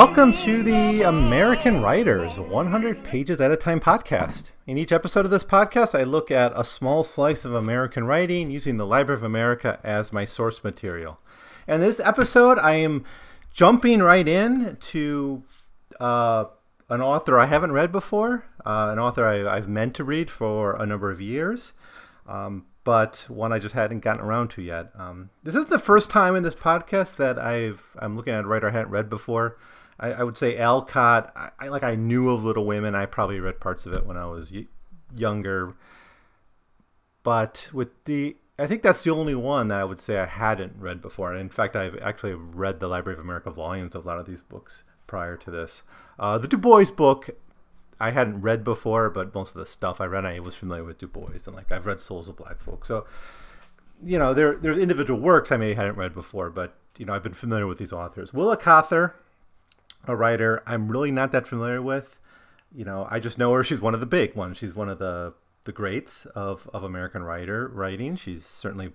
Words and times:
Welcome 0.00 0.32
to 0.34 0.62
the 0.62 1.02
American 1.02 1.82
Writers 1.82 2.38
100 2.38 3.02
Pages 3.02 3.40
at 3.40 3.50
a 3.50 3.56
Time 3.56 3.80
podcast. 3.80 4.52
In 4.64 4.78
each 4.78 4.92
episode 4.92 5.24
of 5.24 5.32
this 5.32 5.42
podcast, 5.42 5.98
I 5.98 6.04
look 6.04 6.30
at 6.30 6.52
a 6.54 6.62
small 6.62 7.02
slice 7.02 7.44
of 7.44 7.52
American 7.52 8.04
writing 8.04 8.48
using 8.48 8.76
the 8.76 8.86
Library 8.86 9.18
of 9.18 9.24
America 9.24 9.80
as 9.82 10.12
my 10.12 10.24
source 10.24 10.62
material. 10.62 11.18
And 11.66 11.82
this 11.82 11.98
episode, 11.98 12.60
I 12.60 12.74
am 12.74 13.04
jumping 13.52 13.98
right 13.98 14.28
in 14.28 14.76
to 14.82 15.42
uh, 15.98 16.44
an 16.88 17.02
author 17.02 17.36
I 17.36 17.46
haven't 17.46 17.72
read 17.72 17.90
before, 17.90 18.44
uh, 18.64 18.90
an 18.92 19.00
author 19.00 19.26
I, 19.26 19.56
have 19.56 19.68
meant 19.68 19.94
to 19.96 20.04
read 20.04 20.30
for 20.30 20.76
a 20.76 20.86
number 20.86 21.10
of 21.10 21.20
years. 21.20 21.72
Um, 22.24 22.66
but 22.84 23.26
one 23.26 23.52
I 23.52 23.58
just 23.58 23.74
hadn't 23.74 24.04
gotten 24.04 24.24
around 24.24 24.50
to 24.50 24.62
yet. 24.62 24.92
Um, 24.96 25.30
this 25.42 25.56
is 25.56 25.64
the 25.64 25.78
first 25.80 26.08
time 26.08 26.36
in 26.36 26.44
this 26.44 26.54
podcast 26.54 27.16
that 27.16 27.36
I've 27.36 27.96
I'm 27.98 28.16
looking 28.16 28.32
at 28.34 28.44
a 28.44 28.46
writer 28.46 28.68
I 28.68 28.70
hadn't 28.70 28.92
read 28.92 29.10
before. 29.10 29.56
I, 29.98 30.12
I 30.12 30.22
would 30.22 30.36
say 30.36 30.56
Alcott. 30.58 31.32
I, 31.34 31.50
I, 31.58 31.68
like 31.68 31.82
I 31.82 31.94
knew 31.94 32.30
of 32.30 32.44
Little 32.44 32.66
Women. 32.66 32.94
I 32.94 33.06
probably 33.06 33.40
read 33.40 33.60
parts 33.60 33.86
of 33.86 33.92
it 33.92 34.06
when 34.06 34.16
I 34.16 34.26
was 34.26 34.52
y- 34.52 34.66
younger. 35.16 35.74
But 37.22 37.68
with 37.72 38.04
the 38.04 38.36
I 38.58 38.66
think 38.66 38.82
that's 38.82 39.04
the 39.04 39.10
only 39.10 39.34
one 39.36 39.68
that 39.68 39.80
I 39.80 39.84
would 39.84 40.00
say 40.00 40.18
I 40.18 40.26
hadn't 40.26 40.72
read 40.78 41.00
before. 41.00 41.32
And 41.32 41.40
in 41.40 41.48
fact, 41.48 41.76
I've 41.76 41.96
actually 41.98 42.34
read 42.34 42.80
the 42.80 42.88
Library 42.88 43.16
of 43.16 43.24
America 43.24 43.50
volumes 43.50 43.94
of 43.94 44.04
a 44.04 44.08
lot 44.08 44.18
of 44.18 44.26
these 44.26 44.40
books 44.40 44.82
prior 45.06 45.36
to 45.36 45.50
this. 45.50 45.82
Uh, 46.18 46.38
the 46.38 46.48
Du 46.48 46.56
Bois 46.56 46.90
book 46.90 47.30
I 48.00 48.10
hadn't 48.10 48.42
read 48.42 48.64
before, 48.64 49.10
but 49.10 49.34
most 49.34 49.54
of 49.54 49.58
the 49.58 49.66
stuff 49.66 50.00
I 50.00 50.06
read, 50.06 50.24
I 50.24 50.38
was 50.40 50.54
familiar 50.54 50.84
with 50.84 50.98
Du 50.98 51.06
Bois, 51.06 51.30
and 51.46 51.54
like 51.54 51.70
I've 51.70 51.86
read 51.86 52.00
Souls 52.00 52.28
of 52.28 52.36
Black 52.36 52.60
Folk. 52.60 52.84
So, 52.84 53.06
you 54.02 54.18
know, 54.18 54.34
there 54.34 54.56
there's 54.56 54.78
individual 54.78 55.20
works 55.20 55.52
I 55.52 55.56
may 55.56 55.74
hadn't 55.74 55.96
read 55.96 56.14
before, 56.14 56.50
but 56.50 56.74
you 56.96 57.06
know, 57.06 57.14
I've 57.14 57.22
been 57.22 57.34
familiar 57.34 57.66
with 57.66 57.78
these 57.78 57.92
authors. 57.92 58.32
Willa 58.32 58.56
Cather, 58.56 59.14
a 60.08 60.16
writer 60.16 60.62
I'm 60.66 60.88
really 60.88 61.12
not 61.12 61.30
that 61.32 61.46
familiar 61.46 61.80
with. 61.80 62.18
You 62.74 62.84
know, 62.84 63.06
I 63.10 63.20
just 63.20 63.38
know 63.38 63.52
her. 63.52 63.62
She's 63.62 63.80
one 63.80 63.94
of 63.94 64.00
the 64.00 64.06
big 64.06 64.34
ones. 64.34 64.56
She's 64.56 64.74
one 64.74 64.88
of 64.88 64.98
the 64.98 65.34
the 65.64 65.72
greats 65.72 66.26
of 66.26 66.68
of 66.72 66.82
American 66.82 67.22
writer 67.22 67.68
writing. 67.68 68.16
She's 68.16 68.44
certainly 68.44 68.92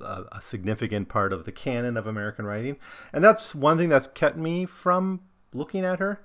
a, 0.00 0.24
a 0.32 0.42
significant 0.42 1.08
part 1.08 1.32
of 1.32 1.44
the 1.44 1.52
canon 1.52 1.96
of 1.96 2.06
American 2.06 2.44
writing, 2.44 2.76
and 3.12 3.24
that's 3.24 3.54
one 3.54 3.78
thing 3.78 3.88
that's 3.88 4.06
kept 4.06 4.36
me 4.36 4.66
from 4.66 5.22
looking 5.52 5.84
at 5.84 5.98
her. 5.98 6.22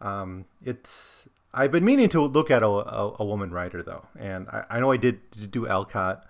Um, 0.00 0.46
it's 0.62 1.28
I've 1.54 1.72
been 1.72 1.84
meaning 1.84 2.08
to 2.10 2.20
look 2.20 2.50
at 2.50 2.62
a, 2.62 2.66
a, 2.66 3.16
a 3.20 3.24
woman 3.24 3.50
writer 3.50 3.82
though, 3.82 4.06
and 4.18 4.48
I, 4.48 4.64
I, 4.70 4.80
know 4.80 4.90
I 4.90 4.98
did 4.98 5.50
do 5.50 5.66
Alcott. 5.66 6.26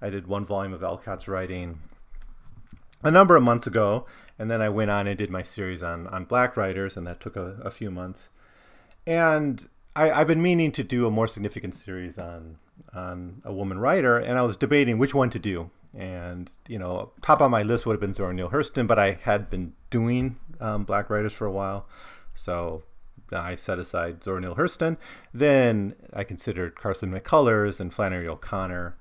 I 0.00 0.10
did 0.10 0.28
one 0.28 0.44
volume 0.44 0.72
of 0.72 0.84
Alcott's 0.84 1.26
writing 1.26 1.80
a 3.02 3.10
number 3.10 3.36
of 3.36 3.42
months 3.42 3.66
ago, 3.66 4.06
and 4.38 4.50
then 4.50 4.60
I 4.60 4.68
went 4.68 4.90
on 4.90 5.06
and 5.06 5.16
did 5.16 5.30
my 5.30 5.42
series 5.42 5.82
on 5.82 6.06
on 6.08 6.24
black 6.24 6.56
writers, 6.56 6.96
and 6.96 7.06
that 7.06 7.20
took 7.20 7.36
a, 7.36 7.56
a 7.62 7.70
few 7.70 7.90
months. 7.90 8.30
And 9.06 9.68
I, 9.96 10.10
I've 10.10 10.26
been 10.26 10.42
meaning 10.42 10.72
to 10.72 10.84
do 10.84 11.06
a 11.06 11.10
more 11.10 11.26
significant 11.26 11.74
series 11.74 12.18
on 12.18 12.58
on 12.94 13.42
a 13.44 13.52
woman 13.52 13.78
writer, 13.78 14.18
and 14.18 14.38
I 14.38 14.42
was 14.42 14.56
debating 14.56 14.98
which 14.98 15.14
one 15.14 15.30
to 15.30 15.38
do. 15.38 15.70
And 15.94 16.50
you 16.68 16.78
know, 16.78 17.12
top 17.22 17.40
on 17.40 17.50
my 17.50 17.62
list 17.62 17.86
would 17.86 17.94
have 17.94 18.00
been 18.00 18.12
Zora 18.12 18.34
Neale 18.34 18.50
Hurston, 18.50 18.86
but 18.86 18.98
I 18.98 19.18
had 19.22 19.50
been 19.50 19.72
doing 19.90 20.36
um, 20.60 20.84
black 20.84 21.08
writers 21.10 21.32
for 21.32 21.46
a 21.46 21.52
while, 21.52 21.86
so 22.34 22.82
I 23.32 23.54
set 23.54 23.78
aside 23.78 24.22
Zora 24.22 24.40
Neale 24.40 24.54
Hurston. 24.54 24.96
Then 25.32 25.94
I 26.12 26.24
considered 26.24 26.76
Carson 26.76 27.12
McCullers 27.12 27.80
and 27.80 27.92
Flannery 27.92 28.28
O'Connor. 28.28 28.96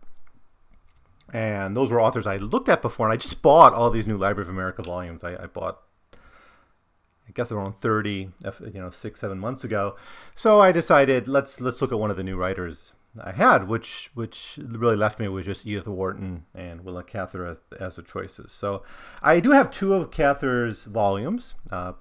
And 1.34 1.76
those 1.76 1.92
were 1.92 2.00
authors 2.00 2.26
I 2.26 2.38
looked 2.38 2.70
at 2.70 2.82
before, 2.82 3.08
and 3.08 3.14
I 3.14 3.18
just 3.18 3.42
bought 3.42 3.74
all 3.74 3.90
these 3.90 4.08
new 4.08 4.18
Library 4.18 4.48
of 4.48 4.54
America 4.54 4.82
volumes. 4.82 5.24
I, 5.24 5.36
I 5.36 5.48
bought, 5.48 5.82
I 6.14 7.32
guess, 7.34 7.52
around 7.52 7.74
thirty, 7.76 8.30
you 8.62 8.80
know, 8.82 8.92
six, 8.92 9.20
seven 9.20 9.38
months 9.38 9.64
ago. 9.64 9.98
So 10.36 10.62
I 10.62 10.72
decided 10.72 11.28
let's 11.28 11.60
let's 11.60 11.82
look 11.82 11.92
at 11.92 12.00
one 12.00 12.12
of 12.12 12.18
the 12.18 12.24
new 12.24 12.38
writers 12.38 12.94
I 13.22 13.32
had, 13.32 13.68
which 13.68 14.12
which 14.14 14.60
really 14.62 14.96
left 14.96 15.20
me 15.20 15.28
with 15.28 15.46
just 15.46 15.66
Edith 15.66 15.88
Wharton 15.88 16.46
and 16.54 16.84
Willa 16.84 17.04
Cather 17.04 17.46
as, 17.46 17.58
as 17.80 17.96
the 17.96 18.04
choices. 18.04 18.52
So 18.52 18.84
I 19.22 19.40
do 19.40 19.52
have 19.52 19.70
two 19.72 19.94
of 19.94 20.12
Cather's 20.12 20.86
volumes. 20.86 21.56
Uh, 21.72 21.94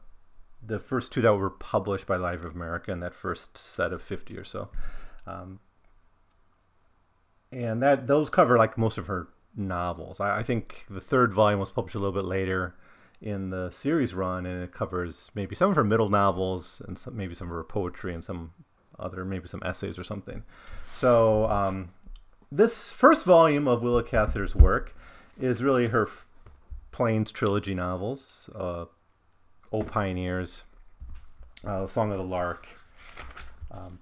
the 0.64 0.78
first 0.78 1.12
two 1.12 1.20
that 1.22 1.34
were 1.34 1.50
published 1.50 2.06
by 2.06 2.16
Library 2.16 2.48
of 2.50 2.56
America 2.56 2.90
in 2.90 3.00
that 3.00 3.14
first 3.14 3.56
set 3.56 3.92
of 3.92 4.02
50 4.02 4.36
or 4.36 4.44
so. 4.44 4.68
Um, 5.26 5.60
and 7.56 7.82
that 7.82 8.06
those 8.06 8.28
cover 8.28 8.58
like 8.58 8.76
most 8.76 8.98
of 8.98 9.06
her 9.06 9.28
novels. 9.56 10.20
I, 10.20 10.38
I, 10.38 10.42
think 10.42 10.84
the 10.90 11.00
third 11.00 11.32
volume 11.32 11.58
was 11.58 11.70
published 11.70 11.94
a 11.94 11.98
little 11.98 12.12
bit 12.12 12.26
later 12.26 12.74
in 13.22 13.48
the 13.48 13.70
series 13.70 14.12
run, 14.12 14.44
and 14.44 14.62
it 14.62 14.72
covers 14.72 15.30
maybe 15.34 15.56
some 15.56 15.70
of 15.70 15.76
her 15.76 15.84
middle 15.84 16.10
novels 16.10 16.82
and 16.86 16.98
some, 16.98 17.16
maybe 17.16 17.34
some 17.34 17.48
of 17.48 17.54
her 17.54 17.64
poetry 17.64 18.12
and 18.12 18.22
some 18.22 18.52
other 18.98 19.24
maybe 19.24 19.48
some 19.48 19.62
essays 19.64 19.98
or 19.98 20.04
something. 20.04 20.42
So 20.94 21.46
um, 21.50 21.90
this 22.52 22.92
first 22.92 23.24
volume 23.24 23.66
of 23.66 23.82
Willa 23.82 24.02
Cather's 24.02 24.54
work 24.54 24.94
is 25.40 25.62
really 25.62 25.88
her 25.88 26.08
Plains 26.92 27.30
trilogy 27.32 27.74
novels. 27.74 28.48
Uh, 28.54 28.86
O 29.72 29.82
Pioneers, 29.82 30.64
uh, 31.64 31.86
Song 31.86 32.12
of 32.12 32.18
the 32.18 32.24
Lark, 32.24 32.68
um, 33.70 33.98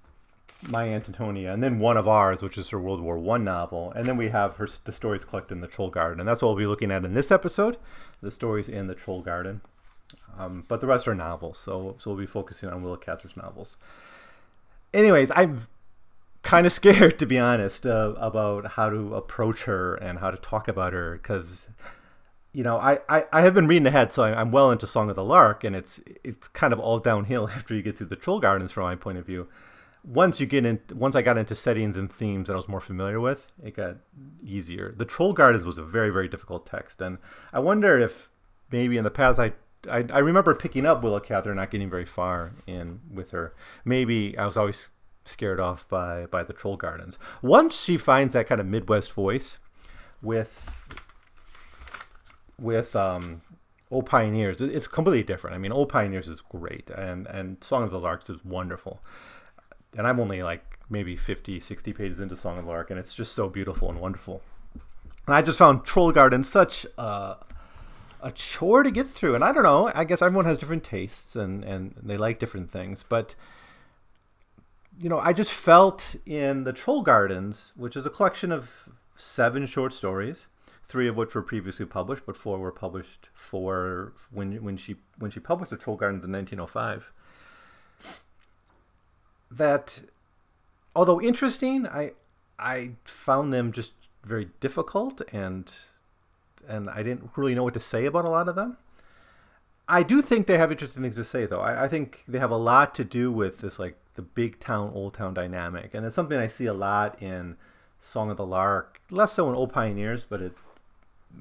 My 0.69 0.85
Aunt 0.85 1.07
Antonia, 1.07 1.53
and 1.53 1.61
then 1.61 1.79
one 1.79 1.97
of 1.97 2.07
ours, 2.07 2.41
which 2.41 2.57
is 2.57 2.69
her 2.69 2.79
World 2.79 3.01
War 3.01 3.17
One 3.17 3.43
novel, 3.43 3.91
and 3.91 4.07
then 4.07 4.17
we 4.17 4.29
have 4.29 4.55
her 4.55 4.67
the 4.83 4.91
stories 4.91 5.25
collected 5.25 5.55
in 5.55 5.61
the 5.61 5.67
Troll 5.67 5.89
Garden, 5.89 6.19
and 6.19 6.27
that's 6.27 6.41
what 6.41 6.49
we'll 6.49 6.57
be 6.57 6.65
looking 6.65 6.91
at 6.91 7.05
in 7.05 7.13
this 7.13 7.31
episode, 7.31 7.77
the 8.21 8.31
stories 8.31 8.67
in 8.67 8.87
the 8.87 8.95
Troll 8.95 9.21
Garden. 9.21 9.61
Um, 10.37 10.65
but 10.67 10.81
the 10.81 10.87
rest 10.87 11.07
are 11.07 11.15
novels, 11.15 11.57
so 11.57 11.95
so 11.97 12.11
we'll 12.11 12.19
be 12.19 12.25
focusing 12.25 12.69
on 12.69 12.83
Willa 12.83 12.97
Cather's 12.97 13.37
novels. 13.37 13.77
Anyways, 14.93 15.31
I'm 15.35 15.61
kind 16.41 16.65
of 16.65 16.73
scared 16.73 17.19
to 17.19 17.25
be 17.25 17.37
honest 17.37 17.85
uh, 17.85 18.13
about 18.17 18.71
how 18.71 18.89
to 18.89 19.15
approach 19.15 19.63
her 19.63 19.95
and 19.95 20.19
how 20.19 20.31
to 20.31 20.37
talk 20.37 20.67
about 20.67 20.93
her 20.93 21.13
because 21.13 21.67
you 22.55 22.63
know, 22.63 22.77
I, 22.77 22.99
I, 23.09 23.25
I 23.33 23.41
have 23.41 23.53
been 23.53 23.67
reading 23.67 23.85
ahead, 23.85 24.13
so 24.13 24.23
I'm 24.23 24.49
well 24.49 24.71
into 24.71 24.87
Song 24.87 25.09
of 25.09 25.17
the 25.17 25.25
Lark, 25.25 25.65
and 25.65 25.75
it's 25.75 25.99
it's 26.23 26.47
kind 26.47 26.71
of 26.71 26.79
all 26.79 26.99
downhill 26.99 27.49
after 27.55 27.75
you 27.75 27.81
get 27.81 27.97
through 27.97 28.07
the 28.07 28.15
Troll 28.15 28.39
Gardens, 28.39 28.71
from 28.71 28.83
my 28.83 28.95
point 28.95 29.17
of 29.17 29.25
view. 29.25 29.47
Once 30.05 30.39
you 30.39 30.45
get 30.45 30.65
in, 30.65 30.79
once 30.93 31.15
I 31.15 31.21
got 31.21 31.37
into 31.37 31.55
settings 31.55 31.97
and 31.97 32.11
themes 32.11 32.47
that 32.47 32.53
I 32.53 32.57
was 32.57 32.67
more 32.67 32.79
familiar 32.79 33.19
with, 33.19 33.51
it 33.63 33.75
got 33.75 33.97
easier. 34.43 34.93
The 34.95 35.05
Troll 35.05 35.33
Gardens 35.33 35.65
was 35.65 35.77
a 35.77 35.83
very 35.83 36.11
very 36.11 36.27
difficult 36.27 36.65
text, 36.65 37.01
and 37.01 37.17
I 37.51 37.59
wonder 37.59 37.97
if 37.97 38.31
maybe 38.71 38.97
in 38.97 39.03
the 39.03 39.11
past 39.11 39.39
I 39.39 39.53
I, 39.89 40.05
I 40.11 40.19
remember 40.19 40.53
picking 40.53 40.85
up 40.85 41.03
Willa 41.03 41.21
Cather, 41.21 41.53
not 41.53 41.71
getting 41.71 41.89
very 41.89 42.05
far 42.05 42.51
in 42.67 43.01
with 43.11 43.31
her. 43.31 43.53
Maybe 43.83 44.37
I 44.37 44.45
was 44.45 44.57
always 44.57 44.89
scared 45.25 45.59
off 45.59 45.87
by 45.89 46.25
by 46.27 46.43
the 46.43 46.53
Troll 46.53 46.77
Gardens. 46.77 47.17
Once 47.41 47.81
she 47.81 47.97
finds 47.97 48.33
that 48.33 48.47
kind 48.47 48.61
of 48.61 48.67
Midwest 48.67 49.11
voice 49.11 49.59
with 50.21 50.87
with 52.59 52.95
um, 52.95 53.41
Old 53.91 54.05
Pioneers, 54.05 54.61
it's 54.61 54.87
completely 54.87 55.23
different. 55.23 55.55
I 55.55 55.59
mean, 55.59 55.71
Old 55.71 55.89
Pioneers 55.89 56.27
is 56.27 56.41
great, 56.41 56.89
and 56.89 57.27
and 57.27 57.63
Song 57.63 57.83
of 57.83 57.91
the 57.91 57.99
Larks 57.99 58.29
is 58.29 58.43
wonderful. 58.43 59.01
And 59.97 60.07
I'm 60.07 60.19
only 60.19 60.43
like 60.43 60.79
maybe 60.89 61.15
50, 61.15 61.59
60 61.59 61.93
pages 61.93 62.19
into 62.19 62.35
Song 62.35 62.57
of 62.57 62.65
Lark, 62.65 62.89
and 62.89 62.99
it's 62.99 63.13
just 63.13 63.33
so 63.33 63.49
beautiful 63.49 63.89
and 63.89 63.99
wonderful. 63.99 64.41
And 65.27 65.35
I 65.35 65.41
just 65.41 65.57
found 65.57 65.85
Troll 65.85 66.11
Garden 66.11 66.43
such 66.43 66.85
a, 66.97 67.37
a 68.21 68.31
chore 68.33 68.83
to 68.83 68.91
get 68.91 69.07
through. 69.07 69.35
And 69.35 69.43
I 69.43 69.51
don't 69.51 69.63
know, 69.63 69.91
I 69.95 70.03
guess 70.03 70.21
everyone 70.21 70.45
has 70.45 70.57
different 70.57 70.83
tastes 70.83 71.35
and, 71.35 71.63
and 71.63 71.95
they 72.01 72.17
like 72.17 72.39
different 72.39 72.71
things. 72.71 73.03
But, 73.07 73.33
you 74.99 75.09
know, 75.09 75.17
I 75.17 75.33
just 75.33 75.51
felt 75.51 76.15
in 76.25 76.63
the 76.63 76.73
Troll 76.73 77.01
Gardens, 77.01 77.73
which 77.75 77.95
is 77.95 78.05
a 78.05 78.09
collection 78.11 78.51
of 78.51 78.89
seven 79.15 79.65
short 79.65 79.93
stories, 79.93 80.47
three 80.87 81.07
of 81.07 81.15
which 81.15 81.33
were 81.33 81.41
previously 81.41 81.85
published, 81.85 82.25
but 82.25 82.37
four 82.37 82.59
were 82.59 82.71
published 82.71 83.29
for 83.33 84.13
when 84.31 84.63
when 84.63 84.77
she 84.77 84.97
when 85.17 85.31
she 85.31 85.39
published 85.39 85.71
the 85.71 85.77
Troll 85.77 85.97
Gardens 85.97 86.23
in 86.23 86.31
1905. 86.31 87.11
That, 89.55 90.01
although 90.95 91.21
interesting, 91.21 91.87
I 91.87 92.11
I 92.59 92.91
found 93.03 93.53
them 93.53 93.71
just 93.71 93.93
very 94.23 94.49
difficult 94.59 95.21
and 95.31 95.71
and 96.67 96.89
I 96.89 97.03
didn't 97.03 97.29
really 97.35 97.53
know 97.53 97.63
what 97.63 97.75
to 97.75 97.79
say 97.79 98.05
about 98.05 98.25
a 98.25 98.29
lot 98.29 98.47
of 98.47 98.55
them. 98.55 98.77
I 99.87 100.01
do 100.01 100.21
think 100.21 100.47
they 100.47 100.57
have 100.57 100.71
interesting 100.71 101.03
things 101.03 101.15
to 101.15 101.23
say, 101.23 101.45
though. 101.45 101.61
I, 101.61 101.83
I 101.83 101.87
think 101.87 102.23
they 102.27 102.39
have 102.39 102.49
a 102.49 102.57
lot 102.57 102.95
to 102.95 103.03
do 103.03 103.31
with 103.31 103.59
this, 103.59 103.77
like 103.77 103.95
the 104.15 104.23
big 104.23 104.59
town, 104.59 104.91
old 104.95 105.13
town 105.13 105.35
dynamic, 105.35 105.93
and 105.93 106.05
it's 106.05 106.15
something 106.15 106.39
I 106.39 106.47
see 106.47 106.65
a 106.65 106.73
lot 106.73 107.21
in 107.21 107.57
Song 108.01 108.31
of 108.31 108.37
the 108.37 108.45
Lark, 108.45 108.99
less 109.11 109.33
so 109.33 109.47
in 109.47 109.55
Old 109.55 109.71
Pioneers, 109.71 110.25
but 110.25 110.41
it 110.41 110.53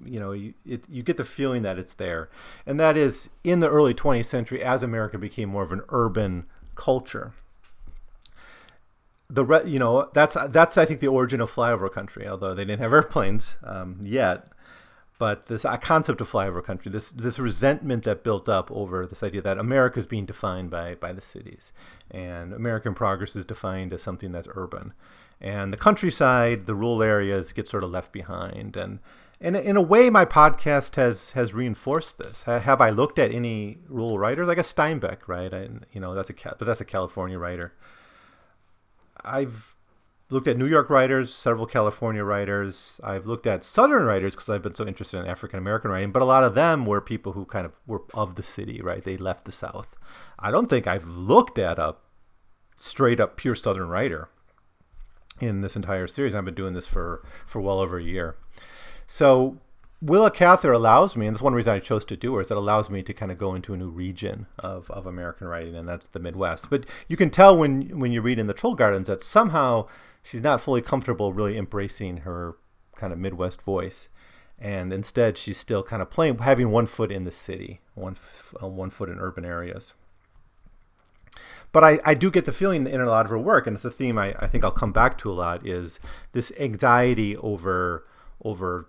you 0.04 0.18
know 0.18 0.32
you, 0.32 0.54
it, 0.66 0.84
you 0.88 1.02
get 1.02 1.16
the 1.16 1.24
feeling 1.24 1.62
that 1.62 1.78
it's 1.78 1.94
there 1.94 2.28
and 2.66 2.80
that 2.80 2.96
is 2.96 3.30
in 3.44 3.60
the 3.60 3.68
early 3.68 3.94
20th 3.94 4.24
century 4.24 4.60
as 4.60 4.82
america 4.82 5.16
became 5.16 5.48
more 5.48 5.62
of 5.62 5.70
an 5.70 5.82
urban 5.90 6.46
culture 6.74 7.32
the 9.34 9.44
re, 9.44 9.60
you 9.64 9.78
know 9.78 10.08
that's 10.14 10.36
that's 10.48 10.76
i 10.76 10.84
think 10.84 11.00
the 11.00 11.08
origin 11.08 11.40
of 11.40 11.50
flyover 11.50 11.90
country 11.90 12.26
although 12.26 12.54
they 12.54 12.64
didn't 12.64 12.80
have 12.80 12.92
airplanes 12.92 13.56
um, 13.64 13.98
yet 14.02 14.48
but 15.18 15.46
this 15.46 15.64
a 15.64 15.78
concept 15.78 16.20
of 16.20 16.30
flyover 16.30 16.62
country, 16.62 16.90
this 16.90 17.10
this 17.10 17.38
resentment 17.38 18.02
that 18.04 18.24
built 18.24 18.48
up 18.48 18.70
over 18.72 19.06
this 19.06 19.22
idea 19.22 19.40
that 19.42 19.58
America 19.58 19.98
is 19.98 20.06
being 20.06 20.26
defined 20.26 20.70
by 20.70 20.96
by 20.96 21.12
the 21.12 21.20
cities, 21.20 21.72
and 22.10 22.52
American 22.52 22.94
progress 22.94 23.36
is 23.36 23.44
defined 23.44 23.92
as 23.92 24.02
something 24.02 24.32
that's 24.32 24.48
urban, 24.54 24.92
and 25.40 25.72
the 25.72 25.76
countryside, 25.76 26.66
the 26.66 26.74
rural 26.74 27.02
areas 27.02 27.52
get 27.52 27.68
sort 27.68 27.84
of 27.84 27.90
left 27.90 28.12
behind, 28.12 28.76
and 28.76 28.98
and 29.40 29.56
in 29.56 29.76
a 29.76 29.82
way, 29.82 30.10
my 30.10 30.24
podcast 30.24 30.96
has 30.96 31.30
has 31.32 31.54
reinforced 31.54 32.18
this. 32.18 32.42
Have 32.42 32.80
I 32.80 32.90
looked 32.90 33.18
at 33.18 33.30
any 33.30 33.78
rural 33.88 34.18
writers? 34.18 34.48
I 34.48 34.56
guess 34.56 34.72
Steinbeck, 34.72 35.28
right? 35.28 35.54
I, 35.54 35.68
you 35.92 36.00
know, 36.00 36.14
that's 36.14 36.30
a 36.30 36.34
but 36.34 36.64
that's 36.64 36.80
a 36.80 36.84
California 36.84 37.38
writer. 37.38 37.72
I've 39.24 39.76
looked 40.30 40.48
at 40.48 40.56
New 40.56 40.66
York 40.66 40.90
writers, 40.90 41.32
several 41.32 41.66
California 41.66 42.24
writers. 42.24 43.00
I've 43.04 43.26
looked 43.26 43.46
at 43.46 43.62
Southern 43.62 44.04
writers 44.04 44.32
because 44.32 44.48
I've 44.48 44.62
been 44.62 44.74
so 44.74 44.86
interested 44.86 45.18
in 45.18 45.26
African 45.26 45.58
American 45.58 45.90
writing, 45.90 46.12
but 46.12 46.22
a 46.22 46.26
lot 46.26 46.44
of 46.44 46.54
them 46.54 46.86
were 46.86 47.00
people 47.00 47.32
who 47.32 47.44
kind 47.44 47.66
of 47.66 47.72
were 47.86 48.02
of 48.14 48.34
the 48.34 48.42
city, 48.42 48.80
right? 48.80 49.04
They 49.04 49.16
left 49.16 49.44
the 49.44 49.52
South. 49.52 49.96
I 50.38 50.50
don't 50.50 50.68
think 50.68 50.86
I've 50.86 51.06
looked 51.06 51.58
at 51.58 51.78
a 51.78 51.96
straight 52.76 53.20
up 53.20 53.36
pure 53.36 53.54
Southern 53.54 53.88
writer 53.88 54.28
in 55.40 55.60
this 55.60 55.76
entire 55.76 56.06
series. 56.06 56.34
I've 56.34 56.44
been 56.44 56.54
doing 56.54 56.74
this 56.74 56.86
for 56.86 57.22
for 57.46 57.60
well 57.60 57.78
over 57.78 57.98
a 57.98 58.02
year. 58.02 58.36
So 59.06 59.58
Willa 60.00 60.30
Cather 60.30 60.72
allows 60.72 61.16
me, 61.16 61.26
and 61.26 61.34
that's 61.34 61.42
one 61.42 61.54
reason 61.54 61.74
I 61.74 61.78
chose 61.78 62.04
to 62.06 62.16
do 62.16 62.34
her, 62.34 62.42
is 62.42 62.50
it 62.50 62.56
allows 62.56 62.90
me 62.90 63.02
to 63.02 63.14
kind 63.14 63.32
of 63.32 63.38
go 63.38 63.54
into 63.54 63.72
a 63.72 63.76
new 63.76 63.88
region 63.88 64.46
of, 64.58 64.90
of 64.90 65.06
American 65.06 65.46
writing, 65.46 65.74
and 65.74 65.88
that's 65.88 66.08
the 66.08 66.18
Midwest. 66.18 66.68
But 66.68 66.84
you 67.08 67.16
can 67.16 67.30
tell 67.30 67.56
when 67.56 67.98
when 67.98 68.12
you 68.12 68.20
read 68.20 68.38
in 68.38 68.46
the 68.46 68.54
Troll 68.54 68.74
Gardens 68.74 69.08
that 69.08 69.22
somehow 69.22 69.88
she's 70.22 70.42
not 70.42 70.60
fully 70.60 70.82
comfortable 70.82 71.32
really 71.32 71.56
embracing 71.56 72.18
her 72.18 72.56
kind 72.96 73.12
of 73.12 73.18
Midwest 73.18 73.62
voice, 73.62 74.08
and 74.58 74.92
instead 74.92 75.38
she's 75.38 75.56
still 75.56 75.82
kind 75.82 76.02
of 76.02 76.10
playing, 76.10 76.38
having 76.38 76.70
one 76.70 76.86
foot 76.86 77.10
in 77.10 77.24
the 77.24 77.32
city, 77.32 77.80
one 77.94 78.16
uh, 78.62 78.68
one 78.68 78.90
foot 78.90 79.08
in 79.08 79.18
urban 79.18 79.44
areas. 79.44 79.94
But 81.72 81.82
I, 81.82 81.98
I 82.04 82.14
do 82.14 82.30
get 82.30 82.44
the 82.44 82.52
feeling 82.52 82.86
in 82.86 83.00
a 83.00 83.06
lot 83.06 83.24
of 83.26 83.30
her 83.30 83.38
work, 83.38 83.66
and 83.66 83.74
it's 83.74 83.84
a 83.84 83.90
theme 83.90 84.16
I, 84.18 84.34
I 84.38 84.46
think 84.46 84.62
I'll 84.64 84.70
come 84.70 84.92
back 84.92 85.18
to 85.18 85.30
a 85.30 85.34
lot, 85.34 85.66
is 85.66 85.98
this 86.32 86.52
anxiety 86.58 87.36
over 87.38 88.04
over 88.44 88.86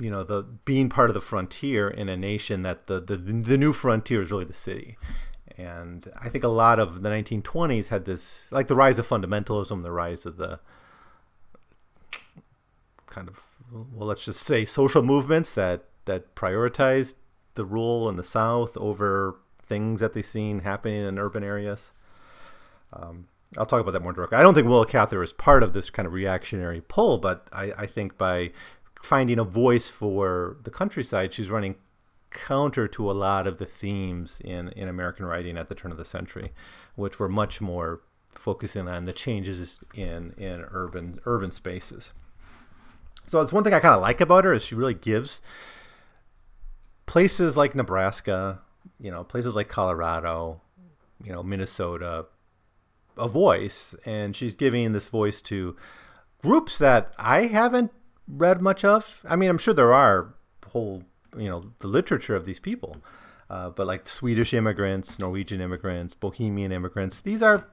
you 0.00 0.10
know 0.10 0.22
the 0.24 0.42
being 0.64 0.88
part 0.88 1.10
of 1.10 1.14
the 1.14 1.20
frontier 1.20 1.88
in 1.88 2.08
a 2.08 2.16
nation 2.16 2.62
that 2.62 2.86
the 2.86 3.00
the, 3.00 3.16
the 3.16 3.58
new 3.58 3.72
frontier 3.72 4.22
is 4.22 4.30
really 4.30 4.44
the 4.44 4.52
city 4.52 4.96
and 5.58 6.10
i 6.18 6.28
think 6.28 6.44
a 6.44 6.48
lot 6.48 6.78
of 6.78 7.02
the 7.02 7.10
1920s 7.10 7.88
had 7.88 8.04
this 8.04 8.44
like 8.50 8.68
the 8.68 8.74
rise 8.74 8.98
of 8.98 9.06
fundamentalism 9.06 9.82
the 9.82 9.92
rise 9.92 10.24
of 10.24 10.36
the 10.36 10.58
kind 13.06 13.28
of 13.28 13.40
well 13.70 14.06
let's 14.06 14.24
just 14.24 14.44
say 14.44 14.64
social 14.64 15.02
movements 15.02 15.54
that 15.54 15.84
that 16.06 16.34
prioritized 16.34 17.14
the 17.54 17.64
rural 17.64 18.08
in 18.08 18.16
the 18.16 18.24
south 18.24 18.76
over 18.78 19.36
things 19.62 20.00
that 20.00 20.14
they 20.14 20.22
seen 20.22 20.60
happening 20.60 21.04
in 21.04 21.18
urban 21.18 21.44
areas 21.44 21.92
um, 22.94 23.26
I'll 23.56 23.66
talk 23.66 23.80
about 23.80 23.92
that 23.92 24.02
more 24.02 24.12
directly. 24.12 24.38
I 24.38 24.42
don't 24.42 24.54
think 24.54 24.66
Willa 24.66 24.86
Cather 24.86 25.22
is 25.22 25.32
part 25.32 25.62
of 25.62 25.72
this 25.72 25.90
kind 25.90 26.06
of 26.06 26.12
reactionary 26.12 26.82
pull, 26.86 27.18
but 27.18 27.48
I, 27.52 27.72
I 27.76 27.86
think 27.86 28.16
by 28.16 28.52
finding 29.02 29.38
a 29.38 29.44
voice 29.44 29.88
for 29.88 30.56
the 30.62 30.70
countryside, 30.70 31.34
she's 31.34 31.50
running 31.50 31.74
counter 32.30 32.88
to 32.88 33.10
a 33.10 33.12
lot 33.12 33.46
of 33.46 33.58
the 33.58 33.66
themes 33.66 34.40
in, 34.42 34.68
in 34.70 34.88
American 34.88 35.26
writing 35.26 35.58
at 35.58 35.68
the 35.68 35.74
turn 35.74 35.90
of 35.90 35.98
the 35.98 36.04
century, 36.04 36.52
which 36.94 37.18
were 37.18 37.28
much 37.28 37.60
more 37.60 38.00
focusing 38.34 38.88
on 38.88 39.04
the 39.04 39.12
changes 39.12 39.80
in, 39.94 40.32
in 40.38 40.64
urban 40.70 41.20
urban 41.26 41.50
spaces. 41.50 42.12
So 43.26 43.40
it's 43.40 43.52
one 43.52 43.64
thing 43.64 43.74
I 43.74 43.80
kind 43.80 43.94
of 43.94 44.00
like 44.00 44.20
about 44.20 44.44
her 44.44 44.52
is 44.52 44.64
she 44.64 44.74
really 44.74 44.94
gives 44.94 45.40
places 47.06 47.56
like 47.56 47.74
Nebraska, 47.74 48.60
you 48.98 49.10
know, 49.10 49.24
places 49.24 49.54
like 49.54 49.68
Colorado, 49.68 50.60
you 51.22 51.32
know, 51.32 51.42
Minnesota, 51.42 52.26
a 53.16 53.28
voice, 53.28 53.94
and 54.06 54.34
she's 54.34 54.54
giving 54.54 54.92
this 54.92 55.08
voice 55.08 55.42
to 55.42 55.76
groups 56.40 56.78
that 56.78 57.12
I 57.18 57.42
haven't 57.46 57.92
read 58.28 58.60
much 58.60 58.84
of. 58.84 59.24
I 59.28 59.36
mean, 59.36 59.50
I'm 59.50 59.58
sure 59.58 59.74
there 59.74 59.94
are 59.94 60.34
whole, 60.68 61.04
you 61.36 61.48
know, 61.48 61.72
the 61.80 61.88
literature 61.88 62.34
of 62.34 62.46
these 62.46 62.60
people, 62.60 62.96
uh, 63.50 63.70
but 63.70 63.86
like 63.86 64.08
Swedish 64.08 64.54
immigrants, 64.54 65.18
Norwegian 65.18 65.60
immigrants, 65.60 66.14
Bohemian 66.14 66.72
immigrants, 66.72 67.20
these 67.20 67.42
are 67.42 67.68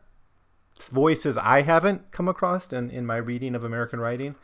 voices 0.92 1.38
I 1.38 1.62
haven't 1.62 2.12
come 2.12 2.28
across 2.28 2.72
in, 2.72 2.90
in 2.90 3.06
my 3.06 3.18
reading 3.18 3.56
of 3.56 3.64
American 3.64 4.00
writing. 4.00 4.36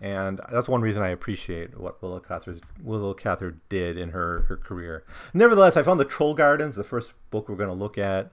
And 0.00 0.40
that's 0.50 0.68
one 0.68 0.82
reason 0.82 1.02
I 1.02 1.10
appreciate 1.10 1.78
what 1.78 2.00
Cather, 2.26 2.56
Willa 2.82 3.14
Cather 3.14 3.58
did 3.68 3.96
in 3.96 4.10
her, 4.10 4.40
her 4.48 4.56
career. 4.56 5.04
Nevertheless, 5.32 5.76
I 5.76 5.84
found 5.84 6.00
The 6.00 6.04
Troll 6.04 6.34
Gardens, 6.34 6.74
the 6.74 6.82
first 6.82 7.12
book 7.30 7.48
we're 7.48 7.54
going 7.54 7.68
to 7.68 7.74
look 7.74 7.96
at 7.98 8.32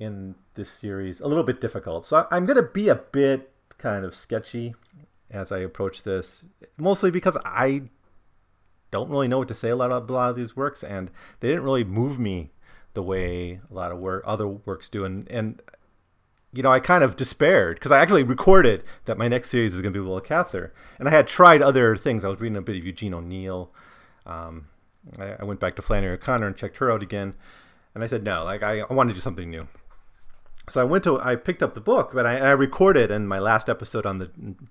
in 0.00 0.34
this 0.54 0.70
series, 0.70 1.20
a 1.20 1.28
little 1.28 1.44
bit 1.44 1.60
difficult. 1.60 2.04
So 2.04 2.26
I'm 2.32 2.46
going 2.46 2.56
to 2.56 2.64
be 2.64 2.88
a 2.88 2.96
bit 2.96 3.52
kind 3.78 4.04
of 4.04 4.14
sketchy 4.14 4.74
as 5.30 5.52
I 5.52 5.58
approach 5.58 6.02
this, 6.02 6.44
mostly 6.76 7.10
because 7.10 7.36
I 7.44 7.82
don't 8.90 9.10
really 9.10 9.28
know 9.28 9.38
what 9.38 9.48
to 9.48 9.54
say 9.54 9.68
a 9.68 9.76
lot 9.76 9.92
of 9.92 10.08
a 10.08 10.12
lot 10.12 10.30
of 10.30 10.36
these 10.36 10.56
works, 10.56 10.82
and 10.82 11.10
they 11.40 11.48
didn't 11.48 11.64
really 11.64 11.84
move 11.84 12.18
me 12.18 12.50
the 12.94 13.02
way 13.02 13.60
a 13.70 13.74
lot 13.74 13.92
of 13.92 13.98
work 13.98 14.22
other 14.26 14.48
works 14.48 14.88
do, 14.88 15.04
and 15.04 15.28
and 15.30 15.60
you 16.52 16.62
know 16.62 16.70
I 16.70 16.80
kind 16.80 17.04
of 17.04 17.16
despaired 17.16 17.76
because 17.76 17.90
I 17.90 18.00
actually 18.00 18.22
recorded 18.22 18.82
that 19.04 19.18
my 19.18 19.28
next 19.28 19.50
series 19.50 19.74
is 19.74 19.80
going 19.80 19.92
to 19.92 20.00
be 20.00 20.06
Willa 20.06 20.22
Cather, 20.22 20.72
and 20.98 21.08
I 21.08 21.10
had 21.10 21.28
tried 21.28 21.62
other 21.62 21.96
things. 21.96 22.24
I 22.24 22.28
was 22.28 22.40
reading 22.40 22.56
a 22.56 22.62
bit 22.62 22.76
of 22.76 22.84
Eugene 22.84 23.14
O'Neill. 23.14 23.70
Um, 24.26 24.68
I, 25.18 25.36
I, 25.40 25.44
went 25.44 25.58
back 25.58 25.74
to 25.76 25.82
Flannery 25.82 26.12
O'Connor 26.12 26.48
and 26.48 26.56
checked 26.56 26.76
her 26.78 26.90
out 26.90 27.02
again, 27.02 27.34
and 27.94 28.04
I 28.04 28.06
said 28.06 28.24
no, 28.24 28.44
like 28.44 28.62
I, 28.62 28.80
I 28.80 28.92
want 28.92 29.08
to 29.08 29.14
do 29.14 29.20
something 29.20 29.50
new 29.50 29.68
so 30.68 30.80
I 30.80 30.84
went 30.84 31.04
to 31.04 31.20
I 31.20 31.36
picked 31.36 31.62
up 31.62 31.74
the 31.74 31.80
book, 31.80 32.10
but 32.12 32.26
I, 32.26 32.38
I, 32.38 32.50
recorded 32.50 33.10
in 33.10 33.26
my 33.26 33.38
last 33.38 33.68
episode 33.68 34.06
on 34.06 34.18
the 34.18 34.30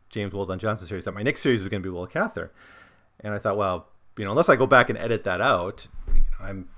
James 0.10 0.34
Weldon 0.34 0.60
Johnson 0.60 0.88
series 0.88 1.06
that 1.06 1.14
my 1.14 1.24
next 1.24 1.42
series 1.42 1.62
is 1.62 1.70
going 1.70 1.82
to 1.82 1.88
be 1.88 1.94
Will 1.94 2.08
Cather, 2.08 2.52
and 3.20 3.34
I 3.34 3.40
thought, 3.40 3.58
well, 3.58 3.88
you 4.18 4.26
know, 4.26 4.32
unless 4.32 4.50
I 4.50 4.56
go 4.56 4.68
back 4.68 4.90
and 4.90 4.98
edit 4.98 5.24
that 5.24 5.42
out, 5.42 5.88
I'm, 6.40 6.70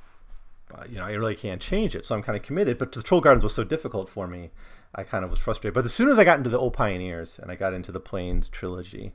you 0.90 0.98
know, 0.98 1.06
I 1.06 1.12
really 1.12 1.36
can't 1.36 1.62
change 1.62 1.96
it. 1.96 2.06
So 2.06 2.16
I'm 2.16 2.24
kind 2.24 2.38
of 2.38 2.44
committed. 2.44 2.78
But 2.78 2.92
the 2.92 3.02
Troll 3.02 3.22
Gardens 3.22 3.44
was 3.44 3.54
so 3.54 3.64
difficult 3.64 4.10
for 4.10 4.28
me, 4.28 4.52
I 4.94 5.04
kind 5.04 5.24
of 5.24 5.32
was 5.32 5.40
frustrated. 5.40 5.74
But 5.74 5.86
as 5.86 5.94
soon 5.94 6.10
as 6.10 6.20
I 6.20 6.24
got 6.24 6.38
into 6.38 6.50
the 6.50 6.60
Old 6.60 6.74
Pioneers 6.74 7.40
and 7.40 7.52
I 7.52 7.56
got 7.56 7.74
into 7.74 7.92
the 7.92 8.00
Plains 8.00 8.50
trilogy, 8.50 9.14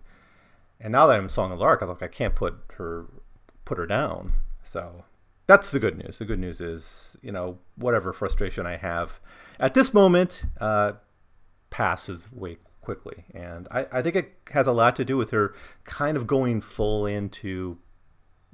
and 0.81 0.93
now 0.93 1.07
that 1.07 1.17
I'm 1.17 1.29
Song 1.29 1.53
of 1.53 1.61
Lark, 1.61 1.83
I 1.83 1.85
was 1.85 1.95
like, 1.95 2.03
I 2.03 2.13
can't 2.13 2.35
put 2.35 2.59
her 2.77 3.07
put 3.65 3.79
her 3.79 3.87
down. 3.87 4.33
So 4.63 5.05
that's 5.47 5.71
the 5.71 5.79
good 5.79 5.99
news. 5.99 6.19
The 6.19 6.25
good 6.25 6.39
news 6.39 6.61
is, 6.61 7.17
you 7.23 7.33
know, 7.33 7.59
whatever 7.77 8.13
frustration 8.13 8.67
I 8.67 8.77
have 8.77 9.21
at 9.61 9.75
this 9.75 9.95
moment 9.95 10.45
uh, 10.61 10.93
passes 11.71 12.33
way 12.33 12.59
quickly. 12.81 13.25
And 13.35 13.69
I, 13.71 13.87
I 13.91 14.03
think 14.03 14.17
it 14.17 14.33
has 14.51 14.67
a 14.67 14.73
lot 14.73 14.97
to 14.97 15.05
do 15.05 15.17
with 15.17 15.31
her 15.31 15.55
kind 15.85 16.17
of 16.17 16.27
going 16.27 16.61
full 16.61 17.07
into 17.07 17.79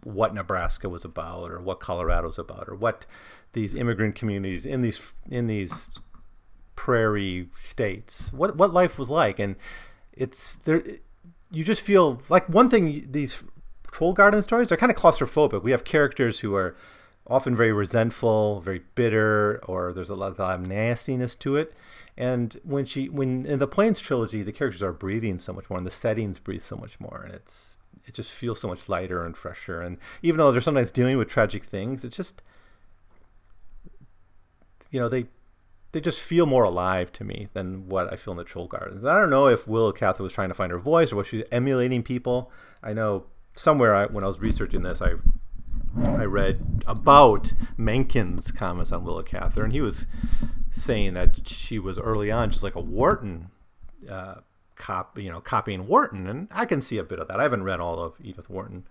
what 0.03 0.35
Nebraska 0.35 0.89
was 0.89 1.05
about 1.05 1.51
or 1.51 1.59
what 1.59 1.81
Colorado's 1.81 2.39
about 2.39 2.69
or 2.69 2.75
what 2.75 3.07
these 3.53 3.75
immigrant 3.75 4.15
communities 4.15 4.65
in 4.65 4.81
these 4.81 5.13
in 5.29 5.47
these 5.47 5.91
prairie 6.77 7.49
states 7.55 8.33
what 8.33 8.57
what 8.57 8.73
life 8.73 8.99
was 8.99 9.11
like 9.11 9.39
and 9.39 9.57
it's 10.15 10.55
there 10.65 10.83
you 11.51 11.65
just 11.65 11.83
feel 11.83 12.23
like 12.31 12.49
one 12.49 12.71
thing 12.71 13.05
these 13.11 13.43
troll 13.91 14.13
garden 14.13 14.43
stories 14.43 14.71
are 14.71 14.77
kind 14.77 14.91
of 14.91 14.97
claustrophobic. 14.97 15.63
We 15.63 15.73
have 15.73 15.85
characters 15.85 16.41
who 16.41 16.55
are 16.55 16.77
often 17.31 17.55
very 17.55 17.73
resentful, 17.73 18.61
very 18.61 18.83
bitter, 18.95 19.61
or 19.65 19.93
there's 19.93 20.11
a 20.11 20.15
lot 20.15 20.39
of 20.39 20.67
nastiness 20.67 21.35
to 21.37 21.57
it. 21.57 21.73
And 22.17 22.61
when 22.65 22.85
she, 22.85 23.09
when 23.09 23.47
in 23.47 23.61
the 23.61 23.69
Plains 23.69 24.01
trilogy, 24.01 24.43
the 24.43 24.53
characters 24.53 24.83
are 24.83 24.93
breathing 24.93 25.39
so 25.39 25.53
much 25.53 25.71
more, 25.71 25.79
and 25.79 25.87
the 25.87 25.93
settings 25.93 26.39
breathe 26.39 26.63
so 26.63 26.77
much 26.77 26.99
more, 27.01 27.23
and 27.25 27.33
it's 27.33 27.79
it 28.05 28.15
just 28.15 28.33
feels 28.33 28.61
so 28.61 28.69
much 28.69 28.89
lighter 28.89 29.25
and 29.25 29.37
fresher. 29.37 29.81
And 29.81 29.97
even 30.21 30.39
though 30.39 30.51
they're 30.51 30.61
sometimes 30.61 30.91
dealing 30.91 31.17
with 31.17 31.29
tragic 31.29 31.65
things, 31.65 32.05
it's 32.05 32.17
just 32.17 32.43
you 34.91 34.99
know 34.99 35.09
they 35.09 35.27
they 35.93 36.01
just 36.01 36.21
feel 36.21 36.47
more 36.47 36.65
alive 36.65 37.13
to 37.13 37.25
me 37.25 37.49
than 37.53 37.89
what 37.89 38.13
I 38.13 38.17
feel 38.17 38.33
in 38.33 38.39
the 38.39 38.45
Troll 38.45 38.67
Gardens. 38.67 39.05
I 39.05 39.19
don't 39.19 39.31
know 39.31 39.47
if 39.47 39.67
Willa 39.67 39.93
Cather 39.93 40.23
was 40.23 40.33
trying 40.33 40.49
to 40.49 40.55
find 40.55 40.73
her 40.73 40.79
voice 40.79 41.13
or 41.13 41.17
was 41.17 41.29
she 41.29 41.45
emulating 41.51 42.03
people. 42.03 42.51
I 42.83 42.93
know 42.93 43.27
somewhere 43.55 43.95
I, 43.95 44.07
when 44.07 44.25
I 44.25 44.27
was 44.27 44.41
researching 44.41 44.83
this, 44.83 45.01
I 45.03 45.15
I 45.99 46.25
read 46.25 46.85
about 46.87 47.53
Mencken's 47.79 48.53
comments 48.53 48.93
on 48.93 49.05
Willa 49.05 49.25
Cather, 49.25 49.65
and 49.65 49.73
he 49.73 49.81
was 49.81 50.07
saying 50.71 51.15
that 51.15 51.49
she 51.49 51.79
was 51.79 51.99
early 51.99 52.31
on 52.31 52.51
just 52.51 52.63
like 52.63 52.75
a 52.75 52.81
Wharton, 52.81 53.51
uh, 54.09 54.37
cop, 54.77 55.19
you 55.19 55.31
know, 55.31 55.41
copying 55.41 55.87
Wharton, 55.87 56.27
and 56.27 56.49
I 56.51 56.65
can 56.65 56.81
see 56.81 56.99
a 56.99 57.05
bit 57.05 57.19
of 57.19 57.29
that. 57.29 57.41
I 57.41 57.43
haven't 57.43 57.65
read 57.65 57.81
all 57.81 58.03
of 58.03 58.15
Edith 58.23 58.49
Wharton 58.49 58.85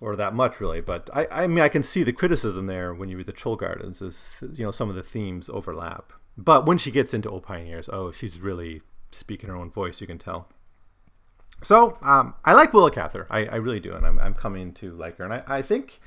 or 0.00 0.16
that 0.16 0.34
much 0.34 0.60
really, 0.60 0.80
but 0.80 1.08
I, 1.12 1.26
I 1.30 1.46
mean, 1.46 1.60
I 1.60 1.68
can 1.68 1.82
see 1.82 2.02
the 2.02 2.12
criticism 2.12 2.66
there 2.66 2.92
when 2.94 3.08
you 3.08 3.16
read 3.16 3.26
the 3.26 3.32
Troll 3.32 3.56
Gardens. 3.56 4.02
Is 4.02 4.34
you 4.40 4.64
know 4.64 4.70
some 4.70 4.88
of 4.88 4.94
the 4.94 5.02
themes 5.02 5.48
overlap, 5.48 6.12
but 6.36 6.66
when 6.66 6.78
she 6.78 6.90
gets 6.90 7.14
into 7.14 7.30
Old 7.30 7.44
Pioneers, 7.44 7.88
oh, 7.92 8.12
she's 8.12 8.40
really 8.40 8.82
speaking 9.12 9.48
her 9.48 9.56
own 9.56 9.70
voice. 9.70 10.00
You 10.00 10.06
can 10.06 10.18
tell. 10.18 10.48
So 11.62 11.98
um, 12.02 12.34
I 12.44 12.52
like 12.52 12.72
Willa 12.72 12.90
Cather. 12.90 13.26
I, 13.30 13.46
I 13.46 13.56
really 13.56 13.80
do, 13.80 13.94
and 13.94 14.06
I'm, 14.06 14.18
I'm 14.18 14.34
coming 14.34 14.72
to 14.74 14.92
like 14.92 15.16
her. 15.18 15.24
And 15.24 15.32
I, 15.34 15.42
I 15.46 15.62
think, 15.62 16.00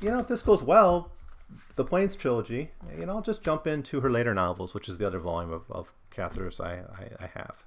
you 0.00 0.10
know, 0.10 0.18
if 0.18 0.28
this 0.28 0.42
goes 0.42 0.62
well, 0.62 1.10
the 1.76 1.84
Plains 1.84 2.16
trilogy, 2.16 2.70
you 2.98 3.06
know, 3.06 3.16
I'll 3.16 3.22
just 3.22 3.42
jump 3.42 3.66
into 3.66 4.00
her 4.00 4.10
later 4.10 4.34
novels, 4.34 4.74
which 4.74 4.88
is 4.88 4.98
the 4.98 5.06
other 5.06 5.18
volume 5.18 5.52
of, 5.52 5.70
of 5.70 5.92
Cather's 6.10 6.60
I, 6.60 6.72
I, 6.72 7.24
I 7.24 7.30
have. 7.34 7.64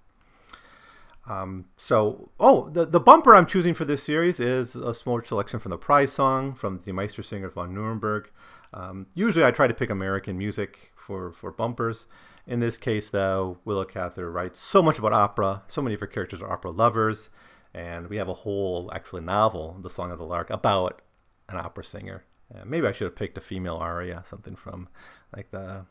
Um, 1.29 1.65
so, 1.75 2.29
oh, 2.39 2.69
the, 2.69 2.85
the 2.85 3.01
bumper 3.01 3.35
I'm 3.35 3.45
choosing 3.45 3.73
for 3.73 3.83
this 3.83 4.01
series 4.01 4.39
is 4.39 4.75
a 4.75 4.93
small 4.93 5.21
selection 5.21 5.59
from 5.59 5.71
the 5.71 5.77
prize 5.77 6.13
song 6.13 6.53
from 6.53 6.79
the 6.85 6.91
Meistersinger 6.93 7.51
von 7.51 7.73
Nuremberg. 7.73 8.29
Um, 8.73 9.07
usually 9.13 9.43
I 9.43 9.51
try 9.51 9.67
to 9.67 9.73
pick 9.73 9.89
American 9.89 10.37
music 10.37 10.91
for, 10.95 11.31
for 11.33 11.51
bumpers. 11.51 12.05
In 12.47 12.61
this 12.61 12.77
case, 12.77 13.09
though, 13.09 13.57
Willa 13.65 13.85
Cather 13.85 14.31
writes 14.31 14.59
so 14.59 14.81
much 14.81 14.97
about 14.97 15.11
opera. 15.11 15.63
So 15.67 15.81
many 15.81 15.93
of 15.93 15.99
her 15.99 16.07
characters 16.07 16.41
are 16.41 16.51
opera 16.51 16.71
lovers. 16.71 17.29
And 17.73 18.07
we 18.07 18.17
have 18.17 18.29
a 18.29 18.33
whole, 18.33 18.89
actually, 18.93 19.21
novel, 19.21 19.77
The 19.81 19.89
Song 19.89 20.11
of 20.11 20.17
the 20.17 20.25
Lark, 20.25 20.49
about 20.49 21.01
an 21.49 21.57
opera 21.57 21.83
singer. 21.83 22.23
Uh, 22.53 22.63
maybe 22.65 22.87
I 22.87 22.93
should 22.93 23.05
have 23.05 23.15
picked 23.15 23.37
a 23.37 23.41
female 23.41 23.75
aria, 23.75 24.23
something 24.25 24.55
from 24.55 24.87
like 25.35 25.51
the 25.51 25.85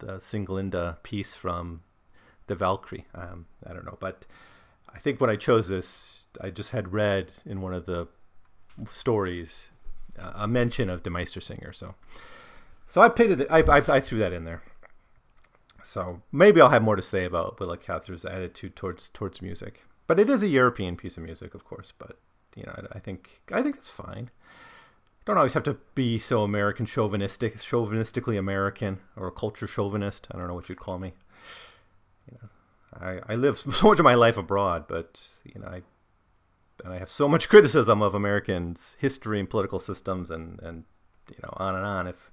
the 0.00 0.18
Sieglinde 0.18 1.00
piece 1.04 1.34
from 1.34 1.82
the 2.48 2.56
Valkyrie. 2.56 3.06
Um, 3.14 3.46
I 3.64 3.72
don't 3.72 3.84
know, 3.84 3.98
but 4.00 4.26
I 4.92 4.98
think 4.98 5.20
when 5.20 5.30
I 5.30 5.36
chose 5.36 5.68
this, 5.68 6.26
I 6.40 6.50
just 6.50 6.70
had 6.70 6.92
read 6.92 7.30
in 7.46 7.60
one 7.60 7.72
of 7.72 7.86
the 7.86 8.08
stories 8.90 9.70
uh, 10.18 10.32
a 10.34 10.48
mention 10.48 10.90
of 10.90 11.04
De 11.04 11.26
Singer, 11.26 11.72
so 11.72 11.94
so 12.86 13.00
I 13.00 13.08
picked 13.08 13.40
it. 13.40 13.46
I, 13.48 13.60
I, 13.60 13.76
I 13.76 14.00
threw 14.00 14.18
that 14.18 14.32
in 14.32 14.44
there. 14.44 14.62
So 15.82 16.22
maybe 16.30 16.60
I'll 16.60 16.70
have 16.70 16.82
more 16.82 16.96
to 16.96 17.02
say 17.02 17.24
about 17.24 17.58
Willa 17.58 17.76
Cather's 17.76 18.24
attitude 18.24 18.76
towards 18.76 19.08
towards 19.10 19.42
music, 19.42 19.84
but 20.06 20.18
it 20.20 20.30
is 20.30 20.42
a 20.42 20.48
European 20.48 20.96
piece 20.96 21.16
of 21.16 21.22
music, 21.22 21.54
of 21.54 21.64
course. 21.64 21.92
But 21.98 22.18
you 22.56 22.64
know, 22.64 22.72
I, 22.76 22.96
I 22.96 22.98
think 22.98 23.42
I 23.52 23.62
think 23.62 23.76
it's 23.76 23.90
fine 23.90 24.30
don't 25.24 25.36
always 25.36 25.52
have 25.52 25.62
to 25.64 25.78
be 25.94 26.18
so 26.18 26.42
American 26.42 26.86
chauvinistic, 26.86 27.58
chauvinistically 27.58 28.38
American 28.38 28.98
or 29.16 29.28
a 29.28 29.32
culture 29.32 29.66
chauvinist. 29.66 30.26
I 30.30 30.38
don't 30.38 30.48
know 30.48 30.54
what 30.54 30.68
you'd 30.68 30.80
call 30.80 30.98
me. 30.98 31.14
You 32.30 32.38
know, 32.42 32.48
I, 33.00 33.32
I 33.32 33.36
live 33.36 33.58
so 33.72 33.88
much 33.88 33.98
of 33.98 34.04
my 34.04 34.14
life 34.14 34.36
abroad, 34.36 34.86
but 34.88 35.20
you 35.44 35.60
know, 35.60 35.68
I 35.68 35.82
and 36.84 36.92
I 36.92 36.98
have 36.98 37.10
so 37.10 37.28
much 37.28 37.48
criticism 37.48 38.02
of 38.02 38.14
Americans' 38.14 38.96
history 38.98 39.38
and 39.38 39.48
political 39.48 39.78
systems, 39.78 40.30
and 40.30 40.60
and 40.60 40.84
you 41.30 41.38
know, 41.42 41.52
on 41.56 41.76
and 41.76 41.86
on 41.86 42.06
if 42.08 42.31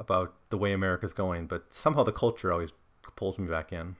about 0.00 0.34
the 0.48 0.58
way 0.58 0.72
America's 0.72 1.12
going. 1.12 1.46
But 1.46 1.72
somehow 1.72 2.02
the 2.02 2.10
culture 2.10 2.52
always 2.52 2.72
pulls 3.14 3.38
me 3.38 3.46
back 3.46 3.72
in. 3.72 3.94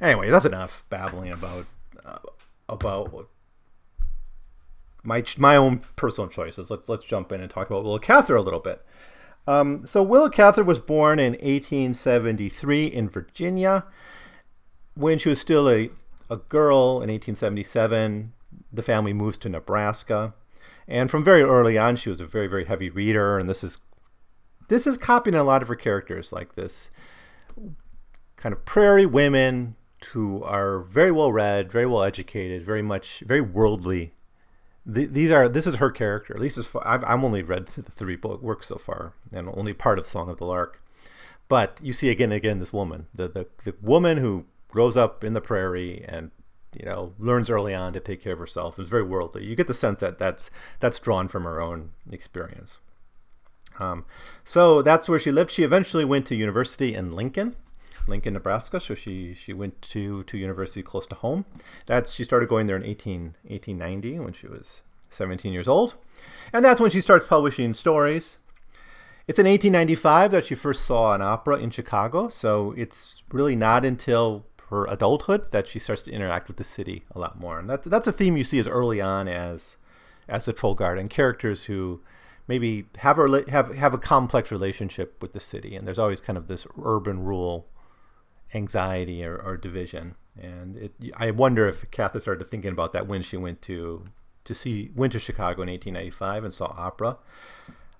Anyway, 0.00 0.28
that's 0.28 0.44
enough 0.44 0.84
babbling 0.90 1.32
about 1.32 1.66
uh, 2.04 2.18
about 2.68 3.28
my 5.04 5.24
my 5.38 5.56
own 5.56 5.82
personal 5.94 6.28
choices. 6.28 6.70
Let's 6.70 6.88
let's 6.88 7.04
jump 7.04 7.30
in 7.30 7.40
and 7.40 7.48
talk 7.48 7.70
about 7.70 7.84
Willa 7.84 8.00
Cather 8.00 8.34
a 8.34 8.42
little 8.42 8.60
bit. 8.60 8.84
Um, 9.46 9.86
so 9.86 10.02
Willa 10.02 10.30
Cather 10.30 10.64
was 10.64 10.78
born 10.78 11.18
in 11.18 11.32
1873 11.32 12.86
in 12.86 13.08
Virginia. 13.08 13.84
When 14.94 15.18
she 15.18 15.30
was 15.30 15.40
still 15.40 15.70
a, 15.70 15.90
a 16.28 16.36
girl 16.36 17.00
in 17.02 17.10
1877, 17.10 18.32
the 18.72 18.82
family 18.82 19.12
moves 19.12 19.38
to 19.38 19.48
Nebraska, 19.48 20.34
and 20.86 21.10
from 21.10 21.24
very 21.24 21.42
early 21.42 21.78
on, 21.78 21.96
she 21.96 22.10
was 22.10 22.20
a 22.20 22.26
very 22.26 22.48
very 22.48 22.64
heavy 22.64 22.90
reader, 22.90 23.38
and 23.38 23.48
this 23.48 23.64
is 23.64 23.78
this 24.68 24.86
is 24.86 24.98
copying 24.98 25.34
a 25.34 25.44
lot 25.44 25.62
of 25.62 25.68
her 25.68 25.76
characters, 25.76 26.32
like 26.32 26.54
this 26.54 26.90
kind 28.36 28.52
of 28.52 28.64
prairie 28.64 29.06
women 29.06 29.76
who 30.12 30.42
are 30.42 30.80
very 30.80 31.12
well 31.12 31.32
read, 31.32 31.70
very 31.70 31.86
well 31.86 32.02
educated, 32.02 32.62
very 32.62 32.82
much 32.82 33.22
very 33.26 33.40
worldly 33.40 34.12
these 34.84 35.30
are 35.30 35.48
this 35.48 35.66
is 35.66 35.76
her 35.76 35.90
character. 35.90 36.34
At 36.34 36.40
least 36.40 36.58
as 36.58 36.66
far 36.66 36.86
I've, 36.86 37.04
I'm 37.04 37.24
only 37.24 37.42
read 37.42 37.66
the 37.66 37.82
three 37.82 38.16
book 38.16 38.42
works 38.42 38.66
so 38.66 38.76
far, 38.76 39.12
and 39.32 39.48
only 39.54 39.72
part 39.72 39.98
of 39.98 40.06
Song 40.06 40.28
of 40.28 40.38
the 40.38 40.44
Lark. 40.44 40.82
But 41.48 41.80
you 41.82 41.92
see 41.92 42.10
again 42.10 42.32
and 42.32 42.36
again 42.36 42.58
this 42.58 42.72
woman, 42.72 43.06
the, 43.14 43.28
the 43.28 43.46
the 43.64 43.74
woman 43.80 44.18
who 44.18 44.46
grows 44.68 44.96
up 44.96 45.22
in 45.22 45.34
the 45.34 45.40
prairie 45.40 46.04
and 46.08 46.30
you 46.72 46.84
know 46.84 47.14
learns 47.18 47.50
early 47.50 47.74
on 47.74 47.92
to 47.92 48.00
take 48.00 48.22
care 48.22 48.32
of 48.32 48.38
herself 48.38 48.78
is 48.78 48.88
very 48.88 49.04
worldly. 49.04 49.44
You 49.44 49.54
get 49.54 49.68
the 49.68 49.74
sense 49.74 50.00
that 50.00 50.18
that's 50.18 50.50
that's 50.80 50.98
drawn 50.98 51.28
from 51.28 51.44
her 51.44 51.60
own 51.60 51.90
experience. 52.10 52.78
Um, 53.78 54.04
so 54.44 54.82
that's 54.82 55.08
where 55.08 55.18
she 55.18 55.32
lived. 55.32 55.50
She 55.50 55.62
eventually 55.62 56.04
went 56.04 56.26
to 56.26 56.34
university 56.34 56.94
in 56.94 57.12
Lincoln, 57.12 57.56
Lincoln, 58.06 58.34
Nebraska. 58.34 58.80
So 58.80 58.94
she 58.94 59.34
she 59.34 59.52
went 59.52 59.80
to 59.82 60.24
to 60.24 60.38
university 60.38 60.82
close 60.82 61.06
to 61.08 61.14
home. 61.16 61.44
That's 61.86 62.14
she 62.14 62.24
started 62.24 62.48
going 62.48 62.66
there 62.66 62.76
in 62.76 62.84
18, 62.84 63.36
1890 63.44 64.18
when 64.18 64.32
she 64.32 64.46
was 64.46 64.82
17 65.10 65.52
years 65.52 65.68
old, 65.68 65.94
and 66.52 66.64
that's 66.64 66.80
when 66.80 66.90
she 66.90 67.00
starts 67.00 67.26
publishing 67.26 67.74
stories. 67.74 68.38
It's 69.28 69.38
in 69.38 69.46
1895 69.46 70.32
that 70.32 70.44
she 70.44 70.54
first 70.56 70.84
saw 70.84 71.14
an 71.14 71.22
opera 71.22 71.56
in 71.58 71.70
Chicago. 71.70 72.28
So 72.28 72.74
it's 72.76 73.22
really 73.30 73.54
not 73.54 73.84
until 73.84 74.44
her 74.68 74.86
adulthood 74.86 75.52
that 75.52 75.68
she 75.68 75.78
starts 75.78 76.02
to 76.02 76.10
interact 76.10 76.48
with 76.48 76.56
the 76.56 76.64
city 76.64 77.04
a 77.14 77.18
lot 77.18 77.38
more, 77.38 77.58
and 77.58 77.68
that's 77.68 77.86
that's 77.86 78.08
a 78.08 78.12
theme 78.12 78.36
you 78.36 78.44
see 78.44 78.58
as 78.58 78.66
early 78.66 79.00
on 79.00 79.28
as 79.28 79.76
as 80.28 80.46
the 80.46 80.52
Troll 80.52 80.74
Garden 80.74 81.08
characters 81.08 81.64
who 81.64 82.00
maybe 82.48 82.86
have 82.98 83.18
a 83.18 83.50
have 83.50 83.74
have 83.74 83.94
a 83.94 83.98
complex 83.98 84.50
relationship 84.50 85.20
with 85.22 85.32
the 85.32 85.40
city, 85.40 85.76
and 85.76 85.86
there's 85.86 85.98
always 85.98 86.20
kind 86.20 86.36
of 86.36 86.48
this 86.48 86.66
urban 86.82 87.20
rule 87.20 87.66
anxiety 88.54 89.24
or, 89.24 89.36
or 89.36 89.56
division. 89.56 90.14
And 90.40 90.76
it, 90.76 90.92
I 91.16 91.30
wonder 91.30 91.68
if 91.68 91.90
Cather 91.90 92.20
started 92.20 92.50
thinking 92.50 92.72
about 92.72 92.92
that 92.92 93.06
when 93.06 93.22
she 93.22 93.36
went 93.36 93.62
to 93.62 94.04
to 94.44 94.54
see 94.54 94.90
went 94.94 95.12
to 95.12 95.18
Chicago 95.18 95.62
in 95.62 95.68
1895 95.68 96.44
and 96.44 96.54
saw 96.54 96.74
opera. 96.76 97.18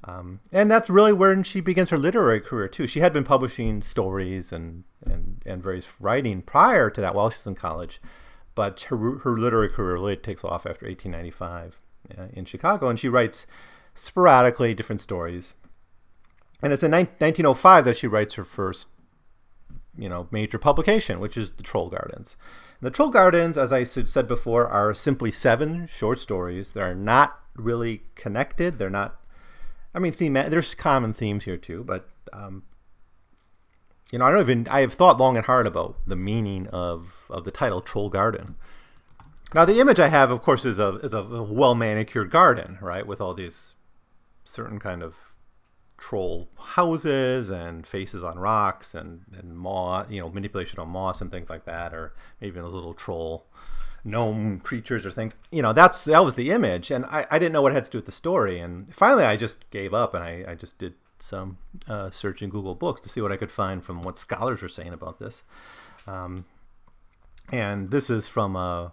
Um, 0.05 0.41
and 0.51 0.71
that's 0.71 0.91
really 0.91 1.13
when 1.13 1.45
she 1.45 1.61
begins 1.61 1.91
her 1.91 1.99
literary 1.99 2.41
career 2.41 2.67
too. 2.67 2.87
She 2.87 3.01
had 3.01 3.13
been 3.13 3.23
publishing 3.23 3.83
stories 3.83 4.51
and, 4.51 4.83
and, 5.07 5.41
and 5.47 5.63
various 5.63 5.87
writing 6.01 6.43
prior 6.43 6.91
to 6.91 7.01
that 7.01 7.15
while 7.15 7.31
she 7.31 7.39
was 7.39 7.47
in 7.47 7.55
college, 7.55 8.01
but 8.57 8.81
her, 8.83 9.19
her 9.19 9.39
literary 9.39 9.71
career 9.71 9.95
really 9.95 10.17
takes 10.17 10.43
off 10.43 10.67
after 10.67 10.87
1895 10.87 11.83
uh, 12.19 12.25
in 12.33 12.45
Chicago, 12.47 12.89
and 12.89 12.99
she 12.99 13.09
writes 13.09 13.47
sporadically 13.95 14.75
different 14.75 15.01
stories. 15.01 15.55
And 16.63 16.73
it's 16.73 16.83
in 16.83 16.93
1905 16.93 17.85
that 17.85 17.97
she 17.97 18.07
writes 18.07 18.35
her 18.35 18.45
first 18.45 18.87
you 19.97 20.09
know 20.09 20.29
major 20.31 20.59
publication, 20.59 21.21
which 21.21 21.37
is 21.37 21.51
the 21.53 21.63
Troll 21.63 21.89
Gardens. 21.89 22.37
And 22.81 22.87
the 22.87 22.91
Troll 22.91 23.11
Gardens, 23.11 23.59
as 23.59 23.73
I 23.73 23.85
said 23.85 24.27
before, 24.27 24.67
are 24.67 24.95
simply 24.95 25.31
seven 25.31 25.87
short 25.87 26.19
stories. 26.19 26.73
They're 26.73 26.95
not 26.95 27.39
really 27.55 28.03
connected. 28.15 28.79
They're 28.79 28.91
not. 28.91 29.21
I 29.95 29.99
mean, 29.99 30.13
theme. 30.13 30.35
There's 30.35 30.75
common 30.75 31.13
themes 31.13 31.45
here 31.45 31.59
too, 31.59 31.85
but 31.85 32.09
um, 32.33 32.63
you 34.11 34.19
know, 34.19 34.25
I 34.25 34.31
don't 34.31 34.41
even. 34.41 34.69
I 34.69 34.81
have 34.81 34.95
thought 34.95 35.19
long 35.21 35.37
and 35.37 35.47
hard 35.47 35.67
about 35.67 35.97
the 36.07 36.17
meaning 36.17 36.67
of 36.69 37.27
of 37.29 37.45
the 37.45 37.51
title 37.51 37.81
Troll 37.81 38.09
Garden. 38.09 38.57
Now, 39.55 39.67
the 39.67 39.81
image 39.81 40.01
I 40.01 40.09
have, 40.09 40.31
of 40.31 40.43
course, 40.43 40.65
is 40.65 40.79
a 40.79 40.97
is 40.97 41.13
a 41.13 41.23
well 41.23 41.75
manicured 41.75 42.31
garden, 42.31 42.79
right, 42.81 43.07
with 43.07 43.21
all 43.21 43.35
these 43.35 43.75
certain 44.53 44.79
kind 44.79 45.03
of 45.03 45.17
troll 45.97 46.49
houses 46.59 47.49
and 47.49 47.87
faces 47.87 48.23
on 48.25 48.39
rocks 48.39 48.95
and, 48.95 49.23
and 49.37 49.57
moss, 49.57 50.07
you 50.11 50.21
know, 50.21 50.29
manipulation 50.29 50.79
on 50.79 50.89
moss 50.89 51.21
and 51.21 51.31
things 51.31 51.49
like 51.49 51.65
that, 51.65 51.95
or 51.95 52.13
maybe 52.41 52.61
those 52.61 52.75
little 52.75 52.93
troll 52.95 53.47
gnome 54.05 54.61
creatures 54.61 55.07
or 55.07 55.11
things. 55.11 55.35
You 55.51 55.63
know, 55.63 55.73
that's 55.73 56.05
that 56.05 56.25
was 56.25 56.35
the 56.35 56.51
image, 56.51 56.91
and 56.91 57.05
I, 57.07 57.27
I 57.31 57.39
didn't 57.39 57.53
know 57.53 57.63
what 57.63 57.73
it 57.73 57.77
had 57.77 57.85
to 57.87 57.91
do 57.91 57.99
with 57.99 58.07
the 58.07 58.13
story. 58.13 58.59
And 58.59 58.93
finally, 58.95 59.25
I 59.25 59.37
just 59.37 59.71
gave 59.71 59.95
up 59.95 60.13
and 60.13 60.23
I, 60.23 60.45
I 60.49 60.55
just 60.55 60.77
did 60.77 60.95
some 61.19 61.59
uh, 61.89 62.11
search 62.11 62.43
in 62.43 62.51
Google 62.51 62.75
Books 62.75 63.01
to 63.03 63.09
see 63.09 63.21
what 63.21 63.33
I 63.33 63.37
could 63.37 63.51
find 63.51 63.85
from 63.85 64.03
what 64.03 64.19
scholars 64.19 64.61
were 64.61 64.69
saying 64.69 64.93
about 64.93 65.19
this. 65.19 65.45
Um, 66.07 66.45
and 67.53 67.91
this 67.91 68.11
is 68.11 68.27
from 68.27 68.57
a, 68.57 68.87
uh, 68.87 68.91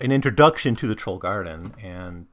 an 0.00 0.10
introduction 0.10 0.74
to 0.76 0.88
the 0.88 0.96
Troll 0.96 1.18
Garden, 1.18 1.74
and 1.80 2.26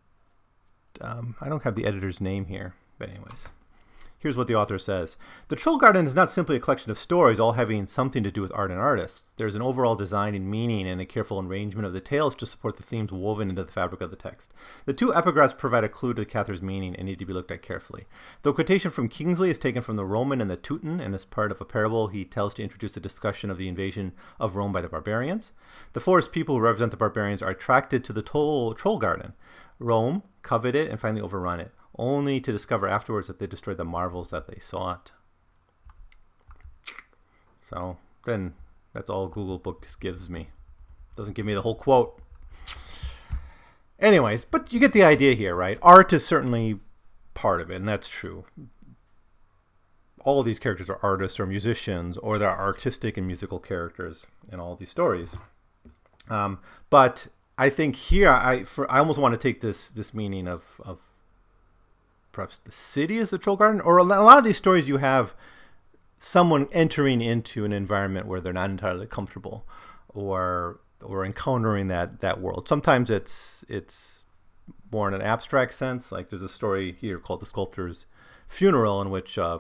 um, 1.02 1.36
I 1.42 1.50
don't 1.50 1.64
have 1.64 1.76
the 1.76 1.86
editor's 1.86 2.22
name 2.22 2.46
here, 2.46 2.74
but 2.98 3.10
anyways. 3.10 3.48
Here's 4.22 4.36
what 4.36 4.48
the 4.48 4.56
author 4.56 4.78
says 4.78 5.16
The 5.48 5.56
Troll 5.56 5.78
Garden 5.78 6.06
is 6.06 6.14
not 6.14 6.30
simply 6.30 6.58
a 6.58 6.60
collection 6.60 6.92
of 6.92 7.00
stories, 7.00 7.40
all 7.40 7.54
having 7.54 7.88
something 7.88 8.22
to 8.22 8.32
do 8.32 8.42
with 8.42 8.52
art 8.54 8.70
and 8.70 8.78
artists. 8.78 9.32
There's 9.38 9.56
an 9.56 9.62
overall 9.62 9.96
design 9.96 10.36
and 10.36 10.52
meaning 10.52 10.86
and 10.86 11.00
a 11.00 11.06
careful 11.06 11.40
arrangement 11.40 11.86
of 11.88 11.94
the 11.94 12.02
tales 12.02 12.36
to 12.36 12.46
support 12.46 12.76
the 12.76 12.84
themes 12.84 13.14
woven 13.14 13.50
into 13.50 13.64
the 13.64 13.72
fabric 13.72 14.02
of 14.02 14.12
the 14.12 14.18
text. 14.18 14.54
The 14.84 14.94
two 14.94 15.14
epigraphs 15.14 15.58
provide 15.58 15.86
a 15.86 15.90
clue 15.90 16.14
to 16.16 16.26
Cather's 16.26 16.62
meaning 16.62 16.98
and 16.98 17.06
need 17.06 17.20
to 17.20 17.26
be 17.26 17.32
looked 17.32 17.50
at 17.50 17.62
carefully. 17.62 18.08
The 18.42 18.52
quotation 18.52 18.92
from 18.92 19.08
Kingsley 19.08 19.50
is 19.50 19.58
taken 19.58 19.82
from 19.82 19.96
the 19.96 20.04
Roman 20.04 20.42
and 20.42 20.52
the 20.52 20.58
Teuton 20.58 21.00
and 21.00 21.16
is 21.16 21.24
part 21.24 21.50
of 21.50 21.62
a 21.62 21.66
parable 21.66 22.10
he 22.10 22.26
tells 22.26 22.54
to 22.56 22.64
introduce 22.64 22.98
a 22.98 23.00
discussion 23.00 23.50
of 23.50 23.58
the 23.58 23.70
invasion 23.70 24.12
of 24.38 24.58
Rome 24.58 24.74
by 24.74 24.82
the 24.82 24.90
barbarians. 24.90 25.54
The 25.94 26.02
forest 26.02 26.34
people 26.34 26.56
who 26.56 26.62
represent 26.62 26.92
the 26.92 26.98
barbarians 26.98 27.42
are 27.42 27.52
attracted 27.52 28.04
to 28.04 28.12
the 28.12 28.22
Troll, 28.22 28.74
troll 28.74 29.00
Garden. 29.00 29.32
Rome, 29.80 30.24
covet 30.42 30.76
it, 30.76 30.92
and 30.92 31.00
finally 31.00 31.22
overrun 31.22 31.60
it, 31.60 31.72
only 31.98 32.40
to 32.42 32.52
discover 32.52 32.88
afterwards 32.88 33.28
that 33.28 33.40
they 33.40 33.48
destroyed 33.48 33.78
the 33.78 33.86
marvels 33.86 34.30
that 34.30 34.48
they 34.48 34.60
sought. 34.60 35.12
So 37.70 37.98
then 38.26 38.54
that's 38.94 39.10
all 39.10 39.28
Google 39.28 39.60
Books 39.60 39.96
gives 39.96 40.30
me. 40.30 40.50
Doesn't 41.16 41.34
give 41.34 41.46
me 41.46 41.54
the 41.54 41.62
whole 41.62 41.76
quote. 41.76 42.22
Anyways, 44.00 44.46
but 44.46 44.72
you 44.72 44.80
get 44.80 44.94
the 44.94 45.04
idea 45.04 45.34
here, 45.34 45.56
right? 45.56 45.78
Art 45.82 46.14
is 46.14 46.26
certainly 46.26 46.80
part 47.34 47.62
of 47.62 47.70
it, 47.70 47.76
and 47.76 47.88
that's 47.88 48.08
true. 48.08 48.46
All 50.22 50.40
of 50.40 50.46
these 50.46 50.60
characters 50.60 50.90
are 50.90 51.00
artists 51.04 51.40
or 51.40 51.46
musicians, 51.46 52.18
or 52.18 52.38
they're 52.38 52.50
artistic 52.50 53.18
and 53.18 53.28
musical 53.28 53.60
characters 53.60 54.26
in 54.52 54.60
all 54.60 54.76
these 54.76 54.90
stories. 54.90 55.36
Um, 56.30 56.60
but 56.90 57.28
I 57.60 57.70
think 57.70 57.98
here, 57.98 58.30
I 58.30 58.64
for 58.64 58.90
I 58.90 59.00
almost 59.00 59.20
want 59.20 59.34
to 59.34 59.38
take 59.38 59.60
this 59.60 59.90
this 59.90 60.14
meaning 60.14 60.48
of 60.48 60.64
of 60.80 61.00
perhaps 62.32 62.58
the 62.58 62.72
city 62.72 63.18
as 63.18 63.34
a 63.34 63.38
troll 63.38 63.58
garden, 63.58 63.82
or 63.82 63.98
a 63.98 64.04
lot 64.04 64.38
of 64.38 64.46
these 64.46 64.56
stories 64.56 64.88
you 64.88 64.98
have 64.98 65.36
someone 66.20 66.70
entering 66.72 67.20
into 67.20 67.66
an 67.66 67.74
environment 67.74 68.28
where 68.28 68.40
they're 68.40 68.54
not 68.54 68.70
entirely 68.70 69.06
comfortable, 69.06 69.66
or 70.08 70.80
or 71.02 71.26
encountering 71.26 71.90
that 71.90 72.22
that 72.22 72.40
world. 72.40 72.70
Sometimes 72.70 73.10
it's 73.10 73.66
it's 73.68 74.24
more 74.90 75.10
in 75.10 75.14
an 75.14 75.22
abstract 75.22 75.74
sense. 75.74 76.14
Like 76.14 76.30
there's 76.30 76.42
a 76.42 76.48
story 76.48 76.94
here 76.94 77.18
called 77.18 77.42
"The 77.42 77.46
Sculptor's 77.46 78.06
Funeral," 78.48 79.02
in 79.02 79.10
which 79.10 79.38
uh, 79.38 79.60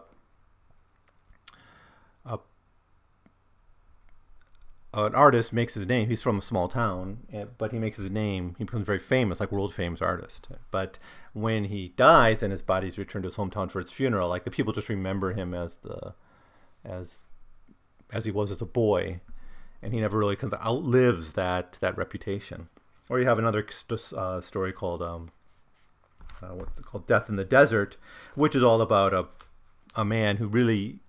an 4.93 5.13
artist 5.15 5.53
makes 5.53 5.75
his 5.75 5.87
name. 5.87 6.09
He's 6.09 6.21
from 6.21 6.37
a 6.39 6.41
small 6.41 6.67
town, 6.67 7.19
eh, 7.31 7.45
but 7.57 7.71
he 7.71 7.79
makes 7.79 7.97
his 7.97 8.09
name. 8.09 8.55
He 8.57 8.63
becomes 8.63 8.87
very 8.87 8.99
famous, 8.99 9.39
like 9.39 9.51
world 9.51 9.73
famous 9.73 10.01
artist. 10.01 10.49
But 10.71 10.97
when 11.33 11.65
he 11.65 11.93
dies 11.95 12.41
and 12.41 12.51
his 12.51 12.61
body's 12.61 12.97
returned 12.97 13.23
to 13.23 13.27
his 13.27 13.37
hometown 13.37 13.69
for 13.69 13.79
its 13.79 13.91
funeral, 13.91 14.29
like 14.29 14.45
the 14.45 14.51
people 14.51 14.73
just 14.73 14.89
remember 14.89 15.33
him 15.33 15.53
as 15.53 15.77
the 15.77 16.13
as 16.83 17.23
as 18.11 18.25
he 18.25 18.31
was 18.31 18.49
as 18.49 18.61
a 18.61 18.65
boy 18.65 19.21
and 19.81 19.93
he 19.93 19.99
never 19.99 20.17
really 20.17 20.35
of 20.53 20.53
outlives 20.53 21.33
that 21.33 21.77
that 21.81 21.97
reputation. 21.97 22.69
Or 23.07 23.19
you 23.19 23.25
have 23.25 23.39
another 23.39 23.65
uh, 24.15 24.41
story 24.41 24.71
called 24.71 25.01
um, 25.01 25.31
uh, 26.41 26.53
what's 26.53 26.77
it 26.77 26.85
called, 26.85 27.07
Death 27.07 27.29
in 27.29 27.37
the 27.37 27.43
Desert, 27.43 27.97
which 28.35 28.55
is 28.55 28.63
all 28.63 28.81
about 28.81 29.13
a 29.13 29.27
a 29.95 30.05
man 30.05 30.37
who 30.37 30.47
really, 30.47 30.99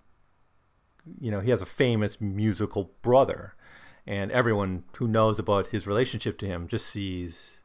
you 1.20 1.30
know, 1.30 1.40
he 1.40 1.50
has 1.50 1.60
a 1.60 1.66
famous 1.66 2.20
musical 2.20 2.92
brother, 3.02 3.54
and 4.10 4.32
everyone 4.32 4.82
who 4.96 5.06
knows 5.06 5.38
about 5.38 5.68
his 5.68 5.86
relationship 5.86 6.36
to 6.36 6.46
him 6.46 6.66
just 6.66 6.84
sees 6.84 7.60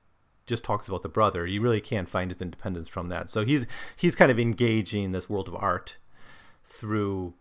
just 0.46 0.64
talks 0.64 0.88
about 0.88 1.02
the 1.02 1.10
brother. 1.10 1.48
He 1.48 1.58
really 1.58 1.82
can't 1.82 2.08
find 2.08 2.30
his 2.30 2.40
independence 2.40 2.88
from 2.88 3.10
that. 3.10 3.32
So 3.32 3.44
he's 3.44 3.66
he's 3.96 4.16
kind 4.16 4.32
of 4.32 4.40
engaging 4.40 5.12
this 5.12 5.28
world 5.28 5.48
of 5.48 5.56
art 5.56 5.98
through 6.64 7.34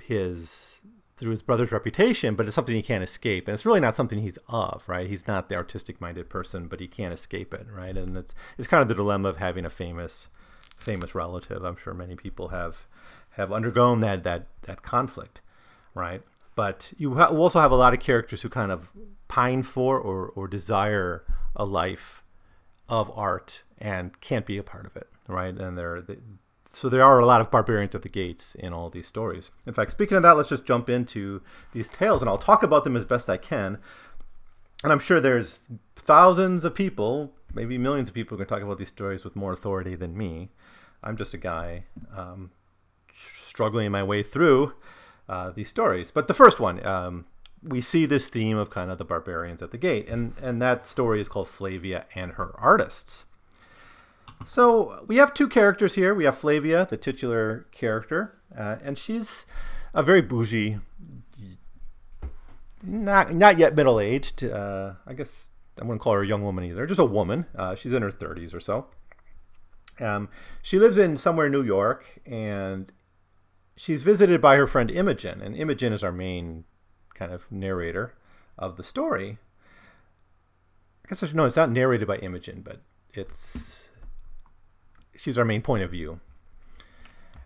his 0.00 0.80
through 1.16 1.32
his 1.32 1.42
brother's 1.42 1.72
reputation, 1.72 2.36
but 2.36 2.46
it's 2.46 2.54
something 2.54 2.76
he 2.76 2.82
can't 2.82 3.02
escape. 3.02 3.48
And 3.48 3.54
it's 3.54 3.66
really 3.66 3.80
not 3.80 3.96
something 3.96 4.20
he's 4.20 4.38
of, 4.48 4.84
right? 4.88 5.08
He's 5.08 5.26
not 5.26 5.48
the 5.48 5.56
artistic 5.56 6.00
minded 6.00 6.30
person, 6.30 6.68
but 6.68 6.78
he 6.78 6.86
can't 6.86 7.12
escape 7.12 7.52
it, 7.52 7.66
right? 7.68 7.96
And 7.96 8.16
it's 8.16 8.32
it's 8.56 8.68
kind 8.68 8.80
of 8.80 8.86
the 8.86 8.94
dilemma 8.94 9.28
of 9.28 9.38
having 9.38 9.64
a 9.64 9.70
famous 9.70 10.28
famous 10.76 11.16
relative. 11.16 11.64
I'm 11.64 11.76
sure 11.76 11.94
many 11.94 12.14
people 12.14 12.48
have 12.48 12.86
have 13.30 13.50
undergone 13.52 13.98
that 14.02 14.22
that 14.22 14.46
that 14.62 14.82
conflict, 14.82 15.40
right? 15.96 16.22
But 16.54 16.92
you 16.98 17.14
ha- 17.14 17.26
also 17.26 17.60
have 17.60 17.72
a 17.72 17.76
lot 17.76 17.94
of 17.94 18.00
characters 18.00 18.42
who 18.42 18.48
kind 18.48 18.70
of 18.70 18.90
pine 19.28 19.62
for 19.62 19.98
or 19.98 20.28
or 20.28 20.46
desire 20.46 21.24
a 21.56 21.64
life 21.64 22.22
of 22.88 23.10
art 23.16 23.62
and 23.78 24.20
can't 24.20 24.46
be 24.46 24.58
a 24.58 24.62
part 24.62 24.86
of 24.86 24.96
it, 24.96 25.08
right? 25.28 25.54
And 25.54 25.78
they're 25.78 26.00
they, 26.00 26.18
so 26.72 26.88
there 26.88 27.04
are 27.04 27.20
a 27.20 27.26
lot 27.26 27.40
of 27.40 27.50
barbarians 27.50 27.94
at 27.94 28.02
the 28.02 28.08
gates 28.08 28.54
in 28.56 28.72
all 28.72 28.90
these 28.90 29.06
stories. 29.06 29.52
In 29.64 29.72
fact, 29.72 29.92
speaking 29.92 30.16
of 30.16 30.22
that, 30.24 30.36
let's 30.36 30.48
just 30.48 30.64
jump 30.64 30.88
into 30.88 31.40
these 31.72 31.88
tales, 31.88 32.20
and 32.20 32.28
I'll 32.28 32.38
talk 32.38 32.62
about 32.62 32.84
them 32.84 32.96
as 32.96 33.04
best 33.04 33.30
I 33.30 33.36
can. 33.36 33.78
And 34.82 34.92
I'm 34.92 34.98
sure 34.98 35.20
there's 35.20 35.60
thousands 35.96 36.64
of 36.64 36.74
people, 36.74 37.32
maybe 37.54 37.78
millions 37.78 38.08
of 38.08 38.14
people, 38.14 38.36
who 38.36 38.44
can 38.44 38.48
talk 38.48 38.62
about 38.62 38.78
these 38.78 38.88
stories 38.88 39.24
with 39.24 39.36
more 39.36 39.52
authority 39.52 39.94
than 39.94 40.16
me. 40.16 40.50
I'm 41.02 41.16
just 41.16 41.32
a 41.32 41.38
guy 41.38 41.84
um, 42.14 42.50
struggling 43.14 43.90
my 43.92 44.02
way 44.02 44.22
through 44.22 44.74
uh, 45.28 45.50
these 45.50 45.68
stories. 45.68 46.10
But 46.10 46.28
the 46.28 46.34
first 46.34 46.60
one, 46.60 46.84
um, 46.86 47.26
we 47.62 47.80
see 47.80 48.06
this 48.06 48.28
theme 48.28 48.56
of 48.56 48.70
kind 48.70 48.90
of 48.90 48.98
the 48.98 49.04
barbarians 49.04 49.62
at 49.62 49.70
the 49.70 49.78
gate, 49.78 50.08
and 50.08 50.34
and 50.42 50.60
that 50.60 50.86
story 50.86 51.20
is 51.20 51.28
called 51.28 51.48
Flavia 51.48 52.06
and 52.14 52.32
her 52.32 52.54
artists. 52.58 53.24
So 54.44 55.04
we 55.06 55.16
have 55.16 55.32
two 55.32 55.48
characters 55.48 55.94
here. 55.94 56.14
We 56.14 56.24
have 56.24 56.36
Flavia, 56.36 56.86
the 56.88 56.96
titular 56.96 57.66
character, 57.70 58.36
uh, 58.56 58.76
and 58.82 58.98
she's 58.98 59.46
a 59.94 60.02
very 60.02 60.20
bougie, 60.20 60.78
not 62.82 63.32
not 63.32 63.58
yet 63.58 63.74
middle 63.74 63.98
aged. 63.98 64.44
Uh, 64.44 64.94
I 65.06 65.14
guess 65.14 65.50
I 65.80 65.84
wouldn't 65.84 66.02
call 66.02 66.14
her 66.14 66.22
a 66.22 66.26
young 66.26 66.42
woman 66.42 66.64
either. 66.64 66.86
Just 66.86 67.00
a 67.00 67.04
woman. 67.04 67.46
Uh, 67.56 67.74
she's 67.74 67.94
in 67.94 68.02
her 68.02 68.10
thirties 68.10 68.52
or 68.52 68.60
so. 68.60 68.86
Um, 70.00 70.28
she 70.60 70.78
lives 70.78 70.98
in 70.98 71.16
somewhere 71.16 71.46
in 71.46 71.52
New 71.52 71.62
York, 71.62 72.04
and 72.26 72.92
she's 73.76 74.02
visited 74.02 74.40
by 74.40 74.56
her 74.56 74.66
friend 74.66 74.90
Imogen. 74.90 75.40
And 75.40 75.56
Imogen 75.56 75.92
is 75.92 76.04
our 76.04 76.12
main 76.12 76.64
kind 77.14 77.32
of 77.32 77.50
narrator 77.50 78.14
of 78.58 78.76
the 78.76 78.82
story. 78.82 79.38
I 81.04 81.08
guess 81.08 81.34
know 81.34 81.44
it's 81.44 81.56
not 81.56 81.70
narrated 81.70 82.08
by 82.08 82.16
Imogen, 82.16 82.62
but 82.62 82.80
it's 83.12 83.88
she's 85.14 85.38
our 85.38 85.44
main 85.44 85.62
point 85.62 85.82
of 85.82 85.90
view. 85.90 86.20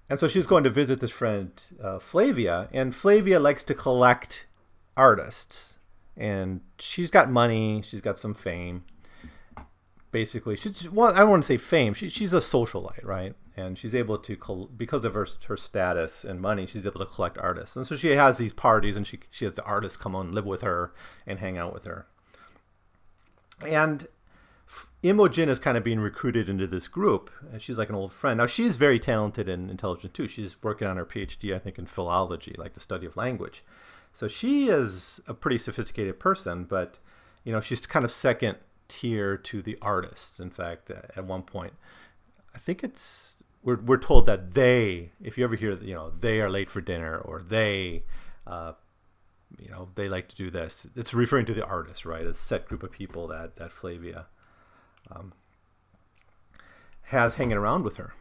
And 0.09 0.19
so 0.19 0.29
she's 0.29 0.47
going 0.47 0.65
to 0.65 0.71
visit 0.71 1.01
this 1.01 1.11
friend 1.11 1.51
uh, 1.83 1.99
Flavia, 1.99 2.69
and 2.73 2.95
Flavia 2.95 3.39
likes 3.39 3.63
to 3.65 3.75
collect 3.75 4.47
artists, 4.97 5.79
and 6.17 6.63
she's 6.79 7.11
got 7.11 7.31
money, 7.31 7.83
she's 7.83 8.01
got 8.01 8.17
some 8.17 8.33
fame. 8.33 8.85
Basically, 10.11 10.57
she's 10.57 10.89
well, 10.89 11.13
I 11.13 11.21
don't 11.21 11.31
want 11.31 11.43
to 11.43 11.47
say 11.47 11.57
fame. 11.59 11.93
She, 11.93 12.09
she's 12.09 12.33
a 12.33 12.39
socialite, 12.39 13.05
right? 13.05 13.35
And 13.57 13.79
she's 13.79 13.95
able 13.95 14.19
to 14.19 14.69
because 14.77 15.05
of 15.05 15.15
her 15.15 15.27
her 15.49 15.57
status 15.57 16.25
and 16.25 16.41
money, 16.41 16.67
she's 16.67 16.87
able 16.87 17.01
to 17.01 17.07
collect 17.07 17.37
artists. 17.39 17.77
And 17.77 17.87
so 17.87 17.97
she 17.97 18.09
has 18.09 18.39
these 18.39 18.53
parties, 18.53 18.97
and 18.97 19.07
she 19.07 19.21
she 19.31 19.45
has 19.45 19.55
the 19.55 19.65
artists 19.65 19.97
come 19.97 20.17
on 20.17 20.33
live 20.33 20.47
with 20.47 20.63
her 20.63 20.93
and 21.27 21.39
hang 21.41 21.59
out 21.59 21.75
with 21.75 21.85
her. 21.85 22.07
And 23.67 24.07
Imogen 25.03 25.49
is 25.49 25.59
kind 25.59 25.77
of 25.77 25.85
being 25.85 26.01
recruited 26.01 26.49
into 26.49 26.67
this 26.67 26.89
group, 26.89 27.31
and 27.53 27.63
she's 27.63 27.79
like 27.79 27.89
an 27.89 27.95
old 27.95 28.13
friend. 28.13 28.39
Now 28.39 28.47
she's 28.47 28.77
very 28.77 28.99
talented 28.99 29.49
and 29.49 29.71
intelligent 29.71 30.15
too. 30.15 30.27
She's 30.27 30.61
working 30.63 30.89
on 30.89 30.97
her 30.97 31.07
PhD, 31.07 31.55
I 31.55 31.59
think, 31.59 31.79
in 31.79 31.87
philology, 31.87 32.55
like 32.59 32.75
the 32.75 32.81
study 32.81 33.07
of 33.07 33.17
language. 33.17 33.63
So 34.13 34.27
she 34.27 34.69
is 34.69 35.21
a 35.29 35.35
pretty 35.35 35.59
sophisticated 35.59 36.19
person, 36.19 36.65
but 36.65 36.99
you 37.45 37.53
know 37.53 37.61
she's 37.61 37.87
kind 37.87 38.05
of 38.05 38.11
second 38.11 38.59
tier 38.89 39.37
to 39.37 39.63
the 39.63 39.79
artists. 39.83 40.41
In 40.41 40.51
fact, 40.51 40.91
at 40.91 41.25
one 41.25 41.43
point, 41.43 41.75
I 42.55 42.59
think 42.59 42.83
it's 42.83 43.43
we're 43.63 43.81
we're 43.81 43.99
told 43.99 44.27
that 44.27 44.55
they, 44.55 45.13
if 45.23 45.39
you 45.39 45.45
ever 45.45 45.57
hear, 45.57 45.73
you 45.73 45.95
know, 45.95 46.11
they 46.11 46.41
are 46.41 46.51
late 46.51 46.71
for 46.71 46.81
dinner 46.81 47.19
or 47.19 47.43
they. 47.43 48.05
Uh, 48.47 48.73
you 49.59 49.71
know 49.71 49.89
they 49.95 50.11
like 50.11 50.29
to 50.29 50.37
do 50.37 50.51
this 50.51 50.87
it's 50.95 51.15
referring 51.15 51.47
to 51.47 51.55
the 51.55 51.65
artist 51.65 52.05
right 52.05 52.27
a 52.27 52.35
set 52.35 52.69
group 52.69 52.83
of 52.83 52.93
people 52.93 53.27
that 53.27 53.57
that 53.57 53.73
flavia 53.73 54.27
um, 55.11 55.33
has 57.09 57.35
hanging 57.35 57.57
around 57.57 57.85
with 57.85 57.97
her. 57.97 58.13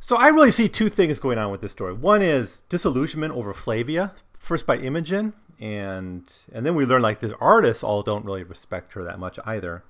So 0.00 0.16
I 0.16 0.28
really 0.28 0.50
see 0.50 0.68
two 0.68 0.88
things 0.88 1.18
going 1.18 1.38
on 1.38 1.50
with 1.50 1.60
this 1.60 1.72
story. 1.72 1.94
One 1.94 2.22
is 2.22 2.62
disillusionment 2.68 3.34
over 3.34 3.52
Flavia, 3.52 4.12
first 4.38 4.66
by 4.66 4.76
Imogen, 4.76 5.32
and 5.60 6.32
and 6.52 6.64
then 6.66 6.74
we 6.74 6.84
learn 6.84 7.02
like 7.02 7.20
the 7.20 7.36
artists 7.38 7.84
all 7.84 8.02
don't 8.02 8.24
really 8.24 8.42
respect 8.42 8.94
her 8.94 9.04
that 9.04 9.18
much 9.18 9.38
either. 9.44 9.84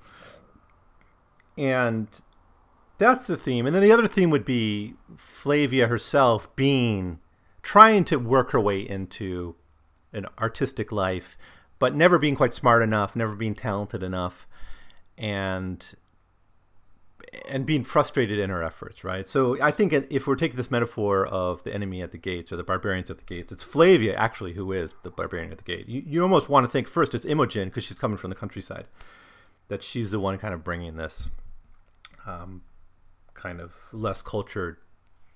And 1.56 2.08
that's 2.98 3.26
the 3.26 3.36
theme. 3.36 3.66
And 3.66 3.74
then 3.74 3.82
the 3.82 3.92
other 3.92 4.08
theme 4.08 4.30
would 4.30 4.44
be 4.44 4.94
Flavia 5.16 5.86
herself 5.86 6.54
being 6.56 7.20
trying 7.62 8.04
to 8.04 8.16
work 8.16 8.50
her 8.50 8.60
way 8.60 8.80
into 8.80 9.56
an 10.12 10.26
artistic 10.38 10.92
life, 10.92 11.38
but 11.78 11.94
never 11.94 12.18
being 12.18 12.36
quite 12.36 12.54
smart 12.54 12.82
enough, 12.82 13.16
never 13.16 13.34
being 13.34 13.54
talented 13.54 14.02
enough 14.02 14.46
and 15.16 15.94
and 17.48 17.66
being 17.66 17.84
frustrated 17.84 18.38
in 18.38 18.50
her 18.50 18.62
efforts, 18.62 19.04
right? 19.04 19.26
So 19.26 19.60
I 19.60 19.70
think 19.70 19.92
if 19.92 20.26
we're 20.26 20.36
taking 20.36 20.56
this 20.56 20.70
metaphor 20.70 21.26
of 21.26 21.62
the 21.64 21.74
enemy 21.74 22.02
at 22.02 22.12
the 22.12 22.18
gates 22.18 22.52
or 22.52 22.56
the 22.56 22.64
barbarians 22.64 23.10
at 23.10 23.18
the 23.18 23.24
gates, 23.24 23.52
it's 23.52 23.62
Flavia 23.62 24.14
actually 24.14 24.54
who 24.54 24.72
is 24.72 24.94
the 25.02 25.10
barbarian 25.10 25.52
at 25.52 25.58
the 25.58 25.64
gate. 25.64 25.88
You, 25.88 26.02
you 26.06 26.22
almost 26.22 26.48
want 26.48 26.64
to 26.64 26.70
think 26.70 26.88
first 26.88 27.14
it's 27.14 27.24
Imogen 27.24 27.68
because 27.68 27.84
she's 27.84 27.98
coming 27.98 28.16
from 28.16 28.30
the 28.30 28.36
countryside, 28.36 28.86
that 29.68 29.82
she's 29.82 30.10
the 30.10 30.20
one 30.20 30.38
kind 30.38 30.54
of 30.54 30.64
bringing 30.64 30.96
this 30.96 31.28
um, 32.26 32.62
kind 33.34 33.60
of 33.60 33.74
less 33.92 34.22
cultured 34.22 34.76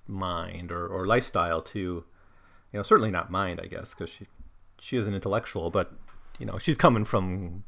mind 0.07 0.71
or, 0.71 0.87
or 0.87 1.05
lifestyle 1.05 1.61
to, 1.61 1.79
you 1.79 2.03
know, 2.73 2.83
certainly 2.83 3.11
not 3.11 3.31
mind, 3.31 3.59
I 3.61 3.67
guess, 3.67 3.93
because 3.93 4.09
she 4.09 4.27
she 4.79 4.97
is 4.97 5.05
an 5.05 5.13
intellectual, 5.13 5.69
but 5.69 5.93
you 6.39 6.45
know, 6.45 6.57
she's 6.57 6.77
coming 6.77 7.03
from 7.03 7.63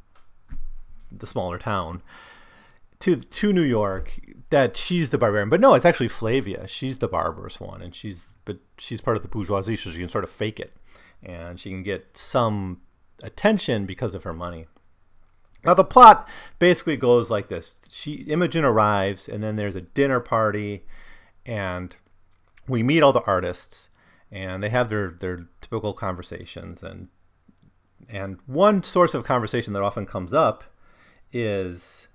the 1.11 1.27
smaller 1.27 1.57
town 1.57 2.01
to 3.01 3.17
to 3.17 3.53
New 3.53 3.61
York 3.61 4.19
that 4.49 4.77
she's 4.77 5.09
the 5.09 5.17
barbarian. 5.17 5.49
But 5.49 5.61
no, 5.61 5.73
it's 5.73 5.85
actually 5.85 6.09
Flavia. 6.09 6.67
She's 6.67 6.99
the 6.99 7.07
barbarous 7.07 7.59
one, 7.59 7.81
and 7.81 7.95
she's 7.95 8.19
but 8.45 8.59
she's 8.77 9.01
part 9.01 9.17
of 9.17 9.23
the 9.23 9.29
bourgeoisie, 9.29 9.77
so 9.77 9.89
she 9.89 9.99
can 9.99 10.09
sort 10.09 10.23
of 10.23 10.29
fake 10.29 10.59
it, 10.59 10.73
and 11.23 11.59
she 11.59 11.69
can 11.69 11.83
get 11.83 12.17
some 12.17 12.81
attention 13.23 13.85
because 13.85 14.15
of 14.15 14.23
her 14.23 14.33
money. 14.33 14.67
Now 15.63 15.73
the 15.73 15.83
plot 15.83 16.27
basically 16.59 16.97
goes 16.97 17.29
like 17.29 17.47
this: 17.47 17.79
She 17.89 18.13
Imogen 18.13 18.65
arrives, 18.65 19.27
and 19.27 19.43
then 19.43 19.55
there's 19.55 19.75
a 19.75 19.81
dinner 19.81 20.19
party, 20.19 20.85
and 21.45 21.95
we 22.67 22.83
meet 22.83 23.03
all 23.03 23.13
the 23.13 23.23
artists, 23.23 23.89
and 24.31 24.61
they 24.61 24.69
have 24.69 24.89
their 24.89 25.11
their 25.11 25.47
typical 25.61 25.93
conversations, 25.93 26.81
and 26.81 27.09
and 28.09 28.37
one 28.45 28.83
source 28.83 29.13
of 29.13 29.23
conversation 29.23 29.73
that 29.73 29.83
often 29.83 30.05
comes 30.05 30.33
up 30.33 30.63
is 31.31 32.07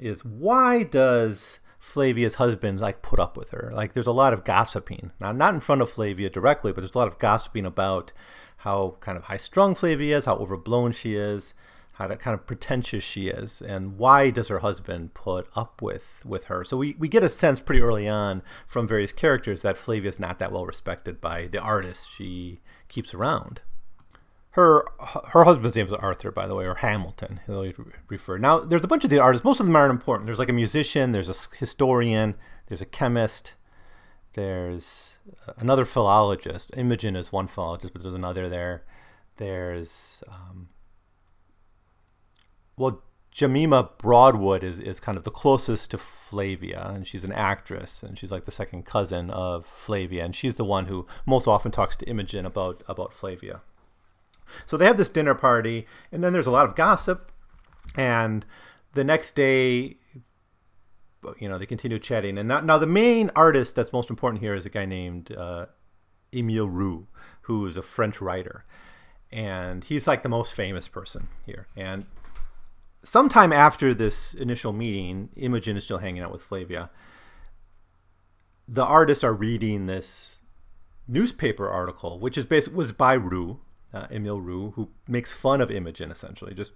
is 0.00 0.24
why 0.24 0.82
does 0.82 1.60
Flavia's 1.78 2.36
husband 2.36 2.80
like 2.80 3.02
put 3.02 3.20
up 3.20 3.36
with 3.36 3.50
her? 3.50 3.70
Like 3.74 3.92
there's 3.92 4.06
a 4.06 4.12
lot 4.12 4.32
of 4.32 4.44
gossiping. 4.44 5.12
Now 5.20 5.32
not 5.32 5.54
in 5.54 5.60
front 5.60 5.82
of 5.82 5.90
Flavia 5.90 6.30
directly, 6.30 6.72
but 6.72 6.80
there's 6.80 6.94
a 6.94 6.98
lot 6.98 7.08
of 7.08 7.18
gossiping 7.18 7.66
about 7.66 8.12
how 8.58 8.96
kind 9.00 9.16
of 9.16 9.24
high 9.24 9.36
strung 9.36 9.74
Flavia 9.74 10.16
is, 10.16 10.24
how 10.24 10.36
overblown 10.36 10.92
she 10.92 11.14
is, 11.14 11.54
how 11.94 12.08
kind 12.08 12.34
of 12.34 12.46
pretentious 12.46 13.02
she 13.02 13.28
is, 13.28 13.62
and 13.62 13.96
why 13.96 14.28
does 14.30 14.48
her 14.48 14.58
husband 14.58 15.14
put 15.14 15.48
up 15.56 15.80
with 15.80 16.20
with 16.26 16.44
her? 16.44 16.62
So 16.64 16.76
we, 16.76 16.94
we 16.98 17.08
get 17.08 17.24
a 17.24 17.28
sense 17.28 17.58
pretty 17.58 17.80
early 17.80 18.06
on 18.06 18.42
from 18.66 18.86
various 18.86 19.12
characters 19.12 19.62
that 19.62 19.78
Flavia 19.78 20.10
is 20.10 20.20
not 20.20 20.38
that 20.38 20.52
well 20.52 20.66
respected 20.66 21.20
by 21.20 21.46
the 21.46 21.60
artists 21.60 22.06
she 22.06 22.60
keeps 22.88 23.14
around. 23.14 23.62
Her 24.56 24.86
her 25.32 25.44
husband's 25.44 25.76
name 25.76 25.86
is 25.86 25.92
Arthur, 25.92 26.30
by 26.30 26.46
the 26.46 26.54
way, 26.54 26.64
or 26.64 26.76
Hamilton. 26.76 27.40
He'll 27.44 27.74
refer. 28.08 28.38
Now, 28.38 28.58
there's 28.58 28.84
a 28.84 28.88
bunch 28.88 29.04
of 29.04 29.10
the 29.10 29.18
artists. 29.18 29.44
Most 29.44 29.60
of 29.60 29.66
them 29.66 29.76
aren't 29.76 29.90
important. 29.90 30.24
There's 30.24 30.38
like 30.38 30.48
a 30.48 30.54
musician. 30.54 31.10
There's 31.10 31.28
a 31.28 31.56
historian. 31.58 32.36
There's 32.68 32.80
a 32.80 32.86
chemist. 32.86 33.52
There's 34.32 35.18
another 35.58 35.84
philologist. 35.84 36.70
Imogen 36.74 37.16
is 37.16 37.30
one 37.30 37.48
philologist, 37.48 37.92
but 37.92 38.00
there's 38.00 38.14
another 38.14 38.48
there. 38.48 38.84
There's 39.36 40.24
um, 40.26 40.70
well, 42.78 43.02
Jemima 43.30 43.90
Broadwood 43.98 44.64
is, 44.64 44.80
is 44.80 45.00
kind 45.00 45.18
of 45.18 45.24
the 45.24 45.30
closest 45.30 45.90
to 45.90 45.98
Flavia, 45.98 46.92
and 46.94 47.06
she's 47.06 47.24
an 47.24 47.32
actress, 47.32 48.02
and 48.02 48.18
she's 48.18 48.32
like 48.32 48.46
the 48.46 48.50
second 48.50 48.86
cousin 48.86 49.28
of 49.28 49.66
Flavia, 49.66 50.24
and 50.24 50.34
she's 50.34 50.54
the 50.54 50.64
one 50.64 50.86
who 50.86 51.06
most 51.26 51.46
often 51.46 51.70
talks 51.70 51.94
to 51.96 52.08
Imogen 52.08 52.46
about 52.46 52.82
about 52.88 53.12
Flavia. 53.12 53.60
So 54.64 54.76
they 54.76 54.86
have 54.86 54.96
this 54.96 55.08
dinner 55.08 55.34
party, 55.34 55.86
and 56.10 56.24
then 56.24 56.32
there's 56.32 56.46
a 56.46 56.50
lot 56.50 56.66
of 56.66 56.74
gossip, 56.74 57.30
and 57.96 58.44
the 58.94 59.04
next 59.04 59.34
day, 59.34 59.96
you 61.38 61.48
know, 61.48 61.58
they 61.58 61.66
continue 61.66 61.98
chatting. 61.98 62.38
And 62.38 62.48
now, 62.48 62.60
now 62.60 62.78
the 62.78 62.86
main 62.86 63.30
artist 63.36 63.74
that's 63.74 63.92
most 63.92 64.10
important 64.10 64.42
here 64.42 64.54
is 64.54 64.64
a 64.64 64.70
guy 64.70 64.86
named 64.86 65.32
uh, 65.32 65.66
Emile 66.34 66.68
Roux, 66.68 67.06
who 67.42 67.66
is 67.66 67.76
a 67.76 67.82
French 67.82 68.20
writer, 68.20 68.64
and 69.30 69.84
he's 69.84 70.06
like 70.06 70.22
the 70.22 70.28
most 70.28 70.54
famous 70.54 70.88
person 70.88 71.28
here, 71.44 71.66
and 71.76 72.06
sometime 73.06 73.52
after 73.52 73.94
this 73.94 74.34
initial 74.34 74.72
meeting, 74.72 75.30
Imogen 75.36 75.76
is 75.76 75.84
still 75.84 75.98
hanging 75.98 76.22
out 76.22 76.32
with 76.32 76.42
Flavia. 76.42 76.90
The 78.68 78.84
artists 78.84 79.22
are 79.22 79.32
reading 79.32 79.86
this 79.86 80.40
newspaper 81.06 81.68
article, 81.68 82.18
which 82.18 82.36
is 82.36 82.44
basically 82.44 82.76
was 82.76 82.92
by 82.92 83.14
Roux, 83.14 83.60
uh, 83.96 84.06
Emile 84.10 84.40
Roux, 84.40 84.72
who 84.72 84.88
makes 85.08 85.32
fun 85.32 85.60
of 85.60 85.70
Imogen 85.70 86.10
essentially, 86.10 86.54
just 86.54 86.72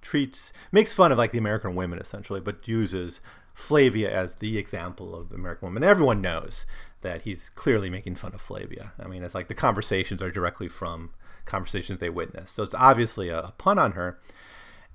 treats 0.00 0.52
makes 0.72 0.94
fun 0.94 1.12
of 1.12 1.18
like 1.18 1.32
the 1.32 1.38
American 1.38 1.74
women 1.74 1.98
essentially, 1.98 2.40
but 2.40 2.66
uses 2.66 3.20
Flavia 3.54 4.10
as 4.10 4.36
the 4.36 4.58
example 4.58 5.14
of 5.14 5.32
American 5.32 5.66
women. 5.66 5.84
Everyone 5.84 6.20
knows 6.20 6.66
that 7.02 7.22
he's 7.22 7.50
clearly 7.50 7.90
making 7.90 8.14
fun 8.14 8.34
of 8.34 8.40
Flavia. 8.40 8.92
I 8.98 9.06
mean, 9.06 9.22
it's 9.22 9.34
like 9.34 9.48
the 9.48 9.54
conversations 9.54 10.22
are 10.22 10.30
directly 10.30 10.68
from 10.68 11.10
conversations 11.44 12.00
they 12.00 12.10
witness, 12.10 12.52
so 12.52 12.62
it's 12.62 12.74
obviously 12.74 13.28
a 13.28 13.52
pun 13.58 13.78
on 13.78 13.92
her 13.92 14.18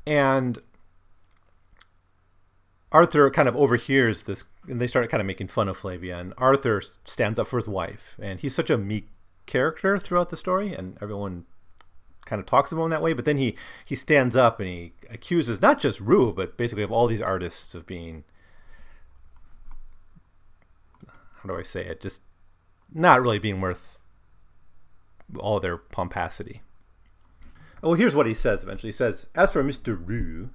and 0.06 0.60
Arthur 2.92 3.30
kind 3.32 3.48
of 3.48 3.56
overhears 3.56 4.24
this, 4.24 4.44
and 4.68 4.82
they 4.82 4.88
start 4.88 5.10
kind 5.10 5.22
of 5.22 5.28
making 5.28 5.48
fun 5.48 5.70
of 5.70 5.78
Flavia. 5.78 6.18
And 6.18 6.34
Arthur 6.38 6.82
stands 7.06 7.40
up 7.40 7.48
for 7.48 7.58
his 7.58 7.68
wife, 7.68 8.18
and 8.22 8.40
he's 8.40 8.56
such 8.56 8.70
a 8.70 8.78
meek 8.78 9.08
character 9.46 9.98
throughout 9.98 10.30
the 10.30 10.38
story, 10.38 10.74
and 10.74 10.98
everyone 11.02 11.46
kind 12.32 12.40
of 12.40 12.46
talks 12.46 12.72
about 12.72 12.86
him 12.86 12.92
that 12.92 13.02
way. 13.02 13.12
But 13.12 13.26
then 13.26 13.38
he 13.38 13.58
he 13.84 13.94
stands 13.94 14.38
up 14.38 14.62
and 14.62 14.70
he 14.70 14.94
accuses 15.10 15.62
not 15.62 15.82
just 15.82 16.00
Roux, 16.00 16.32
but 16.32 16.56
basically 16.56 16.84
of 16.84 16.92
all 16.92 17.06
these 17.06 17.22
artists 17.22 17.76
of 17.76 17.86
being 17.86 18.24
how 21.06 21.50
do 21.50 21.58
I 21.58 21.64
say 21.64 21.86
it? 21.86 22.00
Just 22.00 22.22
not 22.94 23.22
really 23.22 23.40
being 23.40 23.60
worth 23.60 24.02
all 25.38 25.60
their 25.60 25.76
pomposity. 25.76 26.62
Well, 27.82 27.96
here's 27.96 28.16
what 28.16 28.28
he 28.28 28.34
says 28.34 28.64
eventually. 28.64 28.90
He 28.90 28.96
says, 28.98 29.28
As 29.36 29.52
for 29.52 29.64
Mr. 29.64 30.00
Roux, 30.02 30.52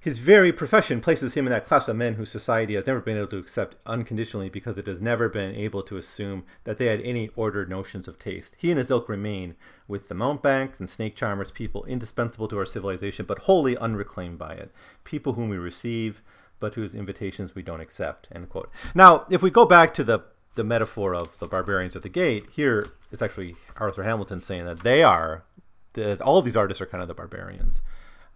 his 0.00 0.18
very 0.18 0.52
profession 0.52 1.00
places 1.00 1.34
him 1.34 1.46
in 1.46 1.50
that 1.50 1.64
class 1.64 1.88
of 1.88 1.96
men 1.96 2.14
whose 2.14 2.30
society 2.30 2.74
has 2.74 2.86
never 2.86 3.00
been 3.00 3.16
able 3.16 3.28
to 3.28 3.38
accept 3.38 3.76
unconditionally 3.86 4.48
because 4.48 4.78
it 4.78 4.86
has 4.86 5.00
never 5.00 5.28
been 5.28 5.54
able 5.54 5.82
to 5.82 5.96
assume 5.96 6.44
that 6.64 6.78
they 6.78 6.86
had 6.86 7.00
any 7.00 7.30
ordered 7.36 7.68
notions 7.68 8.06
of 8.06 8.18
taste. 8.18 8.56
He 8.58 8.70
and 8.70 8.78
his 8.78 8.90
ilk 8.90 9.08
remain, 9.08 9.56
with 9.86 10.08
the 10.08 10.14
mountebanks 10.14 10.78
and 10.78 10.88
snake 10.88 11.16
charmers, 11.16 11.50
people 11.50 11.84
indispensable 11.84 12.48
to 12.48 12.58
our 12.58 12.66
civilization, 12.66 13.26
but 13.26 13.40
wholly 13.40 13.76
unreclaimed 13.76 14.38
by 14.38 14.54
it. 14.54 14.72
People 15.04 15.34
whom 15.34 15.48
we 15.48 15.58
receive, 15.58 16.22
but 16.60 16.74
whose 16.74 16.94
invitations 16.94 17.54
we 17.54 17.62
don't 17.62 17.80
accept. 17.80 18.28
End 18.32 18.48
quote. 18.48 18.70
Now, 18.94 19.26
if 19.30 19.42
we 19.42 19.50
go 19.50 19.66
back 19.66 19.94
to 19.94 20.04
the 20.04 20.20
the 20.54 20.64
metaphor 20.64 21.14
of 21.14 21.38
the 21.38 21.46
barbarians 21.46 21.94
at 21.94 22.02
the 22.02 22.08
gate, 22.08 22.44
here 22.50 22.88
it's 23.12 23.22
actually 23.22 23.54
Arthur 23.76 24.02
Hamilton 24.02 24.40
saying 24.40 24.64
that 24.64 24.80
they 24.80 25.04
are 25.04 25.44
the, 25.92 26.20
all 26.22 26.38
of 26.38 26.44
these 26.44 26.56
artists 26.56 26.80
are 26.80 26.86
kind 26.86 27.00
of 27.00 27.08
the 27.08 27.14
barbarians. 27.14 27.82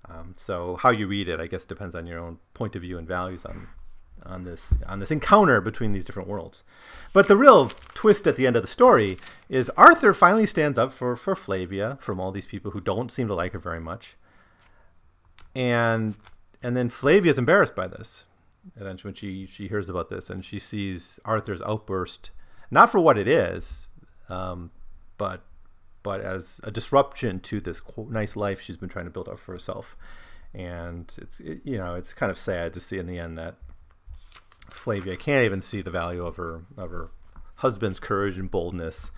Um, 0.08 0.34
so 0.36 0.76
how 0.76 0.90
you 0.90 1.06
read 1.06 1.28
it, 1.28 1.40
I 1.40 1.46
guess, 1.46 1.64
depends 1.64 1.94
on 1.94 2.06
your 2.06 2.18
own 2.18 2.38
point 2.54 2.76
of 2.76 2.82
view 2.82 2.98
and 2.98 3.06
values 3.06 3.44
on 3.44 3.68
on 4.24 4.44
this 4.44 4.74
on 4.86 5.00
this 5.00 5.10
encounter 5.10 5.60
between 5.60 5.92
these 5.92 6.04
different 6.04 6.28
worlds. 6.28 6.62
But 7.12 7.28
the 7.28 7.36
real 7.36 7.68
twist 7.94 8.26
at 8.26 8.36
the 8.36 8.46
end 8.46 8.56
of 8.56 8.62
the 8.62 8.68
story 8.68 9.18
is 9.48 9.70
Arthur 9.70 10.12
finally 10.12 10.46
stands 10.46 10.78
up 10.78 10.92
for 10.92 11.16
for 11.16 11.34
Flavia 11.34 11.98
from 12.00 12.20
all 12.20 12.32
these 12.32 12.46
people 12.46 12.72
who 12.72 12.80
don't 12.80 13.12
seem 13.12 13.28
to 13.28 13.34
like 13.34 13.52
her 13.52 13.58
very 13.58 13.80
much, 13.80 14.16
and 15.54 16.14
and 16.62 16.76
then 16.76 16.88
Flavia 16.88 17.32
is 17.32 17.38
embarrassed 17.38 17.74
by 17.74 17.86
this. 17.86 18.24
Eventually, 18.76 19.08
when 19.08 19.14
she 19.14 19.46
she 19.46 19.68
hears 19.68 19.88
about 19.88 20.08
this 20.08 20.30
and 20.30 20.44
she 20.44 20.58
sees 20.58 21.18
Arthur's 21.24 21.62
outburst, 21.62 22.30
not 22.70 22.90
for 22.90 23.00
what 23.00 23.18
it 23.18 23.26
is, 23.26 23.88
um, 24.28 24.70
but 25.18 25.42
but 26.02 26.20
as 26.20 26.60
a 26.64 26.70
disruption 26.70 27.40
to 27.40 27.60
this 27.60 27.80
nice 28.08 28.36
life 28.36 28.60
she's 28.60 28.76
been 28.76 28.88
trying 28.88 29.04
to 29.04 29.10
build 29.10 29.28
up 29.28 29.38
for 29.38 29.52
herself. 29.52 29.96
And 30.54 31.12
it's 31.18 31.40
it, 31.40 31.60
you 31.64 31.78
know 31.78 31.94
it's 31.94 32.12
kind 32.12 32.30
of 32.30 32.38
sad 32.38 32.72
to 32.74 32.80
see 32.80 32.98
in 32.98 33.06
the 33.06 33.18
end 33.18 33.38
that 33.38 33.56
Flavia 34.70 35.16
can't 35.16 35.44
even 35.44 35.62
see 35.62 35.82
the 35.82 35.90
value 35.90 36.24
of 36.24 36.36
her 36.36 36.62
of 36.76 36.90
her 36.90 37.10
husband's 37.56 38.00
courage 38.00 38.38
and 38.38 38.50
boldness 38.50 39.10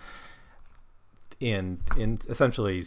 in 1.39 1.81
in 1.97 2.19
essentially 2.29 2.83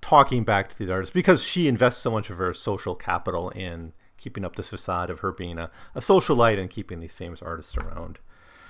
talking 0.00 0.42
back 0.42 0.68
to 0.68 0.78
these 0.78 0.90
artists 0.90 1.12
because 1.12 1.44
she 1.44 1.68
invests 1.68 2.02
so 2.02 2.10
much 2.10 2.30
of 2.30 2.38
her 2.38 2.52
social 2.52 2.94
capital 2.94 3.50
in 3.50 3.92
keeping 4.16 4.44
up 4.44 4.56
this 4.56 4.68
facade 4.68 5.10
of 5.10 5.20
her 5.20 5.32
being 5.32 5.58
a, 5.58 5.70
a 5.94 6.00
socialite 6.00 6.58
and 6.58 6.70
keeping 6.70 7.00
these 7.00 7.12
famous 7.12 7.42
artists 7.42 7.76
around. 7.76 8.18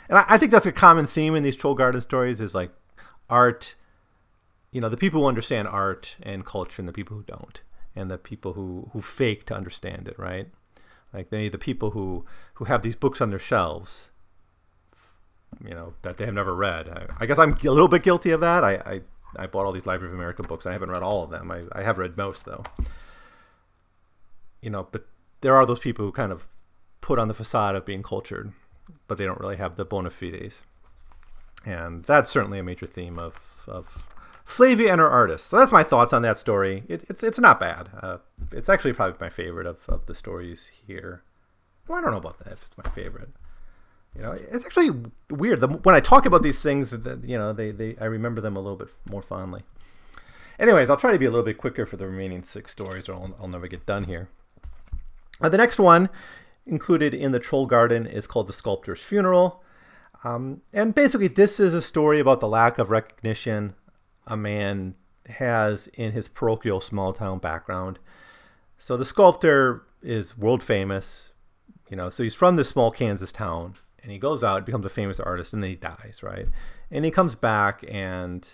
And 0.08 0.18
I, 0.18 0.24
I 0.28 0.38
think 0.38 0.50
that's 0.50 0.66
a 0.66 0.72
common 0.72 1.06
theme 1.06 1.34
in 1.34 1.42
these 1.42 1.56
troll 1.56 1.74
garden 1.74 2.00
stories 2.00 2.40
is 2.40 2.54
like 2.54 2.70
art 3.28 3.74
you 4.72 4.80
know 4.80 4.88
the 4.88 4.96
people 4.96 5.20
who 5.20 5.26
understand 5.28 5.68
art 5.68 6.16
and 6.22 6.44
culture 6.44 6.82
and 6.82 6.88
the 6.88 6.92
people 6.92 7.16
who 7.16 7.22
don't 7.22 7.62
and 7.94 8.10
the 8.10 8.18
people 8.18 8.54
who 8.54 8.90
who 8.92 9.00
fake 9.00 9.44
to 9.46 9.54
understand 9.54 10.08
it 10.08 10.18
right? 10.18 10.48
Like 11.12 11.30
they 11.30 11.48
the 11.48 11.58
people 11.58 11.90
who 11.90 12.24
who 12.54 12.64
have 12.64 12.82
these 12.82 12.96
books 12.96 13.20
on 13.20 13.30
their 13.30 13.38
shelves 13.38 14.10
you 15.62 15.74
know 15.74 15.92
that 16.02 16.16
they 16.16 16.24
have 16.24 16.34
never 16.34 16.54
read. 16.54 16.88
I, 16.88 17.06
I 17.20 17.26
guess 17.26 17.38
i'm 17.38 17.52
a 17.52 17.70
little 17.70 17.88
bit 17.88 18.02
guilty 18.02 18.30
of 18.30 18.40
that. 18.40 18.64
I, 18.64 18.74
I 18.74 19.00
i 19.36 19.46
bought 19.46 19.66
all 19.66 19.72
these 19.72 19.86
library 19.86 20.12
of 20.12 20.18
america 20.18 20.42
books. 20.42 20.66
I 20.66 20.72
haven't 20.72 20.90
read 20.90 21.02
all 21.02 21.22
of 21.22 21.30
them. 21.30 21.50
I, 21.50 21.64
I 21.72 21.82
have 21.82 21.98
read 21.98 22.16
most 22.16 22.44
though. 22.44 22.64
You 24.60 24.70
know 24.70 24.88
but 24.90 25.06
there 25.42 25.54
are 25.54 25.66
those 25.66 25.80
people 25.80 26.04
who 26.04 26.12
kind 26.12 26.32
of 26.32 26.48
put 27.00 27.18
on 27.18 27.28
the 27.28 27.34
facade 27.34 27.74
of 27.74 27.84
being 27.84 28.02
cultured 28.02 28.52
but 29.06 29.18
they 29.18 29.24
don't 29.24 29.40
really 29.40 29.56
have 29.56 29.76
the 29.76 29.84
bona 29.84 30.10
fides. 30.10 30.62
And 31.64 32.04
that's 32.04 32.30
certainly 32.30 32.58
a 32.58 32.62
major 32.62 32.86
theme 32.86 33.18
of 33.18 33.64
of 33.68 34.11
Flavia 34.44 34.92
and 34.92 35.00
her 35.00 35.08
artists. 35.08 35.48
So 35.48 35.58
that's 35.58 35.72
my 35.72 35.82
thoughts 35.82 36.12
on 36.12 36.22
that 36.22 36.38
story. 36.38 36.84
It, 36.88 37.04
it's 37.08 37.22
it's 37.22 37.38
not 37.38 37.60
bad. 37.60 37.90
Uh, 38.00 38.18
it's 38.50 38.68
actually 38.68 38.92
probably 38.92 39.16
my 39.20 39.30
favorite 39.30 39.66
of, 39.66 39.88
of 39.88 40.06
the 40.06 40.14
stories 40.14 40.70
here. 40.86 41.22
Well, 41.86 41.98
I 41.98 42.00
don't 42.00 42.10
know 42.10 42.18
about 42.18 42.38
that. 42.38 42.52
If 42.52 42.66
it's 42.66 42.78
my 42.78 42.90
favorite. 42.90 43.30
You 44.14 44.22
know, 44.22 44.32
it's 44.32 44.66
actually 44.66 44.90
weird. 45.30 45.60
The, 45.60 45.68
when 45.68 45.94
I 45.94 46.00
talk 46.00 46.26
about 46.26 46.42
these 46.42 46.60
things, 46.60 46.92
you 46.92 47.38
know, 47.38 47.52
they, 47.52 47.70
they 47.70 47.96
I 48.00 48.04
remember 48.04 48.40
them 48.40 48.56
a 48.56 48.60
little 48.60 48.76
bit 48.76 48.92
more 49.08 49.22
fondly. 49.22 49.62
Anyways, 50.58 50.90
I'll 50.90 50.98
try 50.98 51.12
to 51.12 51.18
be 51.18 51.24
a 51.24 51.30
little 51.30 51.44
bit 51.44 51.56
quicker 51.56 51.86
for 51.86 51.96
the 51.96 52.06
remaining 52.06 52.42
six 52.42 52.72
stories, 52.72 53.08
or 53.08 53.14
I'll, 53.14 53.36
I'll 53.40 53.48
never 53.48 53.68
get 53.68 53.86
done 53.86 54.04
here. 54.04 54.28
Uh, 55.40 55.48
the 55.48 55.56
next 55.56 55.78
one 55.78 56.10
included 56.66 57.14
in 57.14 57.32
the 57.32 57.40
Troll 57.40 57.66
Garden 57.66 58.06
is 58.06 58.26
called 58.26 58.48
The 58.48 58.52
Sculptor's 58.52 59.02
Funeral. 59.02 59.62
Um, 60.24 60.60
and 60.72 60.94
basically, 60.94 61.28
this 61.28 61.58
is 61.58 61.74
a 61.74 61.82
story 61.82 62.20
about 62.20 62.40
the 62.40 62.48
lack 62.48 62.78
of 62.78 62.90
recognition 62.90 63.74
a 64.26 64.36
man 64.36 64.94
has 65.26 65.88
in 65.94 66.12
his 66.12 66.28
parochial 66.28 66.80
small 66.80 67.12
town 67.12 67.38
background. 67.38 67.98
So 68.78 68.96
the 68.96 69.04
sculptor 69.04 69.82
is 70.02 70.36
world 70.36 70.62
famous, 70.62 71.30
you 71.88 71.96
know, 71.96 72.10
so 72.10 72.22
he's 72.22 72.34
from 72.34 72.56
this 72.56 72.68
small 72.68 72.90
Kansas 72.90 73.32
town 73.32 73.76
and 74.02 74.10
he 74.10 74.18
goes 74.18 74.42
out, 74.42 74.66
becomes 74.66 74.84
a 74.84 74.88
famous 74.88 75.20
artist, 75.20 75.52
and 75.52 75.62
then 75.62 75.70
he 75.70 75.76
dies, 75.76 76.20
right? 76.22 76.48
And 76.90 77.04
he 77.04 77.10
comes 77.10 77.34
back 77.36 77.84
and 77.88 78.50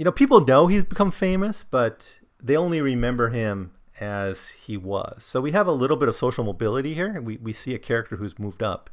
you 0.00 0.04
know, 0.04 0.12
people 0.12 0.40
know 0.40 0.66
he's 0.66 0.84
become 0.84 1.10
famous, 1.10 1.62
but 1.62 2.20
they 2.42 2.56
only 2.56 2.80
remember 2.80 3.28
him 3.28 3.72
as 4.00 4.50
he 4.52 4.78
was. 4.78 5.22
So 5.22 5.42
we 5.42 5.52
have 5.52 5.66
a 5.66 5.72
little 5.72 5.98
bit 5.98 6.08
of 6.08 6.16
social 6.16 6.42
mobility 6.42 6.94
here. 6.94 7.20
We, 7.20 7.36
we 7.36 7.52
see 7.52 7.74
a 7.74 7.78
character 7.78 8.16
who's 8.16 8.38
moved 8.38 8.62
up. 8.62 8.88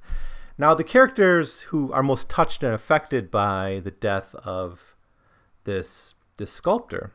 Now, 0.57 0.73
the 0.73 0.83
characters 0.83 1.61
who 1.61 1.93
are 1.93 2.03
most 2.03 2.29
touched 2.29 2.61
and 2.61 2.73
affected 2.73 3.31
by 3.31 3.79
the 3.83 3.91
death 3.91 4.35
of 4.35 4.96
this 5.67 6.15
this 6.37 6.51
sculptor 6.51 7.11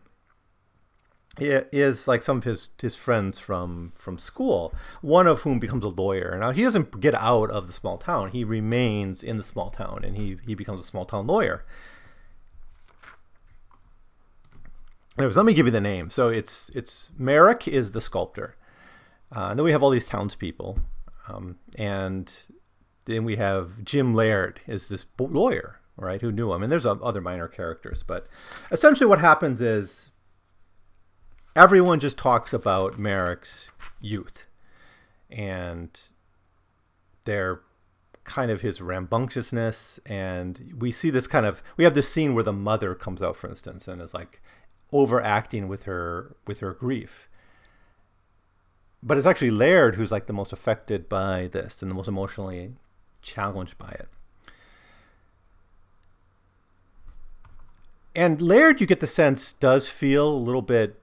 is 1.38 2.06
like 2.06 2.22
some 2.22 2.38
of 2.38 2.44
his 2.44 2.68
his 2.80 2.94
friends 2.94 3.38
from 3.38 3.92
from 3.96 4.18
school. 4.18 4.74
One 5.00 5.26
of 5.26 5.42
whom 5.42 5.58
becomes 5.58 5.82
a 5.82 5.88
lawyer. 5.88 6.36
Now 6.38 6.50
he 6.52 6.62
doesn't 6.62 7.00
get 7.00 7.14
out 7.14 7.50
of 7.50 7.66
the 7.66 7.72
small 7.72 7.98
town. 7.98 8.30
He 8.30 8.44
remains 8.44 9.22
in 9.22 9.38
the 9.38 9.42
small 9.42 9.70
town, 9.70 10.04
and 10.04 10.16
he 10.16 10.36
he 10.46 10.54
becomes 10.54 10.80
a 10.80 10.84
small 10.84 11.06
town 11.06 11.26
lawyer. 11.26 11.64
Anyways, 15.18 15.36
let 15.36 15.46
me 15.46 15.54
give 15.54 15.66
you 15.66 15.72
the 15.72 15.80
name. 15.80 16.10
So 16.10 16.28
it's 16.28 16.70
it's 16.74 17.10
Merrick 17.18 17.66
is 17.66 17.92
the 17.92 18.00
sculptor, 18.00 18.56
uh, 19.34 19.48
and 19.50 19.58
then 19.58 19.64
we 19.64 19.72
have 19.72 19.82
all 19.82 19.90
these 19.90 20.04
townspeople, 20.04 20.78
um, 21.28 21.58
and 21.78 22.32
then 23.06 23.24
we 23.24 23.36
have 23.36 23.82
Jim 23.84 24.14
Laird 24.14 24.60
is 24.66 24.88
this 24.88 25.06
lawyer, 25.18 25.80
right, 25.96 26.20
who 26.20 26.32
knew 26.32 26.52
him, 26.52 26.62
and 26.62 26.72
there's 26.72 26.86
uh, 26.86 26.92
other 26.94 27.20
minor 27.20 27.48
characters, 27.48 28.02
but 28.02 28.26
essentially 28.70 29.06
what 29.06 29.20
happens 29.20 29.60
is 29.60 30.10
everyone 31.54 32.00
just 32.00 32.18
talks 32.18 32.52
about 32.52 32.98
Merrick's 32.98 33.68
youth, 34.00 34.46
and 35.30 36.00
their 37.24 37.60
kind 38.24 38.50
of 38.50 38.60
his 38.60 38.80
rambunctiousness 38.80 39.98
and 40.06 40.74
we 40.78 40.92
see 40.92 41.10
this 41.10 41.26
kind 41.26 41.44
of 41.44 41.60
we 41.76 41.82
have 41.82 41.94
this 41.94 42.08
scene 42.08 42.34
where 42.34 42.44
the 42.44 42.52
mother 42.52 42.94
comes 42.94 43.20
out 43.20 43.36
for 43.36 43.48
instance 43.48 43.88
and 43.88 44.00
is 44.00 44.14
like 44.14 44.40
overacting 44.92 45.66
with 45.66 45.84
her 45.84 46.36
with 46.46 46.60
her 46.60 46.72
grief. 46.72 47.28
But 49.02 49.18
it's 49.18 49.26
actually 49.26 49.50
Laird 49.50 49.96
who's 49.96 50.12
like 50.12 50.26
the 50.26 50.32
most 50.32 50.52
affected 50.52 51.08
by 51.08 51.48
this 51.50 51.82
and 51.82 51.90
the 51.90 51.94
most 51.94 52.06
emotionally 52.06 52.74
challenged 53.22 53.76
by 53.76 53.88
it. 53.88 54.08
And 58.14 58.42
Laird, 58.42 58.80
you 58.80 58.86
get 58.86 59.00
the 59.00 59.06
sense, 59.06 59.54
does 59.54 59.88
feel 59.88 60.28
a 60.28 60.36
little 60.36 60.62
bit 60.62 61.00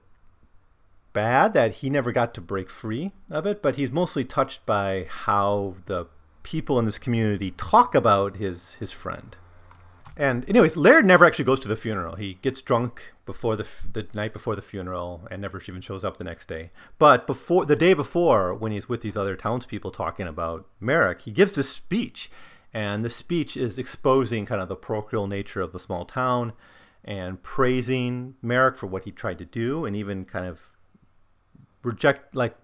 bad 1.12 1.54
that 1.54 1.74
he 1.74 1.90
never 1.90 2.12
got 2.12 2.34
to 2.34 2.40
break 2.40 2.70
free 2.70 3.12
of 3.30 3.46
it, 3.46 3.62
but 3.62 3.76
he's 3.76 3.90
mostly 3.90 4.24
touched 4.24 4.64
by 4.64 5.06
how 5.08 5.74
the 5.86 6.06
people 6.42 6.78
in 6.78 6.84
this 6.84 6.98
community 6.98 7.52
talk 7.52 7.94
about 7.94 8.36
his 8.36 8.74
his 8.74 8.92
friend. 8.92 9.36
And 10.16 10.48
anyways, 10.48 10.76
Laird 10.76 11.06
never 11.06 11.24
actually 11.24 11.46
goes 11.46 11.60
to 11.60 11.68
the 11.68 11.76
funeral. 11.76 12.16
He 12.16 12.34
gets 12.42 12.60
drunk 12.60 13.12
before 13.24 13.56
the 13.56 13.66
the 13.92 14.06
night 14.12 14.32
before 14.32 14.54
the 14.54 14.62
funeral 14.62 15.26
and 15.30 15.40
never 15.40 15.60
even 15.68 15.80
shows 15.80 16.04
up 16.04 16.18
the 16.18 16.24
next 16.24 16.46
day. 16.46 16.70
But 16.98 17.26
before 17.26 17.64
the 17.64 17.76
day 17.76 17.94
before, 17.94 18.54
when 18.54 18.72
he's 18.72 18.88
with 18.88 19.00
these 19.00 19.16
other 19.16 19.36
townspeople 19.36 19.90
talking 19.90 20.26
about 20.26 20.66
Merrick, 20.78 21.22
he 21.22 21.30
gives 21.30 21.52
this 21.52 21.70
speech, 21.70 22.30
and 22.72 23.04
the 23.04 23.10
speech 23.10 23.56
is 23.56 23.78
exposing 23.78 24.46
kind 24.46 24.60
of 24.60 24.68
the 24.68 24.76
parochial 24.76 25.26
nature 25.26 25.60
of 25.60 25.72
the 25.72 25.80
small 25.80 26.04
town, 26.04 26.52
and 27.04 27.42
praising 27.42 28.34
Merrick 28.42 28.76
for 28.76 28.86
what 28.86 29.04
he 29.04 29.10
tried 29.10 29.38
to 29.38 29.44
do, 29.44 29.84
and 29.84 29.96
even 29.96 30.24
kind 30.24 30.46
of 30.46 30.60
reject 31.82 32.34
like 32.34 32.56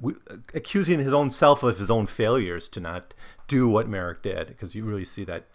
accusing 0.52 0.98
his 0.98 1.12
own 1.12 1.30
self 1.30 1.62
of 1.62 1.78
his 1.78 1.90
own 1.90 2.06
failures 2.06 2.68
to 2.68 2.80
not 2.80 3.14
do 3.48 3.66
what 3.68 3.88
Merrick 3.88 4.22
did 4.22 4.48
because 4.48 4.74
you 4.74 4.84
really 4.84 5.04
see 5.06 5.24
that 5.24 5.46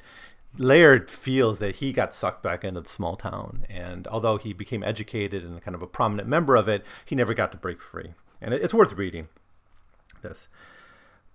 Laird 0.58 1.10
feels 1.10 1.60
that 1.60 1.76
he 1.76 1.94
got 1.94 2.14
sucked 2.14 2.44
back 2.44 2.64
into 2.64 2.82
the 2.82 2.90
small 2.90 3.16
town, 3.16 3.66
and 3.70 4.06
although 4.08 4.38
he 4.38 4.52
became 4.52 4.84
educated 4.84 5.44
and 5.46 5.62
kind 5.62 5.76
of 5.76 5.82
a 5.82 5.88
prominent 5.88 6.28
member 6.28 6.58
of 6.58 6.68
it, 6.68 6.84
he 7.06 7.16
never 7.16 7.34
got 7.34 7.54
to 7.54 7.58
break 7.58 7.82
free. 7.82 8.14
And 8.42 8.54
it's 8.54 8.74
worth 8.74 8.94
reading. 8.94 9.30
This 10.22 10.50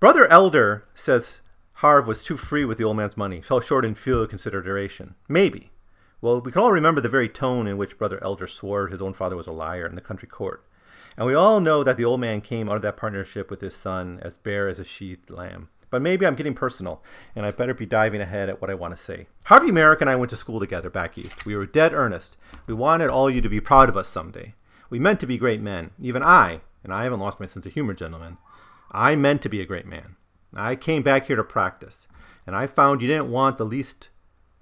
brother 0.01 0.27
Elder 0.27 0.85
says 0.95 1.41
Harv 1.75 2.07
was 2.07 2.23
too 2.23 2.37
free 2.37 2.67
with 2.67 2.77
the 2.77 2.85
old 2.85 2.99
man's 2.99 3.17
money, 3.17 3.41
fell 3.41 3.61
short 3.61 3.87
in 3.87 3.95
filial 3.95 4.27
consideration. 4.27 5.15
Maybe. 5.29 5.71
Well, 6.20 6.40
we 6.40 6.50
can 6.50 6.62
all 6.62 6.72
remember 6.72 7.00
the 7.00 7.09
very 7.09 7.29
tone 7.29 7.66
in 7.66 7.76
which 7.76 7.98
brother 7.98 8.18
Elder 8.22 8.46
swore 8.46 8.88
his 8.88 9.02
own 9.02 9.12
father 9.12 9.37
was 9.37 9.46
a 9.46 9.52
liar 9.52 9.87
in 9.87 9.94
the 9.96 10.00
country 10.00 10.29
court. 10.29 10.64
And 11.16 11.26
we 11.26 11.35
all 11.35 11.61
know 11.61 11.85
that 11.85 11.96
the 11.96 12.05
old 12.05 12.20
man 12.20 12.40
came 12.40 12.68
out 12.68 12.76
of 12.76 12.83
that 12.83 12.96
partnership 12.96 13.50
with 13.50 13.61
his 13.61 13.74
son 13.74 14.18
as 14.22 14.38
bare 14.38 14.68
as 14.68 14.79
a 14.79 14.85
sheathed 14.85 15.31
lamb. 15.31 15.68
But 15.90 16.02
maybe 16.02 16.26
I'm 16.26 16.35
getting 16.35 16.55
personal, 16.55 17.02
and 17.35 17.46
I 17.46 17.50
better 17.52 17.74
be 17.74 17.87
diving 17.87 18.20
ahead 18.20 18.48
at 18.48 18.61
what 18.61 18.70
I 18.70 18.74
want 18.74 18.96
to 18.96 19.02
say. 19.02 19.29
Harvey 19.44 19.70
Merrick 19.70 20.00
and 20.00 20.11
I 20.11 20.16
went 20.16 20.31
to 20.31 20.37
school 20.37 20.59
together 20.59 20.90
back 20.90 21.16
east. 21.16 21.46
We 21.46 21.55
were 21.55 21.66
dead 21.66 21.92
earnest. 21.92 22.37
We 22.66 22.74
wanted 22.74 23.09
all 23.09 23.31
you 23.31 23.40
to 23.40 23.48
be 23.48 23.61
proud 23.61 23.88
of 23.88 23.96
us 23.96 24.09
someday. 24.09 24.55
We 24.90 24.98
meant 24.98 25.20
to 25.20 25.26
be 25.26 25.38
great 25.38 25.61
men. 25.61 25.90
Even 26.00 26.22
I, 26.22 26.61
and 26.83 26.92
I 26.92 27.05
haven't 27.05 27.20
lost 27.20 27.40
my 27.40 27.46
sense 27.46 27.66
of 27.66 27.72
humor, 27.72 27.94
gentlemen. 27.94 28.38
I 28.90 29.16
meant 29.16 29.42
to 29.42 29.48
be 29.48 29.61
a 29.61 29.66
great 29.66 29.87
man. 29.87 30.16
I 30.55 30.76
came 30.76 31.02
back 31.02 31.26
here 31.26 31.37
to 31.37 31.44
practice, 31.44 32.09
and 32.46 32.57
I 32.57 32.66
found 32.66 33.00
you 33.00 33.09
didn't 33.09 33.31
want 33.31 33.59
the 33.59 33.64
least 33.64 34.09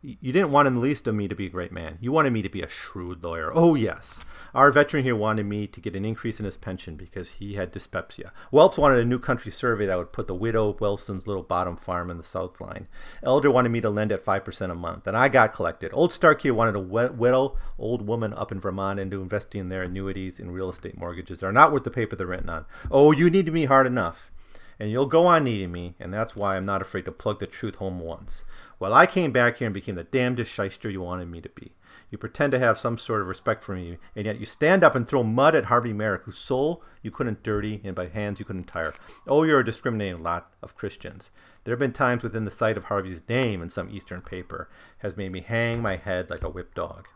you 0.04 0.32
didn't 0.32 0.50
want 0.50 0.68
in 0.68 0.74
the 0.74 0.80
least 0.80 1.06
of 1.06 1.14
me 1.14 1.28
to 1.28 1.34
be 1.34 1.46
a 1.46 1.50
great 1.50 1.72
man. 1.72 1.96
You 2.00 2.12
wanted 2.12 2.32
me 2.32 2.42
to 2.42 2.48
be 2.48 2.60
a 2.60 2.68
shrewd 2.68 3.24
lawyer. 3.24 3.50
Oh, 3.54 3.74
yes. 3.74 4.20
Our 4.54 4.70
veteran 4.70 5.02
here 5.02 5.16
wanted 5.16 5.46
me 5.46 5.66
to 5.66 5.80
get 5.80 5.96
an 5.96 6.04
increase 6.04 6.38
in 6.38 6.44
his 6.44 6.58
pension 6.58 6.96
because 6.96 7.30
he 7.30 7.54
had 7.54 7.72
dyspepsia. 7.72 8.32
Phelps 8.50 8.76
wanted 8.76 8.98
a 8.98 9.04
new 9.04 9.18
country 9.18 9.50
survey 9.50 9.86
that 9.86 9.96
would 9.96 10.12
put 10.12 10.26
the 10.26 10.34
widow 10.34 10.76
Wilson's 10.78 11.26
little 11.26 11.42
bottom 11.42 11.76
farm 11.76 12.10
in 12.10 12.18
the 12.18 12.24
south 12.24 12.60
line. 12.60 12.86
Elder 13.22 13.50
wanted 13.50 13.70
me 13.70 13.80
to 13.80 13.90
lend 13.90 14.12
at 14.12 14.24
5% 14.24 14.70
a 14.70 14.74
month, 14.74 15.06
and 15.06 15.16
I 15.16 15.28
got 15.28 15.54
collected. 15.54 15.90
Old 15.94 16.12
Stark 16.12 16.42
here 16.42 16.54
wanted 16.54 16.76
a 16.76 16.80
widow 16.80 17.56
old 17.78 18.06
woman 18.06 18.34
up 18.34 18.52
in 18.52 18.60
Vermont 18.60 19.00
into 19.00 19.22
investing 19.22 19.62
in 19.62 19.68
their 19.70 19.82
annuities 19.82 20.38
in 20.38 20.50
real 20.50 20.70
estate 20.70 20.98
mortgages. 20.98 21.38
They're 21.38 21.52
not 21.52 21.72
worth 21.72 21.84
the 21.84 21.90
paper 21.90 22.14
they're 22.14 22.26
written 22.26 22.50
on. 22.50 22.66
Oh, 22.90 23.12
you 23.12 23.30
needed 23.30 23.54
me 23.54 23.64
hard 23.64 23.86
enough 23.86 24.30
and 24.78 24.90
you'll 24.90 25.06
go 25.06 25.26
on 25.26 25.44
needing 25.44 25.72
me, 25.72 25.94
and 25.98 26.12
that's 26.12 26.34
why 26.34 26.56
I'm 26.56 26.66
not 26.66 26.82
afraid 26.82 27.04
to 27.06 27.12
plug 27.12 27.40
the 27.40 27.46
truth 27.46 27.76
home 27.76 28.00
once. 28.00 28.44
Well, 28.78 28.92
I 28.92 29.06
came 29.06 29.32
back 29.32 29.58
here 29.58 29.66
and 29.66 29.74
became 29.74 29.94
the 29.94 30.04
damnedest 30.04 30.52
shyster 30.52 30.90
you 30.90 31.00
wanted 31.02 31.28
me 31.28 31.40
to 31.40 31.48
be. 31.48 31.72
You 32.10 32.18
pretend 32.18 32.52
to 32.52 32.58
have 32.58 32.78
some 32.78 32.98
sort 32.98 33.22
of 33.22 33.28
respect 33.28 33.62
for 33.62 33.74
me, 33.74 33.98
and 34.14 34.26
yet 34.26 34.38
you 34.38 34.46
stand 34.46 34.84
up 34.84 34.94
and 34.94 35.06
throw 35.06 35.22
mud 35.22 35.54
at 35.54 35.66
Harvey 35.66 35.92
Merrick, 35.92 36.22
whose 36.24 36.38
soul 36.38 36.82
you 37.02 37.10
couldn't 37.10 37.42
dirty 37.42 37.80
and 37.84 37.94
by 37.94 38.08
hands 38.08 38.38
you 38.38 38.44
couldn't 38.44 38.64
tire. 38.64 38.94
Oh, 39.26 39.42
you're 39.42 39.60
a 39.60 39.64
discriminating 39.64 40.22
lot 40.22 40.52
of 40.62 40.76
Christians. 40.76 41.30
There 41.64 41.72
have 41.72 41.80
been 41.80 41.92
times 41.92 42.22
within 42.22 42.44
the 42.44 42.50
sight 42.50 42.76
of 42.76 42.84
Harvey's 42.84 43.22
name 43.28 43.62
in 43.62 43.70
some 43.70 43.90
Eastern 43.90 44.20
paper 44.20 44.68
has 44.98 45.16
made 45.16 45.32
me 45.32 45.40
hang 45.40 45.80
my 45.80 45.96
head 45.96 46.30
like 46.30 46.44
a 46.44 46.48
whipped 46.50 46.74
dog. 46.74 47.08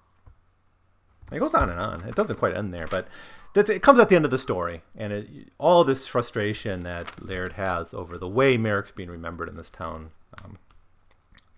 It 1.31 1.41
goes 1.41 1.55
on 1.55 1.69
and 1.69 1.79
on. 1.79 2.05
It 2.05 2.15
doesn't 2.15 2.39
quite 2.39 2.57
end 2.57 2.73
there, 2.73 2.87
but 2.87 3.09
that's, 3.55 3.71
it 3.71 3.83
comes 3.83 3.99
at 3.99 4.09
the 4.09 4.17
end 4.17 4.25
of 4.25 4.31
the 4.31 4.39
story, 4.39 4.83
and 4.97 5.13
it, 5.13 5.29
all 5.59 5.85
this 5.85 6.07
frustration 6.07 6.83
that 6.83 7.25
Laird 7.25 7.55
has 7.55 7.95
over 7.95 8.19
the 8.19 8.29
way 8.29 8.57
Merrick's 8.57 8.91
being 8.91 9.09
remembered 9.09 9.49
in 9.49 9.57
this 9.57 9.71
town 9.71 10.11
um, 10.45 10.59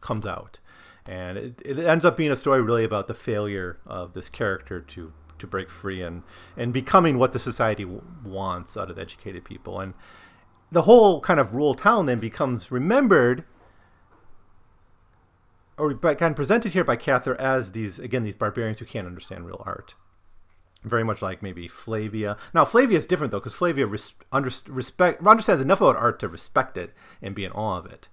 comes 0.01 0.27
out, 0.27 0.61
and 1.09 1.37
it, 1.37 1.63
it 1.65 1.79
ends 1.79 2.05
up 2.05 2.17
being 2.17 2.31
a 2.31 2.37
story 2.37 2.63
really 2.63 2.85
about 2.85 3.09
the 3.09 3.15
failure 3.15 3.79
of 3.87 4.15
this 4.15 4.29
character 4.29 4.81
to 4.81 5.13
to 5.39 5.47
break 5.47 5.71
free 5.71 6.03
and 6.03 6.23
and 6.57 6.73
becoming 6.73 7.19
what 7.19 7.33
the 7.33 7.39
society 7.39 7.85
w- 7.85 8.03
wants 8.25 8.77
out 8.77 8.91
of 8.91 8.99
educated 8.99 9.45
people, 9.45 9.81
and 9.81 9.95
the 10.71 10.83
whole 10.83 11.21
kind 11.21 11.41
of 11.41 11.55
rural 11.55 11.75
town 11.75 12.07
then 12.07 12.21
becomes 12.21 12.71
remembered 12.71 13.45
or 15.77 15.95
kind 15.95 16.23
of 16.23 16.37
presented 16.37 16.73
here 16.73 16.85
by 16.85 16.95
Cather 16.95 17.41
as 17.41 17.73
these 17.73 17.99
again 17.99 18.23
these 18.23 18.35
barbarians 18.35 18.79
who 18.79 18.85
can't 18.85 19.07
understand 19.07 19.47
real 19.47 19.63
art 19.67 19.95
very 20.83 21.05
much 21.05 21.23
like 21.23 21.43
maybe 21.43 21.69
Flavia. 21.69 22.37
Now 22.55 22.65
Flavia 22.65 22.99
is 22.99 23.07
different 23.07 23.31
though, 23.33 23.41
because 23.41 23.55
Flavia 23.55 23.87
res- 23.87 24.15
under- 24.33 24.51
respect 24.69 25.27
understands 25.27 25.63
enough 25.63 25.81
about 25.81 25.97
art 25.97 26.19
to 26.21 26.29
respect 26.29 26.77
it 26.77 26.93
and 27.21 27.35
be 27.35 27.45
in 27.45 27.53
awe 27.53 27.79
of 27.79 27.87
it. 27.87 28.09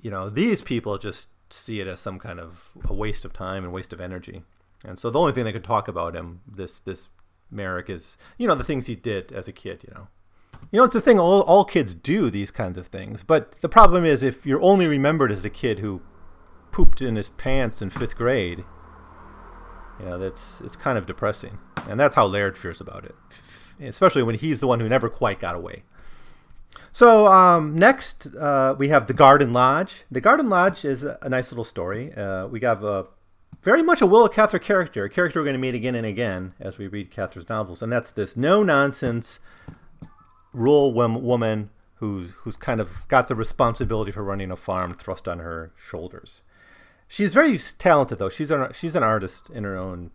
You 0.00 0.10
know, 0.10 0.30
these 0.30 0.62
people 0.62 0.98
just 0.98 1.28
see 1.52 1.80
it 1.80 1.86
as 1.86 2.00
some 2.00 2.18
kind 2.18 2.38
of 2.38 2.70
a 2.84 2.94
waste 2.94 3.24
of 3.24 3.32
time 3.32 3.64
and 3.64 3.72
waste 3.72 3.92
of 3.92 4.00
energy. 4.00 4.42
And 4.84 4.98
so 4.98 5.10
the 5.10 5.18
only 5.18 5.32
thing 5.32 5.44
they 5.44 5.52
could 5.52 5.64
talk 5.64 5.88
about 5.88 6.14
him, 6.14 6.40
this 6.46 6.78
this 6.78 7.08
Merrick, 7.50 7.90
is 7.90 8.16
you 8.38 8.46
know 8.46 8.54
the 8.54 8.64
things 8.64 8.86
he 8.86 8.94
did 8.94 9.32
as 9.32 9.48
a 9.48 9.52
kid. 9.52 9.84
You 9.86 9.94
know, 9.94 10.08
you 10.70 10.78
know 10.78 10.84
it's 10.84 10.94
the 10.94 11.00
thing. 11.00 11.18
All 11.18 11.42
all 11.42 11.64
kids 11.64 11.92
do 11.92 12.30
these 12.30 12.50
kinds 12.50 12.78
of 12.78 12.86
things. 12.86 13.22
But 13.22 13.52
the 13.60 13.68
problem 13.68 14.04
is 14.04 14.22
if 14.22 14.46
you're 14.46 14.62
only 14.62 14.86
remembered 14.86 15.32
as 15.32 15.44
a 15.44 15.50
kid 15.50 15.80
who 15.80 16.00
pooped 16.72 17.02
in 17.02 17.16
his 17.16 17.28
pants 17.28 17.82
in 17.82 17.90
fifth 17.90 18.16
grade, 18.16 18.64
you 20.00 20.08
know 20.08 20.18
that's 20.18 20.60
it's 20.60 20.76
kind 20.76 20.98
of 20.98 21.06
depressing. 21.06 21.58
And 21.88 21.98
that's 21.98 22.14
how 22.14 22.26
laird 22.26 22.58
feels 22.58 22.80
about 22.80 23.04
it. 23.04 23.14
Especially 23.80 24.22
when 24.22 24.34
he's 24.34 24.60
the 24.60 24.66
one 24.66 24.80
who 24.80 24.88
never 24.88 25.08
quite 25.08 25.40
got 25.40 25.54
away. 25.54 25.84
So 26.92 27.26
um, 27.26 27.74
next 27.74 28.26
uh, 28.36 28.74
we 28.78 28.88
have 28.88 29.06
the 29.06 29.14
garden 29.14 29.52
lodge. 29.52 30.04
The 30.10 30.20
garden 30.20 30.48
lodge 30.48 30.84
is 30.84 31.04
a 31.04 31.28
nice 31.28 31.50
little 31.50 31.64
story. 31.64 32.12
Uh, 32.14 32.46
we 32.46 32.60
have 32.60 32.82
a 32.82 33.06
very 33.62 33.82
much 33.82 34.00
a 34.00 34.06
Willa 34.06 34.28
Cather 34.28 34.58
character, 34.58 35.04
a 35.04 35.10
character 35.10 35.40
we're 35.40 35.44
going 35.44 35.54
to 35.54 35.60
meet 35.60 35.74
again 35.74 35.94
and 35.94 36.06
again 36.06 36.54
as 36.58 36.78
we 36.78 36.86
read 36.86 37.10
Cather's 37.10 37.48
novels, 37.48 37.82
and 37.82 37.92
that's 37.92 38.10
this 38.10 38.36
no 38.36 38.62
nonsense 38.62 39.38
rural 40.52 40.92
woman 40.92 41.70
who's 41.96 42.30
who's 42.38 42.56
kind 42.56 42.80
of 42.80 43.06
got 43.08 43.28
the 43.28 43.34
responsibility 43.34 44.10
for 44.10 44.24
running 44.24 44.50
a 44.50 44.56
farm 44.56 44.92
thrust 44.92 45.28
on 45.28 45.38
her 45.38 45.72
shoulders. 45.76 46.42
She's 47.12 47.34
very 47.34 47.58
talented 47.58 48.20
though. 48.20 48.28
She's 48.28 48.52
an 48.52 48.72
she's 48.72 48.94
an 48.94 49.02
artist 49.02 49.50
in 49.50 49.64
her 49.64 49.76
own 49.76 50.12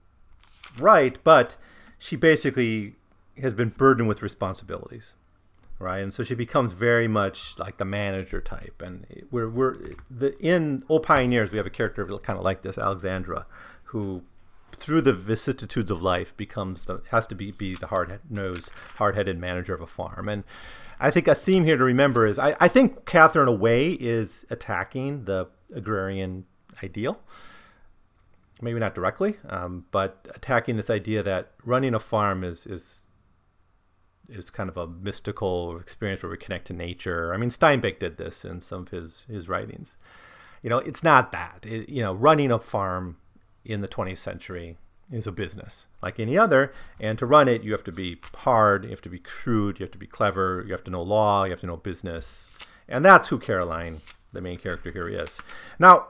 right, 0.79 1.19
but 1.25 1.57
she 1.99 2.15
basically 2.15 2.95
has 3.37 3.51
been 3.51 3.67
burdened 3.67 4.07
with 4.07 4.21
responsibilities, 4.21 5.15
right? 5.77 5.99
And 5.99 6.13
so 6.13 6.23
she 6.23 6.35
becomes 6.35 6.71
very 6.71 7.09
much 7.09 7.59
like 7.59 7.75
the 7.75 7.83
manager 7.83 8.39
type. 8.39 8.81
And 8.81 9.05
we're 9.29 9.49
we're 9.49 9.75
the 10.09 10.39
in 10.39 10.85
O 10.89 10.99
Pioneers 10.99 11.51
we 11.51 11.57
have 11.57 11.65
a 11.65 11.69
character 11.69 12.07
kind 12.19 12.39
of 12.39 12.45
like 12.45 12.61
this, 12.61 12.77
Alexandra, 12.77 13.45
who 13.83 14.23
through 14.71 15.01
the 15.01 15.11
vicissitudes 15.11 15.91
of 15.91 16.01
life 16.01 16.35
becomes 16.37 16.85
the 16.85 17.01
has 17.11 17.27
to 17.27 17.35
be 17.35 17.51
be 17.51 17.75
the 17.75 17.87
hard 17.87 18.21
nosed, 18.29 18.71
hard 18.95 19.17
headed 19.17 19.37
manager 19.37 19.73
of 19.73 19.81
a 19.81 19.87
farm. 19.87 20.29
And 20.29 20.45
I 20.97 21.11
think 21.11 21.27
a 21.27 21.35
theme 21.35 21.65
here 21.65 21.75
to 21.75 21.83
remember 21.83 22.25
is 22.25 22.39
I, 22.39 22.55
I 22.57 22.69
think 22.69 23.05
Catherine, 23.05 23.49
away 23.49 23.91
is 23.91 24.45
attacking 24.49 25.25
the 25.25 25.47
agrarian 25.73 26.45
ideal. 26.83 27.19
Maybe 28.61 28.79
not 28.79 28.95
directly, 28.95 29.35
um, 29.49 29.85
but 29.91 30.27
attacking 30.33 30.77
this 30.77 30.89
idea 30.89 31.21
that 31.23 31.51
running 31.65 31.93
a 31.93 31.99
farm 31.99 32.43
is 32.43 32.65
is 32.65 33.07
is 34.29 34.49
kind 34.49 34.69
of 34.69 34.77
a 34.77 34.87
mystical 34.87 35.77
experience 35.77 36.23
where 36.23 36.31
we 36.31 36.37
connect 36.37 36.67
to 36.67 36.73
nature. 36.73 37.33
I 37.33 37.37
mean, 37.37 37.49
Steinbeck 37.49 37.99
did 37.99 38.17
this 38.17 38.45
in 38.45 38.61
some 38.61 38.83
of 38.83 38.89
his 38.89 39.25
his 39.29 39.49
writings. 39.49 39.97
You 40.61 40.69
know, 40.69 40.79
it's 40.79 41.03
not 41.03 41.31
that. 41.31 41.65
It, 41.67 41.89
you 41.89 42.01
know, 42.01 42.13
running 42.13 42.51
a 42.51 42.59
farm 42.59 43.17
in 43.63 43.81
the 43.81 43.87
20th 43.87 44.19
century 44.19 44.77
is 45.11 45.27
a 45.27 45.31
business 45.31 45.87
like 46.01 46.19
any 46.19 46.37
other. 46.37 46.73
And 46.99 47.19
to 47.19 47.25
run 47.25 47.47
it, 47.47 47.63
you 47.63 47.71
have 47.71 47.83
to 47.83 47.91
be 47.91 48.19
hard, 48.33 48.85
you 48.85 48.89
have 48.91 49.01
to 49.01 49.09
be 49.09 49.21
shrewd, 49.27 49.79
you 49.79 49.83
have 49.83 49.91
to 49.91 49.97
be 49.97 50.07
clever, 50.07 50.63
you 50.65 50.71
have 50.71 50.83
to 50.85 50.91
know 50.91 51.01
law, 51.01 51.43
you 51.43 51.51
have 51.51 51.59
to 51.61 51.67
know 51.67 51.77
business. 51.77 52.51
And 52.87 53.03
that's 53.03 53.27
who 53.27 53.39
Caroline, 53.39 54.01
the 54.33 54.41
main 54.41 54.57
character 54.57 54.91
here, 54.91 55.07
is. 55.07 55.39
Now, 55.79 56.07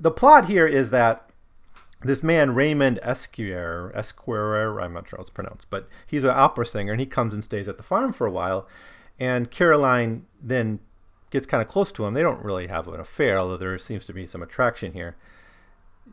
the 0.00 0.10
plot 0.10 0.46
here 0.46 0.66
is 0.66 0.90
that 0.90 1.28
this 2.04 2.22
man, 2.22 2.54
Raymond 2.54 3.00
Esquire, 3.02 3.90
Esquire, 3.94 4.80
I'm 4.80 4.92
not 4.92 5.08
sure 5.08 5.16
how 5.16 5.22
it's 5.22 5.30
pronounced, 5.30 5.66
but 5.68 5.88
he's 6.06 6.24
an 6.24 6.30
opera 6.30 6.64
singer 6.64 6.92
and 6.92 7.00
he 7.00 7.06
comes 7.06 7.34
and 7.34 7.42
stays 7.42 7.66
at 7.66 7.76
the 7.76 7.82
farm 7.82 8.12
for 8.12 8.26
a 8.26 8.30
while. 8.30 8.68
And 9.18 9.50
Caroline 9.50 10.26
then 10.40 10.78
gets 11.30 11.46
kind 11.46 11.60
of 11.60 11.68
close 11.68 11.90
to 11.92 12.06
him. 12.06 12.14
They 12.14 12.22
don't 12.22 12.44
really 12.44 12.68
have 12.68 12.86
an 12.86 13.00
affair, 13.00 13.38
although 13.38 13.56
there 13.56 13.76
seems 13.78 14.04
to 14.06 14.12
be 14.12 14.26
some 14.26 14.42
attraction 14.42 14.92
here. 14.92 15.16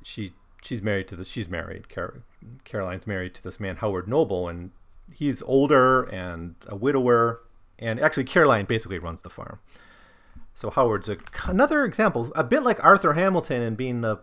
She 0.03 0.33
she's 0.61 0.81
married 0.81 1.07
to 1.07 1.15
the 1.15 1.23
she's 1.23 1.47
married 1.47 1.87
Car- 1.89 2.23
Caroline's 2.63 3.05
married 3.05 3.35
to 3.35 3.43
this 3.43 3.59
man 3.59 3.77
Howard 3.77 4.07
Noble 4.07 4.49
and 4.49 4.71
he's 5.13 5.43
older 5.43 6.03
and 6.03 6.55
a 6.67 6.75
widower 6.75 7.41
and 7.77 7.99
actually 7.99 8.23
Caroline 8.23 8.65
basically 8.65 8.97
runs 8.97 9.21
the 9.21 9.29
farm. 9.29 9.59
So 10.55 10.69
Howard's 10.69 11.09
a, 11.09 11.17
another 11.45 11.83
example, 11.85 12.31
a 12.33 12.43
bit 12.43 12.63
like 12.63 12.83
Arthur 12.83 13.13
Hamilton 13.13 13.61
and 13.61 13.77
being 13.77 14.01
the 14.01 14.19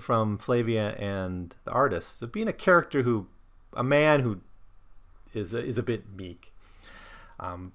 from 0.00 0.36
Flavia 0.38 0.94
and 0.96 1.54
the 1.64 1.70
artist, 1.70 2.18
so 2.18 2.26
being 2.26 2.48
a 2.48 2.52
character 2.52 3.02
who, 3.02 3.28
a 3.74 3.84
man 3.84 4.20
who 4.20 4.40
is 5.34 5.52
a, 5.52 5.62
is 5.62 5.78
a 5.78 5.82
bit 5.82 6.04
meek. 6.16 6.52
Um, 7.38 7.72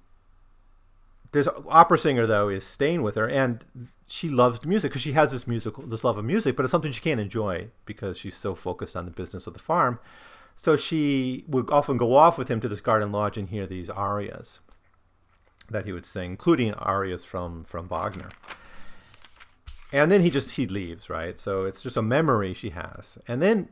this 1.32 1.48
opera 1.68 1.98
singer 1.98 2.26
though 2.26 2.48
is 2.48 2.66
staying 2.66 3.02
with 3.02 3.14
her 3.14 3.28
and 3.28 3.64
she 4.06 4.28
loves 4.28 4.64
music 4.64 4.90
because 4.90 5.02
she 5.02 5.12
has 5.12 5.30
this 5.30 5.46
musical 5.46 5.86
this 5.86 6.02
love 6.02 6.18
of 6.18 6.24
music 6.24 6.56
but 6.56 6.64
it's 6.64 6.72
something 6.72 6.90
she 6.90 7.00
can't 7.00 7.20
enjoy 7.20 7.68
because 7.84 8.18
she's 8.18 8.36
so 8.36 8.54
focused 8.54 8.96
on 8.96 9.04
the 9.04 9.12
business 9.12 9.46
of 9.46 9.52
the 9.52 9.60
farm 9.60 10.00
so 10.56 10.76
she 10.76 11.44
would 11.46 11.70
often 11.70 11.96
go 11.96 12.16
off 12.16 12.36
with 12.36 12.48
him 12.48 12.58
to 12.58 12.68
this 12.68 12.80
garden 12.80 13.12
lodge 13.12 13.38
and 13.38 13.50
hear 13.50 13.64
these 13.64 13.88
arias 13.88 14.58
that 15.70 15.84
he 15.86 15.92
would 15.92 16.06
sing 16.06 16.32
including 16.32 16.74
arias 16.74 17.24
from 17.24 17.64
from 17.64 17.88
wagner 17.88 18.28
and 19.92 20.10
then 20.10 20.20
he 20.20 20.30
just 20.30 20.52
he 20.52 20.66
leaves 20.66 21.08
right 21.08 21.38
so 21.38 21.64
it's 21.64 21.82
just 21.82 21.96
a 21.96 22.02
memory 22.02 22.52
she 22.52 22.70
has 22.70 23.18
and 23.26 23.40
then 23.40 23.68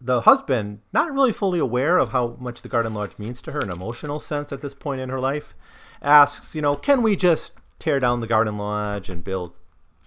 the 0.00 0.22
husband 0.22 0.80
not 0.92 1.12
really 1.12 1.32
fully 1.32 1.58
aware 1.58 1.98
of 1.98 2.10
how 2.10 2.36
much 2.40 2.62
the 2.62 2.68
garden 2.68 2.94
lodge 2.94 3.18
means 3.18 3.42
to 3.42 3.52
her 3.52 3.60
in 3.60 3.68
an 3.68 3.76
emotional 3.76 4.18
sense 4.18 4.50
at 4.50 4.62
this 4.62 4.74
point 4.74 5.00
in 5.00 5.10
her 5.10 5.20
life 5.20 5.54
asks, 6.02 6.54
you 6.54 6.62
know, 6.62 6.76
can 6.76 7.02
we 7.02 7.16
just 7.16 7.52
tear 7.78 8.00
down 8.00 8.20
the 8.20 8.26
garden 8.26 8.56
lodge 8.56 9.08
and 9.08 9.24
build 9.24 9.52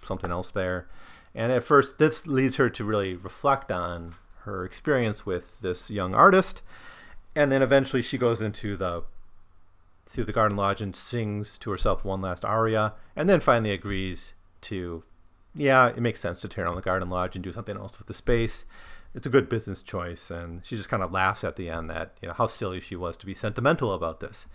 something 0.03 0.31
else 0.31 0.51
there? 0.51 0.87
And 1.35 1.51
at 1.51 1.63
first, 1.63 1.97
this 1.97 2.27
leads 2.27 2.57
her 2.57 2.69
to 2.69 2.83
really 2.83 3.15
reflect 3.15 3.71
on 3.71 4.15
her 4.41 4.65
experience 4.65 5.25
with 5.25 5.61
this 5.61 5.89
young 5.89 6.13
artist. 6.13 6.61
And 7.35 7.51
then 7.51 7.61
eventually 7.61 8.01
she 8.01 8.17
goes 8.17 8.41
into 8.41 8.75
the 8.75 9.03
to 10.05 10.23
the 10.23 10.33
garden 10.33 10.57
lodge 10.57 10.81
and 10.81 10.95
sings 10.95 11.57
to 11.59 11.71
herself 11.71 12.03
one 12.03 12.21
last 12.21 12.43
aria, 12.43 12.93
and 13.15 13.29
then 13.29 13.39
finally 13.39 13.71
agrees 13.71 14.33
to, 14.61 15.03
yeah, 15.55 15.87
it 15.87 15.99
makes 15.99 16.19
sense 16.19 16.41
to 16.41 16.47
tear 16.47 16.65
down 16.65 16.75
the 16.75 16.81
garden 16.81 17.09
lodge 17.09 17.35
and 17.35 17.43
do 17.43 17.51
something 17.51 17.77
else 17.77 17.97
with 17.97 18.07
the 18.07 18.13
space. 18.13 18.65
It's 19.15 19.25
a 19.25 19.29
good 19.29 19.47
business 19.47 19.81
choice, 19.81 20.31
and 20.31 20.65
she 20.65 20.75
just 20.75 20.89
kind 20.89 21.03
of 21.03 21.11
laughs 21.11 21.43
at 21.43 21.55
the 21.55 21.69
end 21.69 21.89
that 21.89 22.17
you 22.21 22.27
know 22.27 22.33
how 22.33 22.47
silly 22.47 22.79
she 22.79 22.95
was 22.95 23.15
to 23.17 23.25
be 23.25 23.33
sentimental 23.33 23.93
about 23.93 24.19
this. 24.19 24.47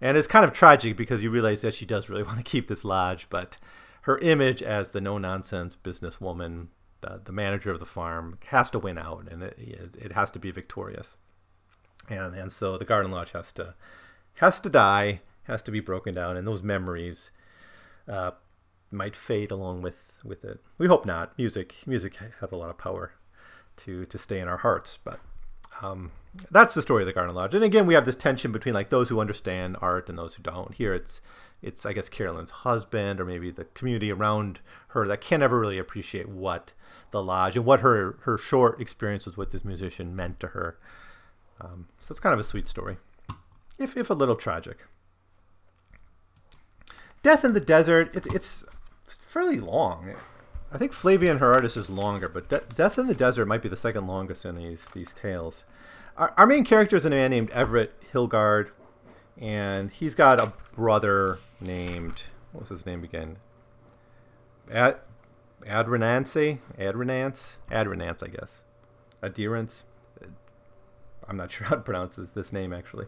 And 0.00 0.16
it's 0.16 0.26
kind 0.26 0.44
of 0.44 0.52
tragic 0.52 0.96
because 0.96 1.22
you 1.22 1.30
realize 1.30 1.60
that 1.60 1.74
she 1.74 1.86
does 1.86 2.08
really 2.08 2.22
want 2.24 2.38
to 2.38 2.44
keep 2.44 2.68
this 2.68 2.84
lodge, 2.84 3.28
but 3.30 3.56
her 4.02 4.18
image 4.18 4.62
as 4.62 4.90
the 4.90 5.00
no 5.00 5.18
nonsense 5.18 5.76
businesswoman, 5.76 6.68
the, 7.02 7.20
the 7.24 7.32
manager 7.32 7.70
of 7.70 7.78
the 7.78 7.86
farm, 7.86 8.38
has 8.48 8.70
to 8.70 8.78
win 8.78 8.98
out, 8.98 9.28
and 9.30 9.42
it, 9.42 9.56
it 9.58 10.12
has 10.12 10.30
to 10.32 10.38
be 10.38 10.50
victorious. 10.50 11.16
And 12.08 12.34
and 12.34 12.50
so 12.50 12.76
the 12.76 12.84
garden 12.84 13.12
lodge 13.12 13.32
has 13.32 13.52
to 13.52 13.74
has 14.40 14.58
to 14.60 14.70
die, 14.70 15.20
has 15.44 15.62
to 15.62 15.70
be 15.70 15.80
broken 15.80 16.14
down, 16.14 16.36
and 16.36 16.46
those 16.46 16.62
memories 16.62 17.30
uh, 18.08 18.30
might 18.90 19.14
fade 19.14 19.50
along 19.50 19.82
with 19.82 20.18
with 20.24 20.44
it. 20.44 20.60
We 20.78 20.86
hope 20.86 21.04
not. 21.04 21.36
Music 21.36 21.76
music 21.86 22.16
has 22.16 22.50
a 22.50 22.56
lot 22.56 22.70
of 22.70 22.78
power 22.78 23.12
to 23.76 24.06
to 24.06 24.18
stay 24.18 24.40
in 24.40 24.48
our 24.48 24.58
hearts, 24.58 24.98
but 25.04 25.20
um, 25.82 26.12
that's 26.50 26.74
the 26.74 26.82
story 26.82 27.02
of 27.02 27.06
the 27.06 27.12
Garden 27.12 27.34
Lodge. 27.34 27.54
And 27.54 27.64
again, 27.64 27.86
we 27.86 27.94
have 27.94 28.06
this 28.06 28.16
tension 28.16 28.50
between 28.50 28.74
like 28.74 28.88
those 28.88 29.10
who 29.10 29.20
understand 29.20 29.76
art 29.80 30.08
and 30.08 30.18
those 30.18 30.34
who 30.34 30.42
don't. 30.42 30.74
Here, 30.74 30.94
it's 30.94 31.20
it's 31.60 31.84
I 31.84 31.92
guess 31.92 32.08
Carolyn's 32.08 32.50
husband 32.50 33.20
or 33.20 33.26
maybe 33.26 33.50
the 33.50 33.64
community 33.64 34.10
around 34.10 34.60
her 34.88 35.06
that 35.06 35.20
can't 35.20 35.42
ever 35.42 35.60
really 35.60 35.78
appreciate 35.78 36.30
what 36.30 36.72
the 37.10 37.22
lodge 37.22 37.56
and 37.56 37.66
what 37.66 37.80
her 37.80 38.16
her 38.22 38.38
short 38.38 38.80
experiences 38.80 39.36
with 39.36 39.52
this 39.52 39.66
musician 39.66 40.16
meant 40.16 40.40
to 40.40 40.48
her. 40.48 40.78
Um, 41.60 41.88
so 41.98 42.12
it's 42.12 42.20
kind 42.20 42.32
of 42.32 42.40
a 42.40 42.44
sweet 42.44 42.66
story, 42.66 42.96
if 43.80 43.96
if 43.96 44.10
a 44.10 44.14
little 44.14 44.36
tragic. 44.36 44.78
Death 47.22 47.44
in 47.44 47.52
the 47.52 47.60
Desert. 47.60 48.14
It's 48.16 48.28
it's 48.34 48.64
fairly 49.06 49.58
long. 49.58 50.14
I 50.72 50.78
think 50.78 50.92
Flavia 50.92 51.32
and 51.32 51.40
her 51.40 51.52
artist 51.52 51.76
is 51.76 51.90
longer, 51.90 52.28
but 52.28 52.48
De- 52.48 52.62
Death 52.74 52.98
in 52.98 53.08
the 53.08 53.14
Desert 53.14 53.46
might 53.46 53.62
be 53.62 53.68
the 53.68 53.76
second 53.76 54.06
longest 54.06 54.44
in 54.44 54.56
these 54.56 54.86
these 54.92 55.12
tales. 55.12 55.64
Our, 56.16 56.32
our 56.36 56.46
main 56.46 56.64
character 56.64 56.96
is 56.96 57.04
a 57.04 57.10
man 57.10 57.30
named 57.30 57.50
Everett 57.50 57.94
Hilgard, 58.12 58.70
and 59.38 59.90
he's 59.90 60.14
got 60.14 60.40
a 60.40 60.52
brother 60.72 61.38
named 61.60 62.24
what 62.52 62.62
was 62.62 62.70
his 62.70 62.86
name 62.86 63.04
again? 63.04 63.36
Ad 64.70 64.96
Adrenance, 65.66 66.36
Adrenance, 66.78 67.58
Adrenance, 67.70 68.22
I 68.22 68.28
guess. 68.28 68.64
Adherence. 69.22 69.84
I'm 71.28 71.36
not 71.36 71.52
sure 71.52 71.66
how 71.66 71.76
to 71.76 71.82
pronounce 71.82 72.16
this, 72.16 72.30
this 72.30 72.52
name 72.52 72.72
actually. 72.72 73.06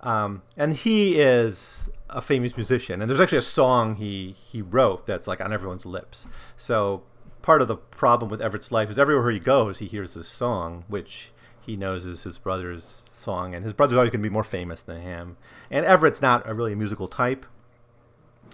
Um, 0.00 0.42
and 0.56 0.74
he 0.74 1.18
is 1.20 1.88
a 2.08 2.20
famous 2.20 2.56
musician, 2.56 3.00
and 3.00 3.10
there's 3.10 3.20
actually 3.20 3.38
a 3.38 3.42
song 3.42 3.96
he 3.96 4.36
he 4.38 4.62
wrote 4.62 5.06
that's 5.06 5.26
like 5.26 5.40
on 5.40 5.52
everyone's 5.52 5.84
lips. 5.84 6.26
So 6.56 7.02
part 7.42 7.62
of 7.62 7.68
the 7.68 7.76
problem 7.76 8.30
with 8.30 8.40
Everett's 8.40 8.70
life 8.70 8.90
is 8.90 8.98
everywhere 8.98 9.30
he 9.30 9.40
goes, 9.40 9.78
he 9.78 9.86
hears 9.86 10.14
this 10.14 10.28
song, 10.28 10.84
which 10.88 11.32
he 11.60 11.76
knows 11.76 12.06
is 12.06 12.22
his 12.22 12.38
brother's 12.38 13.04
song, 13.12 13.54
and 13.54 13.64
his 13.64 13.72
brother's 13.72 13.96
always 13.96 14.10
going 14.10 14.22
to 14.22 14.28
be 14.28 14.32
more 14.32 14.44
famous 14.44 14.80
than 14.80 15.02
him. 15.02 15.36
And 15.70 15.84
Everett's 15.84 16.22
not 16.22 16.48
a 16.48 16.54
really 16.54 16.74
musical 16.74 17.08
type, 17.08 17.44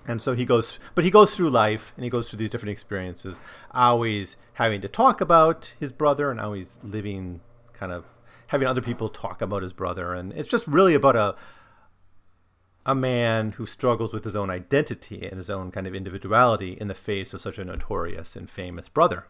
and 0.07 0.21
so 0.21 0.35
he 0.35 0.45
goes, 0.45 0.79
but 0.95 1.05
he 1.05 1.11
goes 1.11 1.35
through 1.35 1.51
life 1.51 1.93
and 1.97 2.05
he 2.05 2.11
goes 2.11 2.29
through 2.29 2.39
these 2.39 2.51
different 2.51 2.73
experiences, 2.73 3.39
always 3.73 4.37
having 4.55 4.81
to 4.81 4.89
talk 4.89 5.21
about 5.21 5.75
his 5.79 5.93
brother 5.93 6.31
and 6.31 6.41
always 6.41 6.79
living 6.83 7.41
kind 7.73 7.93
of 7.93 8.05
having 8.55 8.69
other 8.69 8.81
people 8.81 9.09
talk 9.09 9.43
about 9.43 9.65
his 9.65 9.73
brother, 9.73 10.15
and 10.15 10.33
it's 10.33 10.49
just 10.49 10.69
really 10.69 10.95
about 10.95 11.17
a 11.17 11.35
a 12.87 12.95
man 12.95 13.53
who 13.53 13.67
struggles 13.67 14.13
with 14.13 14.25
his 14.25 14.37
own 14.37 14.51
identity 14.51 15.27
and 15.27 15.39
his 15.39 15.51
own 15.51 15.73
kind 15.73 15.87
of 15.87 15.95
individuality 15.95 16.77
in 16.81 16.87
the 16.87 16.95
face 16.95 17.35
of 17.35 17.41
such 17.41 17.59
a 17.59 17.65
notorious 17.65 18.37
and 18.37 18.49
famous 18.49 18.89
brother. 18.89 19.27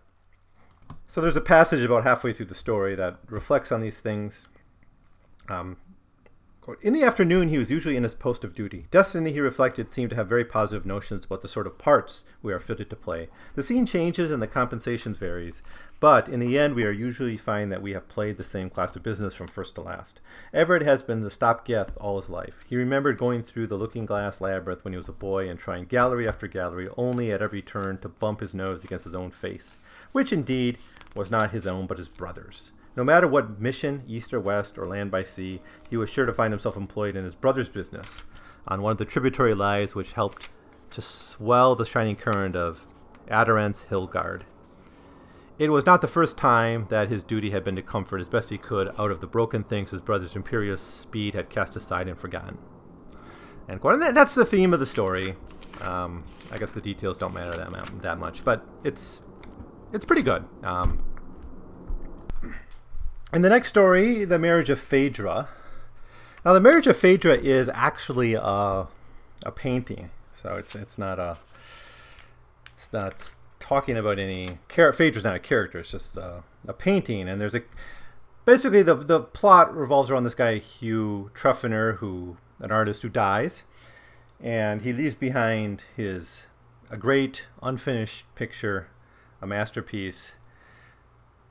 So 1.07 1.21
there's 1.21 1.37
a 1.37 1.41
passage 1.41 1.83
about 1.83 2.03
halfway 2.03 2.33
through 2.35 2.47
the 2.47 2.55
story 2.55 2.95
that 2.97 3.19
reflects 3.31 3.73
on 3.73 3.81
these 3.81 4.01
things. 4.01 4.49
Um, 5.49 5.77
In 6.81 6.95
the 6.95 7.03
afternoon, 7.03 7.51
he 7.51 7.59
was 7.59 7.71
usually 7.71 7.95
in 7.95 8.05
his 8.05 8.15
post 8.15 8.43
of 8.43 8.55
duty. 8.55 8.87
Destiny, 8.91 9.33
he 9.33 9.41
reflected, 9.41 9.91
seemed 9.91 10.09
to 10.11 10.17
have 10.17 10.31
very 10.31 10.47
positive 10.47 10.87
notions 10.87 11.27
about 11.27 11.43
the 11.43 11.49
sort 11.49 11.67
of 11.67 11.77
parts 11.77 12.25
we 12.43 12.55
are 12.55 12.59
fitted 12.59 12.89
to 12.89 12.97
play. 12.97 13.29
The 13.55 13.63
scene 13.63 13.85
changes 13.85 14.31
and 14.31 14.43
the 14.43 14.47
compensation 14.47 15.13
varies, 15.13 15.63
but 16.01 16.27
in 16.27 16.41
the 16.41 16.59
end, 16.59 16.75
we 16.75 16.85
are 16.85 16.91
usually 16.91 17.37
find 17.37 17.71
that 17.71 17.83
we 17.83 17.93
have 17.93 18.09
played 18.09 18.39
the 18.39 18.45
same 18.45 18.71
class 18.71 18.97
of 18.97 19.03
business 19.03 19.35
from 19.35 19.47
first 19.47 19.75
to 19.75 19.83
last. 19.83 20.23
Everett 20.55 20.83
has 20.83 21.03
been 21.03 21.21
the 21.21 21.31
stopgap 21.31 21.93
all 21.99 22.17
his 22.17 22.31
life. 22.31 22.65
He 22.67 22.77
remembered 22.77 23.19
going 23.19 23.43
through 23.43 23.67
the 23.67 23.77
looking 23.77 24.07
glass 24.07 24.41
labyrinth 24.41 24.85
when 24.85 24.95
he 24.95 24.99
was 24.99 25.09
a 25.09 25.13
boy 25.13 25.51
and 25.51 25.59
trying 25.59 25.85
gallery 25.85 26.27
after 26.27 26.49
gallery, 26.49 26.89
only 26.97 27.31
at 27.31 27.43
every 27.43 27.61
turn 27.61 27.99
to 27.99 28.09
bump 28.09 28.41
his 28.41 28.55
nose 28.55 28.83
against 28.83 29.05
his 29.05 29.15
own 29.15 29.33
face, 29.33 29.77
which 30.13 30.33
indeed 30.33 30.79
was 31.15 31.31
not 31.31 31.51
his 31.51 31.67
own 31.67 31.87
but 31.87 31.99
his 31.99 32.09
brother's. 32.09 32.73
No 32.97 33.05
matter 33.05 33.27
what 33.27 33.61
mission, 33.61 34.03
east 34.07 34.33
or 34.33 34.41
west, 34.41 34.79
or 34.79 34.87
land 34.87 35.11
by 35.11 35.25
sea, 35.25 35.61
he 35.91 35.97
was 35.97 36.09
sure 36.09 36.27
to 36.27 36.33
find 36.33 36.53
himself 36.53 36.77
employed 36.77 37.17
in 37.17 37.25
his 37.25 37.35
brother's 37.35 37.69
business, 37.69 38.23
on 38.69 38.83
one 38.83 38.93
of 38.93 38.99
the 38.99 39.05
tributary 39.05 39.55
lives 39.55 39.95
which 39.95 40.13
helped 40.13 40.49
to 40.91 41.01
swell 41.01 41.75
the 41.75 41.85
shining 41.85 42.17
current 42.17 42.55
of 42.55 42.87
Adriance 43.29 43.85
Hilgarde. 43.85 44.45
It 45.59 45.71
was 45.71 45.87
not 45.87 46.01
the 46.01 46.09
first 46.09 46.37
time 46.37 46.87
that 46.91 47.09
his 47.09 47.23
duty 47.23 47.51
had 47.51 47.63
been 47.63 47.77
to 47.77 47.83
comfort 47.83 48.21
as 48.21 48.29
best 48.29 48.51
he 48.51 48.59
could 48.59 48.89
out 48.99 49.11
of 49.11 49.21
the 49.21 49.27
broken 49.27 49.63
things 49.63 49.93
his 49.93 50.01
brother's 50.01 50.35
imperious 50.35 50.81
speed 50.81 51.35
had 51.35 51.49
cast 51.49 51.77
aside 51.77 52.09
and 52.09 52.19
forgotten. 52.19 52.59
And 53.69 53.81
that's 53.81 54.35
the 54.35 54.45
theme 54.45 54.75
of 54.75 54.81
the 54.81 54.87
story. 54.87 55.37
Um, 55.81 56.25
I 56.53 56.59
guess 56.59 56.73
the 56.73 56.81
details 56.81 57.19
don't 57.19 57.35
matter 57.35 57.57
that, 57.57 58.03
that 58.03 58.19
much, 58.19 58.45
but 58.45 58.65
it's 58.83 59.21
it's 59.93 60.05
pretty 60.05 60.23
good. 60.23 60.45
Um, 60.63 61.03
in 63.35 63.43
the 63.43 63.49
next 63.49 63.69
story, 63.69 64.25
the 64.25 64.39
marriage 64.39 64.71
of 64.71 64.79
Phaedra. 64.79 65.49
Now, 66.45 66.53
the 66.53 66.61
marriage 66.61 66.87
of 66.87 66.97
Phaedra 66.97 67.35
is 67.35 67.69
actually 67.75 68.35
a, 68.35 68.87
a 69.45 69.53
painting, 69.55 70.11
so 70.35 70.57
it's 70.57 70.75
it's 70.75 70.99
not 70.99 71.19
a 71.19 71.39
it's 72.73 72.93
not 72.93 73.35
talking 73.59 73.97
about 73.97 74.19
any 74.19 74.59
character. 74.69 74.97
Phaedra's 74.97 75.25
not 75.25 75.35
a 75.35 75.41
character; 75.41 75.81
it's 75.81 75.91
just 75.91 76.17
a, 76.17 76.45
a 76.67 76.73
painting. 76.73 77.29
And 77.29 77.41
there's 77.41 77.55
a 77.55 77.63
basically 78.45 78.83
the 78.83 78.95
the 78.95 79.21
plot 79.21 79.75
revolves 79.75 80.11
around 80.11 80.25
this 80.25 80.35
guy 80.35 80.59
Hugh 80.59 81.31
Treffinger, 81.35 81.97
who 81.97 82.37
an 82.61 82.71
artist 82.71 83.03
who 83.03 83.09
dies, 83.09 83.63
and 84.41 84.83
he 84.83 84.93
leaves 84.93 85.15
behind 85.15 85.85
his 85.97 86.47
a 86.91 86.97
great 86.97 87.47
unfinished 87.63 88.27
picture, 88.37 88.89
a 89.43 89.47
masterpiece 89.47 90.35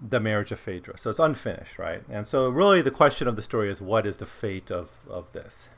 the 0.05 0.19
marriage 0.19 0.51
of 0.51 0.59
Phaedra. 0.59 0.97
So 0.97 1.09
it's 1.09 1.19
unfinished, 1.19 1.79
right? 1.79 2.03
And 2.09 2.27
so 2.27 2.49
really 2.49 2.81
the 2.81 2.91
question 2.91 3.27
of 3.27 3.35
the 3.35 3.41
story 3.41 3.71
is 3.71 3.81
what 3.81 4.05
is 4.05 4.17
the 4.17 4.25
fate 4.25 4.69
of, 4.69 4.99
of 5.09 5.31
this? 5.31 5.69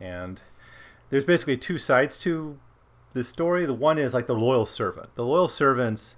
And 0.00 0.40
there's 1.10 1.24
basically 1.24 1.58
two 1.58 1.78
sides 1.78 2.16
to 2.18 2.58
the 3.12 3.22
story. 3.22 3.66
The 3.66 3.74
one 3.74 3.98
is 3.98 4.14
like 4.14 4.26
the 4.26 4.34
loyal 4.34 4.66
servant. 4.66 5.14
The 5.14 5.24
loyal 5.24 5.48
servant's 5.48 6.16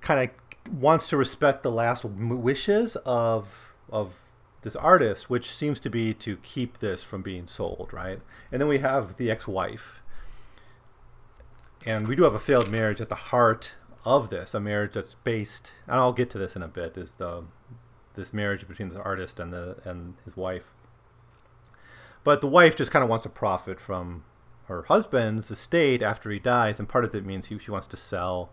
kind 0.00 0.30
of 0.30 0.72
wants 0.72 1.08
to 1.08 1.16
respect 1.16 1.62
the 1.62 1.70
last 1.70 2.04
wishes 2.04 2.96
of 3.04 3.74
of 3.90 4.14
this 4.62 4.76
artist, 4.76 5.28
which 5.28 5.50
seems 5.50 5.78
to 5.78 5.90
be 5.90 6.14
to 6.14 6.38
keep 6.38 6.78
this 6.78 7.02
from 7.02 7.20
being 7.20 7.44
sold, 7.44 7.90
right? 7.92 8.20
And 8.50 8.60
then 8.60 8.68
we 8.68 8.78
have 8.78 9.18
the 9.18 9.30
ex-wife. 9.30 10.00
And 11.84 12.08
we 12.08 12.16
do 12.16 12.22
have 12.22 12.34
a 12.34 12.38
failed 12.38 12.70
marriage 12.70 13.00
at 13.00 13.10
the 13.10 13.14
heart 13.14 13.74
of 14.04 14.30
this, 14.30 14.54
a 14.54 14.60
marriage 14.60 14.92
that's 14.94 15.14
based, 15.16 15.72
and 15.86 15.96
I'll 15.96 16.12
get 16.12 16.30
to 16.30 16.38
this 16.38 16.56
in 16.56 16.62
a 16.62 16.68
bit, 16.68 16.96
is 16.96 17.14
the 17.14 17.44
this 18.14 18.32
marriage 18.32 18.68
between 18.68 18.90
the 18.90 19.02
artist 19.02 19.40
and 19.40 19.52
the 19.52 19.76
and 19.84 20.14
his 20.24 20.36
wife. 20.36 20.72
But 22.22 22.40
the 22.40 22.46
wife 22.46 22.76
just 22.76 22.90
kind 22.90 23.02
of 23.02 23.10
wants 23.10 23.24
to 23.24 23.28
profit 23.28 23.80
from 23.80 24.24
her 24.66 24.84
husband's 24.84 25.50
estate 25.50 26.02
after 26.02 26.30
he 26.30 26.38
dies, 26.38 26.78
and 26.78 26.88
part 26.88 27.04
of 27.04 27.14
it 27.14 27.26
means 27.26 27.46
he, 27.46 27.58
she 27.58 27.70
wants 27.70 27.86
to 27.88 27.96
sell 27.96 28.50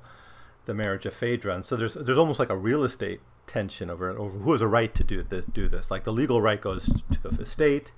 the 0.66 0.74
marriage 0.74 1.06
of 1.06 1.14
Phaedra. 1.14 1.56
And 1.56 1.66
so 1.66 1.76
there's 1.76 1.94
there's 1.96 2.18
almost 2.18 2.40
like 2.40 2.50
a 2.50 2.58
real 2.58 2.84
estate 2.84 3.22
tension 3.48 3.90
over 3.90 4.10
over 4.10 4.40
who 4.40 4.52
has 4.52 4.62
a 4.62 4.68
right 4.68 4.94
to 4.96 5.04
do 5.04 5.24
this 5.24 5.46
do 5.46 5.68
this. 5.68 5.92
Like 5.92 6.04
the 6.04 6.14
legal 6.14 6.42
right 6.42 6.62
goes 6.62 6.86
to 7.12 7.22
the 7.22 7.42
estate, 7.42 7.92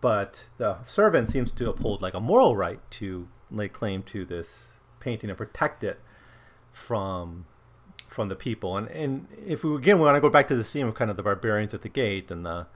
but 0.00 0.44
the 0.58 0.84
servant 0.84 1.28
seems 1.28 1.50
to 1.52 1.70
uphold 1.70 2.02
like 2.02 2.14
a 2.14 2.20
moral 2.20 2.56
right 2.56 2.80
to 2.92 3.28
lay 3.50 3.68
claim 3.68 4.02
to 4.02 4.24
this 4.24 4.72
painting 5.00 5.30
and 5.30 5.38
protect 5.38 5.82
it 5.82 6.00
from 6.78 7.44
from 8.06 8.28
the 8.28 8.36
people. 8.36 8.76
And 8.76 8.88
and 8.88 9.26
if 9.46 9.64
we 9.64 9.74
again 9.76 9.98
we 9.98 10.04
want 10.04 10.16
to 10.16 10.20
go 10.20 10.30
back 10.30 10.48
to 10.48 10.56
the 10.56 10.64
theme 10.64 10.88
of 10.88 10.94
kind 10.94 11.10
of 11.10 11.16
the 11.16 11.22
barbarians 11.22 11.74
at 11.74 11.82
the 11.82 11.88
gate 11.88 12.30
and 12.30 12.46
the 12.46 12.66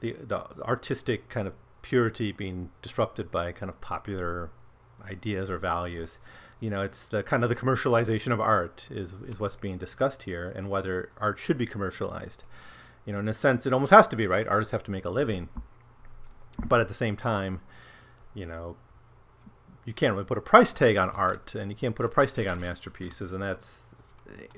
the, 0.00 0.16
the 0.26 0.40
artistic 0.62 1.28
kind 1.28 1.46
of 1.46 1.54
purity 1.82 2.32
being 2.32 2.70
disrupted 2.80 3.30
by 3.30 3.52
kind 3.52 3.70
of 3.70 3.80
popular 3.80 4.50
ideas 5.08 5.50
or 5.50 5.58
values. 5.58 6.18
You 6.58 6.70
know, 6.70 6.80
it's 6.82 7.06
the 7.06 7.22
kind 7.22 7.42
of 7.42 7.48
the 7.48 7.56
commercialization 7.56 8.32
of 8.32 8.40
art 8.40 8.86
is 8.90 9.14
is 9.26 9.38
what's 9.38 9.56
being 9.56 9.78
discussed 9.78 10.24
here, 10.24 10.52
and 10.54 10.70
whether 10.70 11.10
art 11.18 11.38
should 11.38 11.58
be 11.58 11.66
commercialized. 11.66 12.44
You 13.04 13.12
know, 13.12 13.18
in 13.18 13.28
a 13.28 13.34
sense, 13.34 13.66
it 13.66 13.72
almost 13.72 13.90
has 13.90 14.06
to 14.08 14.16
be 14.16 14.26
right. 14.26 14.46
Artists 14.46 14.70
have 14.70 14.84
to 14.84 14.92
make 14.92 15.04
a 15.04 15.10
living, 15.10 15.48
but 16.64 16.80
at 16.80 16.88
the 16.88 16.94
same 16.94 17.16
time, 17.16 17.60
you 18.32 18.46
know, 18.46 18.76
you 19.84 19.92
can't 19.92 20.14
really 20.14 20.24
put 20.24 20.38
a 20.38 20.42
price 20.42 20.72
tag 20.72 20.96
on 20.96 21.10
art 21.10 21.54
and 21.54 21.70
you 21.70 21.76
can't 21.76 21.94
put 21.94 22.06
a 22.06 22.08
price 22.08 22.32
tag 22.32 22.46
on 22.46 22.60
masterpieces 22.60 23.32
and 23.32 23.42
that's 23.42 23.86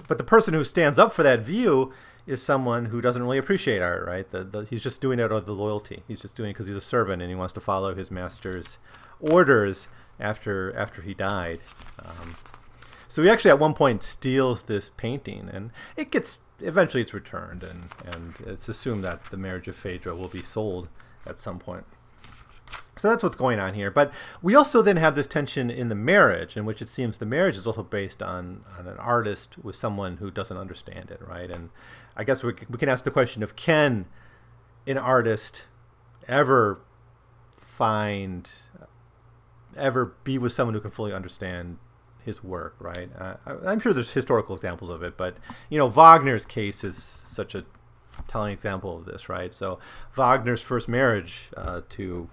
but 0.06 0.18
the 0.18 0.24
person 0.24 0.54
who 0.54 0.64
stands 0.64 0.98
up 0.98 1.12
for 1.12 1.22
that 1.22 1.40
view 1.40 1.92
is 2.26 2.42
someone 2.42 2.86
who 2.86 3.00
doesn't 3.00 3.22
really 3.22 3.38
appreciate 3.38 3.82
art 3.82 4.06
right? 4.06 4.30
The, 4.30 4.44
the, 4.44 4.64
he's 4.64 4.82
just 4.82 5.00
doing 5.00 5.18
it 5.18 5.24
out 5.24 5.32
of 5.32 5.46
the 5.46 5.54
loyalty. 5.54 6.02
He's 6.06 6.20
just 6.20 6.36
doing 6.36 6.50
it 6.50 6.52
because 6.54 6.66
he's 6.66 6.76
a 6.76 6.80
servant 6.80 7.22
and 7.22 7.30
he 7.30 7.34
wants 7.34 7.52
to 7.54 7.60
follow 7.60 7.94
his 7.94 8.10
master's 8.10 8.78
orders 9.20 9.88
after 10.20 10.74
after 10.76 11.02
he 11.02 11.14
died. 11.14 11.60
Um, 12.04 12.36
so 13.08 13.22
he 13.22 13.30
actually 13.30 13.50
at 13.50 13.58
one 13.58 13.74
point 13.74 14.02
steals 14.02 14.62
this 14.62 14.90
painting 14.96 15.48
and 15.52 15.70
it 15.96 16.10
gets 16.10 16.38
eventually 16.60 17.02
it's 17.02 17.14
returned 17.14 17.62
and 17.62 17.88
and 18.04 18.34
it's 18.46 18.68
assumed 18.68 19.04
that 19.04 19.24
the 19.30 19.36
marriage 19.36 19.68
of 19.68 19.76
phaedra 19.76 20.14
will 20.14 20.28
be 20.28 20.42
sold 20.42 20.88
at 21.26 21.38
some 21.38 21.58
point 21.58 21.84
so 22.96 23.08
that's 23.08 23.22
what's 23.22 23.36
going 23.36 23.58
on 23.58 23.74
here. 23.74 23.90
But 23.90 24.12
we 24.42 24.54
also 24.54 24.80
then 24.82 24.96
have 24.96 25.14
this 25.14 25.26
tension 25.26 25.70
in 25.70 25.88
the 25.88 25.94
marriage, 25.94 26.56
in 26.56 26.64
which 26.64 26.80
it 26.80 26.88
seems 26.88 27.18
the 27.18 27.26
marriage 27.26 27.56
is 27.56 27.66
also 27.66 27.82
based 27.82 28.22
on, 28.22 28.64
on 28.78 28.86
an 28.86 28.96
artist 28.98 29.56
with 29.62 29.76
someone 29.76 30.18
who 30.18 30.30
doesn't 30.30 30.56
understand 30.56 31.10
it, 31.10 31.20
right? 31.26 31.50
And 31.50 31.70
I 32.16 32.24
guess 32.24 32.42
we, 32.42 32.52
we 32.68 32.78
can 32.78 32.88
ask 32.88 33.04
the 33.04 33.10
question 33.10 33.42
of 33.42 33.56
can 33.56 34.06
an 34.86 34.98
artist 34.98 35.64
ever 36.28 36.80
find, 37.52 38.48
ever 39.76 40.14
be 40.22 40.38
with 40.38 40.52
someone 40.52 40.74
who 40.74 40.80
can 40.80 40.90
fully 40.90 41.12
understand 41.12 41.78
his 42.24 42.44
work, 42.44 42.76
right? 42.78 43.10
Uh, 43.18 43.34
I, 43.44 43.72
am 43.72 43.80
sure 43.80 43.92
there's 43.92 44.12
historical 44.12 44.54
examples 44.54 44.90
of 44.90 45.02
it, 45.02 45.16
but 45.16 45.36
you 45.68 45.78
know, 45.78 45.86
Wagner's 45.86 46.44
case 46.44 46.84
is 46.84 47.02
such 47.02 47.54
a 47.54 47.64
telling 48.28 48.52
example 48.52 48.96
of 48.96 49.04
this, 49.04 49.28
right? 49.28 49.52
So 49.52 49.78
Wagner's 50.16 50.62
first 50.62 50.88
marriage 50.88 51.50
uh, 51.56 51.82
to 51.90 52.28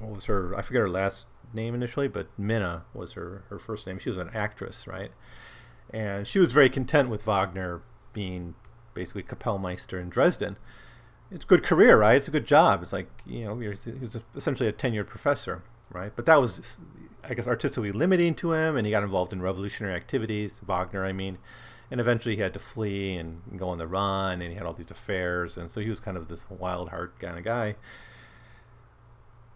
what 0.00 0.14
was 0.14 0.24
her? 0.26 0.54
I 0.56 0.62
forget 0.62 0.80
her 0.80 0.88
last 0.88 1.26
name 1.52 1.74
initially, 1.74 2.08
but 2.08 2.26
Minna 2.38 2.84
was 2.94 3.12
her 3.12 3.44
her 3.48 3.58
first 3.58 3.86
name. 3.86 3.98
She 3.98 4.10
was 4.10 4.18
an 4.18 4.30
actress, 4.34 4.86
right? 4.86 5.10
And 5.92 6.26
she 6.26 6.38
was 6.38 6.52
very 6.52 6.70
content 6.70 7.08
with 7.10 7.24
Wagner 7.24 7.82
being 8.12 8.54
basically 8.94 9.22
Kapellmeister 9.22 10.00
in 10.00 10.08
Dresden. 10.08 10.56
It's 11.30 11.44
a 11.44 11.48
good 11.48 11.62
career, 11.62 11.98
right? 11.98 12.16
It's 12.16 12.28
a 12.28 12.32
good 12.32 12.46
job. 12.46 12.82
It's 12.82 12.92
like 12.92 13.08
you 13.26 13.44
know, 13.44 13.58
he's, 13.58 13.84
he's 13.84 14.16
essentially 14.34 14.68
a 14.68 14.72
tenured 14.72 15.06
professor, 15.06 15.62
right? 15.90 16.12
But 16.14 16.26
that 16.26 16.40
was, 16.40 16.78
I 17.22 17.34
guess, 17.34 17.46
artistically 17.46 17.92
limiting 17.92 18.34
to 18.36 18.52
him, 18.52 18.76
and 18.76 18.86
he 18.86 18.90
got 18.90 19.02
involved 19.02 19.32
in 19.32 19.42
revolutionary 19.42 19.94
activities. 19.94 20.60
Wagner, 20.66 21.04
I 21.04 21.12
mean, 21.12 21.38
and 21.90 22.00
eventually 22.00 22.36
he 22.36 22.42
had 22.42 22.54
to 22.54 22.60
flee 22.60 23.16
and 23.16 23.42
go 23.56 23.68
on 23.68 23.78
the 23.78 23.86
run, 23.86 24.40
and 24.40 24.50
he 24.50 24.56
had 24.56 24.66
all 24.66 24.72
these 24.72 24.90
affairs, 24.90 25.56
and 25.56 25.70
so 25.70 25.80
he 25.80 25.90
was 25.90 26.00
kind 26.00 26.16
of 26.16 26.28
this 26.28 26.44
wild 26.48 26.88
heart 26.88 27.18
kind 27.20 27.38
of 27.38 27.44
guy 27.44 27.76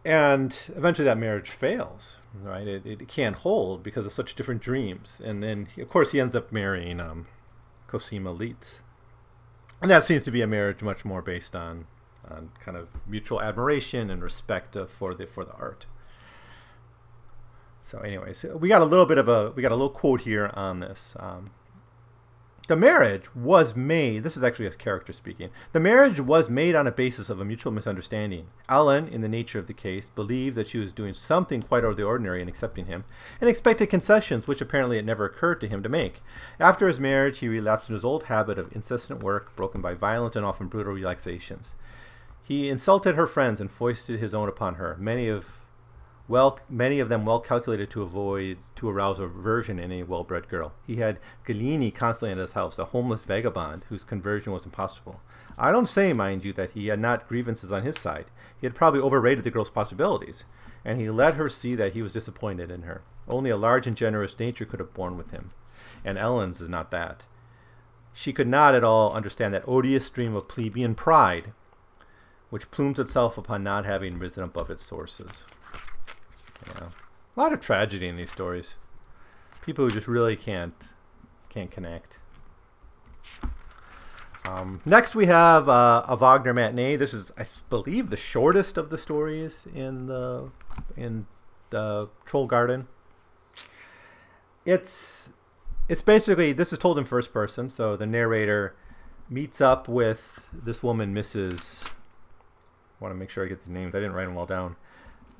and 0.04 0.70
eventually 0.76 1.04
that 1.04 1.18
marriage 1.18 1.50
fails 1.50 2.18
right? 2.42 2.66
It, 2.66 2.86
it 2.86 3.08
can't 3.08 3.36
hold 3.36 3.82
because 3.82 4.06
of 4.06 4.12
such 4.12 4.34
different 4.34 4.60
dreams. 4.60 5.20
And 5.24 5.42
then 5.42 5.68
of 5.78 5.88
course 5.88 6.12
he 6.12 6.20
ends 6.20 6.34
up 6.34 6.52
marrying 6.52 7.00
um, 7.00 7.26
cosima 7.86 8.32
Liszt 8.32 8.80
and 9.80 9.90
that 9.90 10.04
seems 10.04 10.24
to 10.24 10.30
be 10.30 10.40
a 10.40 10.46
marriage 10.46 10.82
much 10.82 11.04
more 11.04 11.22
based 11.22 11.54
on 11.54 11.86
on 12.30 12.50
kind 12.58 12.74
of 12.74 12.88
mutual 13.06 13.38
admiration 13.42 14.08
and 14.08 14.22
respect 14.22 14.76
for 14.88 15.14
the 15.14 15.26
for 15.26 15.44
the 15.44 15.52
art. 15.52 15.86
So 17.84 17.98
anyways 17.98 18.44
we 18.54 18.68
got 18.68 18.80
a 18.80 18.86
little 18.86 19.06
bit 19.06 19.18
of 19.18 19.28
a 19.28 19.50
we 19.50 19.62
got 19.62 19.72
a 19.72 19.76
little 19.76 19.90
quote 19.90 20.22
here 20.22 20.50
on 20.54 20.80
this 20.80 21.14
um, 21.18 21.50
the 22.66 22.76
marriage 22.76 23.34
was 23.34 23.76
made, 23.76 24.22
this 24.22 24.38
is 24.38 24.42
actually 24.42 24.66
a 24.66 24.70
character 24.70 25.12
speaking. 25.12 25.50
The 25.72 25.80
marriage 25.80 26.18
was 26.18 26.48
made 26.48 26.74
on 26.74 26.86
a 26.86 26.92
basis 26.92 27.28
of 27.28 27.38
a 27.38 27.44
mutual 27.44 27.72
misunderstanding. 27.72 28.46
Ellen, 28.70 29.06
in 29.06 29.20
the 29.20 29.28
nature 29.28 29.58
of 29.58 29.66
the 29.66 29.74
case, 29.74 30.06
believed 30.06 30.56
that 30.56 30.68
she 30.68 30.78
was 30.78 30.90
doing 30.90 31.12
something 31.12 31.60
quite 31.60 31.84
out 31.84 31.90
of 31.90 31.96
the 31.98 32.04
ordinary 32.04 32.40
in 32.40 32.48
accepting 32.48 32.86
him, 32.86 33.04
and 33.38 33.50
expected 33.50 33.90
concessions 33.90 34.46
which 34.46 34.62
apparently 34.62 34.96
it 34.96 35.04
never 35.04 35.26
occurred 35.26 35.60
to 35.60 35.68
him 35.68 35.82
to 35.82 35.90
make. 35.90 36.22
After 36.58 36.88
his 36.88 36.98
marriage, 36.98 37.40
he 37.40 37.48
relapsed 37.48 37.90
into 37.90 37.96
his 37.96 38.04
old 38.04 38.24
habit 38.24 38.58
of 38.58 38.74
incessant 38.74 39.22
work, 39.22 39.54
broken 39.56 39.82
by 39.82 39.92
violent 39.92 40.34
and 40.34 40.46
often 40.46 40.68
brutal 40.68 40.94
relaxations. 40.94 41.74
He 42.42 42.70
insulted 42.70 43.14
her 43.14 43.26
friends 43.26 43.60
and 43.60 43.70
foisted 43.70 44.20
his 44.20 44.32
own 44.32 44.48
upon 44.48 44.76
her. 44.76 44.96
Many 44.98 45.28
of 45.28 45.46
well, 46.26 46.58
many 46.70 47.00
of 47.00 47.10
them 47.10 47.26
well 47.26 47.40
calculated 47.40 47.90
to 47.90 48.02
avoid 48.02 48.56
to 48.76 48.88
arouse 48.88 49.20
aversion 49.20 49.78
in 49.78 49.92
a 49.92 50.04
well-bred 50.04 50.48
girl. 50.48 50.72
He 50.86 50.96
had 50.96 51.18
Galini 51.46 51.94
constantly 51.94 52.32
at 52.32 52.38
his 52.38 52.52
house, 52.52 52.78
a 52.78 52.86
homeless 52.86 53.22
vagabond 53.22 53.84
whose 53.88 54.04
conversion 54.04 54.52
was 54.52 54.64
impossible. 54.64 55.20
I 55.58 55.70
don't 55.70 55.88
say, 55.88 56.14
mind 56.14 56.44
you, 56.44 56.54
that 56.54 56.72
he 56.72 56.86
had 56.86 56.98
not 56.98 57.28
grievances 57.28 57.70
on 57.70 57.82
his 57.82 57.98
side. 57.98 58.26
He 58.58 58.66
had 58.66 58.74
probably 58.74 59.00
overrated 59.00 59.44
the 59.44 59.50
girl's 59.50 59.70
possibilities, 59.70 60.44
and 60.82 60.98
he 60.98 61.10
let 61.10 61.34
her 61.34 61.50
see 61.50 61.74
that 61.74 61.92
he 61.92 62.02
was 62.02 62.14
disappointed 62.14 62.70
in 62.70 62.82
her. 62.82 63.02
Only 63.28 63.50
a 63.50 63.56
large 63.56 63.86
and 63.86 63.96
generous 63.96 64.38
nature 64.38 64.64
could 64.64 64.80
have 64.80 64.94
borne 64.94 65.18
with 65.18 65.30
him, 65.30 65.50
and 66.04 66.16
Ellen's 66.16 66.60
is 66.60 66.68
not 66.70 66.90
that. 66.90 67.26
She 68.14 68.32
could 68.32 68.48
not 68.48 68.74
at 68.74 68.84
all 68.84 69.12
understand 69.12 69.52
that 69.52 69.68
odious 69.68 70.06
stream 70.06 70.34
of 70.34 70.48
plebeian 70.48 70.94
pride, 70.94 71.52
which 72.48 72.70
plumes 72.70 72.98
itself 72.98 73.36
upon 73.36 73.62
not 73.62 73.84
having 73.84 74.18
risen 74.18 74.42
above 74.42 74.70
its 74.70 74.84
sources. 74.84 75.44
Yeah. 76.66 76.88
A 77.36 77.40
lot 77.40 77.52
of 77.52 77.60
tragedy 77.60 78.08
in 78.08 78.16
these 78.16 78.30
stories. 78.30 78.76
People 79.62 79.84
who 79.84 79.90
just 79.90 80.08
really 80.08 80.36
can't 80.36 80.94
can't 81.48 81.70
connect. 81.70 82.18
Um, 84.46 84.82
next, 84.84 85.14
we 85.14 85.26
have 85.26 85.68
uh, 85.68 86.04
a 86.06 86.16
Wagner 86.16 86.52
matinee. 86.52 86.96
This 86.96 87.14
is, 87.14 87.32
I 87.38 87.46
believe, 87.70 88.10
the 88.10 88.16
shortest 88.16 88.76
of 88.76 88.90
the 88.90 88.98
stories 88.98 89.66
in 89.74 90.06
the 90.06 90.50
in 90.96 91.26
the 91.70 92.10
Troll 92.26 92.46
Garden. 92.46 92.88
It's 94.66 95.30
it's 95.88 96.02
basically 96.02 96.52
this 96.52 96.72
is 96.72 96.78
told 96.78 96.98
in 96.98 97.04
first 97.04 97.32
person, 97.32 97.68
so 97.68 97.96
the 97.96 98.06
narrator 98.06 98.74
meets 99.30 99.60
up 99.60 99.88
with 99.88 100.46
this 100.52 100.82
woman, 100.82 101.14
Mrs. 101.14 101.86
I 101.86 101.90
want 103.00 103.14
to 103.14 103.18
make 103.18 103.30
sure 103.30 103.44
I 103.44 103.48
get 103.48 103.60
the 103.60 103.70
names. 103.70 103.94
I 103.94 103.98
didn't 103.98 104.12
write 104.12 104.26
them 104.26 104.36
all 104.36 104.46
down. 104.46 104.76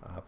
Uh, 0.02 0.20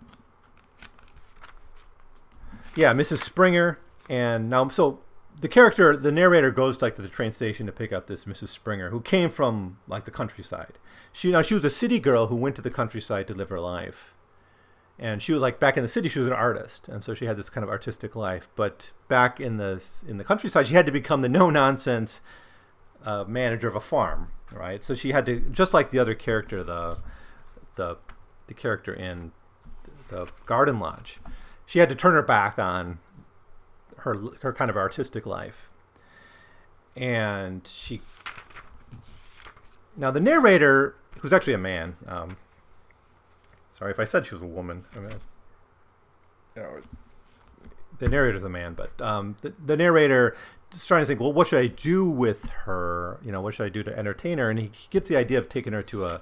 yeah, 2.75 2.93
Mrs. 2.93 3.19
Springer, 3.19 3.79
and 4.09 4.51
now 4.51 4.69
so 4.69 5.01
the 5.41 5.49
character, 5.49 5.97
the 5.97 6.13
narrator 6.13 6.51
goes 6.51 6.81
like 6.81 6.97
to 6.97 7.03
the 7.03 7.09
train 7.09 7.33
station 7.33 7.67
to 7.67 7.73
pick 7.73 7.93
up 7.93 8.07
this 8.07 8.25
Mrs. 8.25 8.49
Springer, 8.49 8.91
who 8.91 9.01
came 9.01 9.29
from 9.31 9.79
like 9.87 10.05
the 10.05 10.11
countryside. 10.11 10.79
She 11.13 11.31
now 11.31 11.43
she 11.43 11.55
was 11.55 11.65
a 11.65 11.71
city 11.71 11.99
girl 11.99 12.29
who 12.29 12.37
went 12.37 12.57
to 12.57 12.63
the 12.63 12.71
countryside 12.71 13.27
to 13.29 13.35
live 13.35 13.51
her 13.51 13.61
life, 13.61 14.15
and 14.99 15.23
she 15.23 15.33
was 15.33 15.43
like 15.43 15.61
back 15.61 15.77
in 15.77 15.83
the 15.83 15.89
city 15.89 16.09
she 16.09 16.19
was 16.19 16.29
an 16.29 16.35
artist, 16.35 16.89
and 16.89 17.03
so 17.03 17.15
she 17.15 17.27
had 17.27 17.37
this 17.37 17.51
kind 17.51 17.65
of 17.65 17.71
artistic 17.71 18.17
life. 18.17 18.49
But 18.57 18.93
back 19.09 19.41
in 19.41 19.57
the 19.59 19.83
in 20.07 20.17
the 20.17 20.25
countryside, 20.25 20.67
she 20.69 20.75
had 20.75 20.87
to 20.87 20.93
become 20.93 21.23
the 21.23 21.29
no 21.29 21.51
nonsense 21.51 22.21
uh, 23.05 23.25
manager 23.27 23.69
of 23.69 23.77
a 23.77 23.81
farm, 23.81 24.29
right? 24.53 24.83
So 24.83 24.95
she 24.95 25.13
had 25.13 25.27
to 25.27 25.41
just 25.41 25.75
like 25.75 25.91
the 25.91 25.99
other 25.99 26.15
character, 26.15 26.63
the 26.65 26.99
the 27.77 27.99
the 28.47 28.55
character 28.55 28.93
in 28.95 29.33
the 30.09 30.29
Garden 30.47 30.79
Lodge, 30.81 31.19
she 31.67 31.81
had 31.81 31.89
to 31.89 31.95
turn 31.95 32.15
her 32.15 32.23
back 32.23 32.59
on 32.59 32.99
her 33.99 34.17
her 34.43 34.53
kind 34.53 34.71
of 34.71 34.77
artistic 34.77 35.27
life, 35.27 35.71
and 36.97 37.67
she. 37.67 38.01
Now 39.97 40.11
the 40.11 40.21
narrator, 40.21 40.95
who's 41.21 41.33
actually 41.33 41.55
a 41.55 41.59
man. 41.59 41.97
Um, 42.07 42.37
sorry 43.73 43.91
if 43.91 43.99
I 43.99 44.05
said 44.05 44.27
she 44.27 44.35
was 44.35 44.43
a 44.43 44.47
woman. 44.47 44.85
I 44.95 45.01
mean, 45.01 45.13
you 46.55 46.63
know, 46.63 46.81
the 47.99 48.09
narrator's 48.09 48.45
a 48.45 48.49
man, 48.49 48.75
but 48.75 48.99
um, 49.01 49.37
the, 49.41 49.53
the 49.65 49.77
narrator 49.77 50.37
is 50.73 50.87
trying 50.87 51.03
to 51.03 51.07
think, 51.07 51.21
well, 51.21 51.33
what 51.33 51.49
should 51.49 51.59
I 51.59 51.67
do 51.67 52.09
with 52.09 52.49
her? 52.65 53.19
You 53.25 53.33
know, 53.33 53.41
what 53.41 53.55
should 53.55 53.65
I 53.65 53.69
do 53.69 53.83
to 53.83 53.99
entertain 53.99 54.39
her? 54.39 54.51
And 54.51 54.59
he 54.59 54.71
gets 54.91 55.09
the 55.09 55.17
idea 55.17 55.39
of 55.39 55.49
taking 55.49 55.73
her 55.73 55.83
to 55.83 56.05
a, 56.05 56.21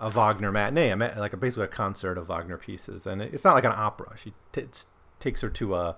a 0.00 0.10
Wagner 0.10 0.50
matinee, 0.50 0.94
like 0.94 1.34
a, 1.34 1.36
basically 1.36 1.64
a 1.64 1.68
concert 1.68 2.16
of 2.16 2.26
Wagner 2.28 2.56
pieces. 2.56 3.06
And 3.06 3.20
it's 3.20 3.44
not 3.44 3.54
like 3.54 3.64
an 3.64 3.72
opera. 3.74 4.16
She 4.16 4.32
t- 4.52 4.64
takes 5.20 5.42
her 5.42 5.50
to 5.50 5.74
a 5.74 5.96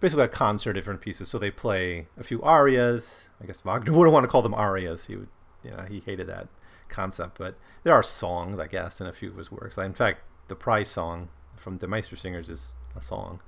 basically 0.00 0.24
a 0.24 0.28
concert 0.28 0.70
of 0.70 0.76
different 0.76 1.02
pieces. 1.02 1.28
So 1.28 1.38
they 1.38 1.50
play 1.50 2.08
a 2.18 2.24
few 2.24 2.42
arias. 2.42 3.28
I 3.42 3.46
guess 3.46 3.60
Wagner 3.60 3.92
wouldn't 3.96 4.12
want 4.14 4.24
to 4.24 4.28
call 4.28 4.42
them 4.42 4.54
arias. 4.54 5.06
He 5.06 5.16
would, 5.16 5.28
you 5.62 5.70
know, 5.70 5.84
he 5.88 6.00
hated 6.00 6.26
that 6.28 6.48
concept. 6.88 7.38
But 7.38 7.56
there 7.82 7.92
are 7.94 8.02
songs, 8.02 8.58
I 8.58 8.66
guess, 8.66 9.00
in 9.00 9.06
a 9.06 9.12
few 9.12 9.30
of 9.30 9.36
his 9.36 9.52
works. 9.52 9.76
In 9.76 9.94
fact, 9.94 10.22
the 10.48 10.56
prize 10.56 10.88
song 10.88 11.28
from 11.56 11.78
the 11.78 11.86
Meistersingers 11.86 12.50
is 12.50 12.74
a 12.96 13.02
song, 13.02 13.40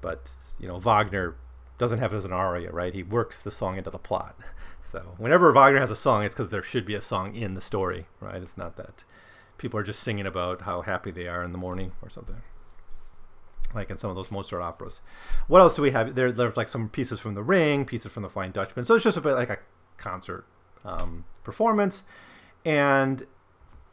but 0.00 0.32
you 0.58 0.66
know, 0.66 0.78
Wagner 0.78 1.36
doesn't 1.78 1.98
have 1.98 2.12
it 2.12 2.16
as 2.16 2.24
an 2.24 2.32
aria, 2.32 2.70
right? 2.70 2.94
He 2.94 3.02
works 3.02 3.40
the 3.40 3.50
song 3.50 3.78
into 3.78 3.90
the 3.90 3.98
plot. 3.98 4.38
So 4.82 5.14
whenever 5.18 5.52
Wagner 5.52 5.78
has 5.78 5.92
a 5.92 5.94
song, 5.94 6.24
it's 6.24 6.34
because 6.34 6.48
there 6.48 6.64
should 6.64 6.84
be 6.84 6.96
a 6.96 7.00
song 7.00 7.36
in 7.36 7.54
the 7.54 7.60
story, 7.60 8.08
right? 8.18 8.42
It's 8.42 8.56
not 8.56 8.76
that 8.76 9.04
people 9.60 9.78
are 9.78 9.82
just 9.82 10.00
singing 10.00 10.26
about 10.26 10.62
how 10.62 10.80
happy 10.80 11.10
they 11.10 11.28
are 11.28 11.44
in 11.44 11.52
the 11.52 11.58
morning 11.58 11.92
or 12.00 12.08
something 12.08 12.36
like 13.74 13.90
in 13.90 13.96
some 13.96 14.10
of 14.10 14.16
those 14.16 14.30
Mozart 14.30 14.62
operas. 14.62 15.00
What 15.46 15.60
else 15.60 15.74
do 15.74 15.82
we 15.82 15.90
have? 15.90 16.14
There, 16.14 16.32
there's 16.32 16.56
like 16.56 16.68
some 16.68 16.88
pieces 16.88 17.20
from 17.20 17.34
The 17.34 17.42
Ring, 17.42 17.84
pieces 17.84 18.10
from 18.10 18.22
The 18.22 18.28
Flying 18.28 18.50
Dutchman. 18.52 18.84
So 18.84 18.94
it's 18.94 19.04
just 19.04 19.16
a 19.16 19.20
bit 19.20 19.34
like 19.34 19.50
a 19.50 19.58
concert 19.96 20.44
um, 20.84 21.24
performance, 21.44 22.02
and 22.64 23.26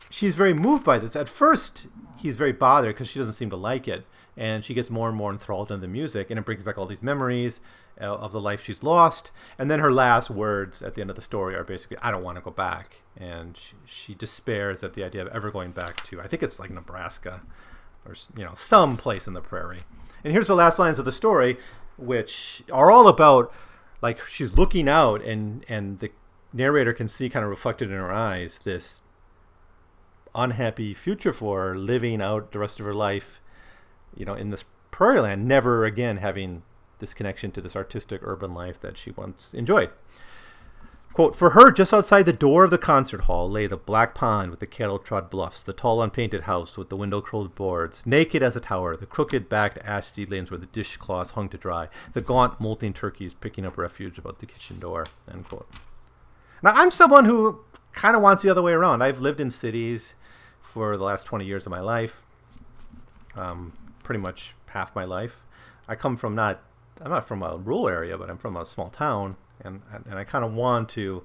she's 0.10 0.36
very 0.36 0.54
moved 0.54 0.84
by 0.84 0.98
this. 0.98 1.16
At 1.16 1.30
first, 1.30 1.88
he's 2.16 2.36
very 2.36 2.54
bothered 2.54 2.96
because 2.96 3.10
she 3.10 3.20
doesn't 3.20 3.34
seem 3.34 3.50
to 3.52 3.56
like 3.56 3.88
it, 3.88 4.08
and 4.36 4.66
she 4.66 4.74
gets 4.74 4.90
more 4.90 5.10
and 5.10 5.18
more 5.18 5.32
enthralled 5.32 5.72
in 5.72 5.82
the 5.82 5.88
music, 5.88 6.32
and 6.32 6.40
it 6.40 6.46
brings 6.46 6.64
back 6.64 6.78
all 6.78 6.88
these 6.88 7.04
memories 7.04 7.62
Uh, 8.00 8.14
of 8.14 8.32
the 8.32 8.40
life 8.40 8.64
she's 8.64 8.84
lost. 8.84 9.32
And 9.58 9.72
then 9.72 9.80
her 9.80 9.92
last 9.92 10.30
words 10.30 10.84
at 10.84 10.94
the 10.94 11.02
end 11.02 11.10
of 11.10 11.16
the 11.16 11.22
story 11.22 11.56
are 11.56 11.64
basically, 11.64 11.98
"I 12.00 12.12
don't 12.12 12.24
want 12.24 12.38
to 12.38 12.44
go 12.44 12.52
back," 12.52 13.02
and 13.18 13.58
she, 13.58 13.76
she 13.86 14.14
despairs 14.14 14.84
at 14.84 14.94
the 14.94 15.04
idea 15.04 15.24
of 15.24 15.30
ever 15.30 15.50
going 15.50 15.72
back 15.72 16.04
to. 16.06 16.22
I 16.22 16.28
think 16.28 16.44
it's 16.44 16.60
like 16.60 16.70
Nebraska 16.70 17.42
or 18.06 18.16
you 18.36 18.46
know 18.46 18.54
some 18.54 18.98
place 18.98 19.28
in 19.28 19.34
the 19.34 19.42
prairie. 19.42 19.82
And 20.24 20.34
here's 20.34 20.48
the 20.48 20.56
last 20.56 20.80
lines 20.80 21.00
of 21.00 21.06
the 21.06 21.12
story, 21.12 21.58
which 21.98 22.64
are 22.72 22.92
all 22.92 23.08
about 23.08 23.52
like 24.02 24.20
she's 24.28 24.54
looking 24.54 24.88
out 24.88 25.22
and 25.24 25.66
and 25.68 26.00
the 26.00 26.12
narrator 26.54 26.94
can 26.94 27.08
see 27.08 27.30
kind 27.30 27.44
of 27.44 27.50
reflected 27.50 27.90
in 27.90 27.98
her 27.98 28.12
eyes 28.12 28.60
this 28.64 29.02
unhappy 30.36 30.94
future 30.94 31.34
for 31.34 31.70
her 31.70 31.78
living 31.78 32.22
out 32.22 32.52
the 32.52 32.60
rest 32.60 32.80
of 32.80 32.86
her 32.86 32.94
life 32.94 33.40
you 34.16 34.24
know 34.24 34.34
in 34.34 34.52
this 34.52 34.64
prairie 34.92 35.20
land 35.20 35.48
never 35.48 35.84
again 35.84 36.18
having 36.18 36.62
this 37.00 37.14
connection 37.14 37.52
to 37.52 37.62
this 37.62 37.76
artistic 37.76 38.22
urban 38.24 38.54
life 38.54 38.80
that 38.82 38.98
she 38.98 39.12
once 39.12 39.54
enjoyed 39.54 39.90
Quote, 41.18 41.36
For 41.36 41.50
her, 41.50 41.72
just 41.72 41.96
outside 41.96 42.28
the 42.28 42.32
door 42.32 42.64
of 42.64 42.70
the 42.70 42.78
concert 42.78 43.22
hall 43.22 43.50
lay 43.50 43.66
the 43.66 43.76
black 43.76 44.14
pond 44.14 44.52
with 44.52 44.60
the 44.60 44.68
cattle 44.68 45.00
trod 45.00 45.32
bluffs, 45.32 45.64
the 45.64 45.74
tall 45.74 46.04
unpainted 46.04 46.42
house 46.42 46.78
with 46.78 46.90
the 46.90 46.96
window 46.96 47.22
closed 47.22 47.56
boards, 47.56 48.06
naked 48.06 48.44
as 48.44 48.56
a 48.56 48.60
tower, 48.60 48.96
the 48.96 49.08
crooked 49.08 49.50
backed 49.50 49.80
ash 49.80 50.06
seedlings 50.06 50.52
where 50.52 50.60
the 50.60 50.68
dishcloths 50.68 51.32
hung 51.32 51.50
to 51.50 51.58
dry, 51.58 51.88
the 52.14 52.22
gaunt 52.22 52.62
molting 52.62 52.94
turkeys 52.94 53.34
picking 53.34 53.66
up 53.66 53.80
refuge 53.80 54.20
about 54.20 54.38
the 54.38 54.46
kitchen 54.46 54.78
door. 54.78 55.06
End 55.34 55.50
quote. 55.50 55.68
Now, 56.62 56.74
I'm 56.76 56.92
someone 56.92 57.26
who 57.26 57.62
kind 57.94 58.16
of 58.16 58.22
wants 58.22 58.44
the 58.44 58.52
other 58.52 58.62
way 58.62 58.74
around. 58.74 59.02
I've 59.02 59.20
lived 59.20 59.40
in 59.40 59.50
cities 59.50 60.14
for 60.62 60.96
the 60.96 61.04
last 61.04 61.26
20 61.26 61.46
years 61.46 61.66
of 61.66 61.72
my 61.72 61.82
life, 61.82 62.22
um, 63.36 63.74
pretty 64.04 64.22
much 64.22 64.54
half 64.68 64.96
my 64.96 65.04
life. 65.04 65.42
I 65.88 65.96
come 65.96 66.16
from 66.16 66.36
not, 66.36 66.60
I'm 67.02 67.12
not 67.12 67.28
from 67.28 67.44
a 67.44 67.58
rural 67.58 67.88
area, 67.88 68.18
but 68.18 68.30
I'm 68.30 68.38
from 68.38 68.58
a 68.58 68.66
small 68.66 68.90
town 68.90 69.38
and 69.64 69.82
and 70.06 70.16
I 70.16 70.24
kind 70.24 70.44
of 70.46 70.54
want 70.54 70.90
to 70.90 71.24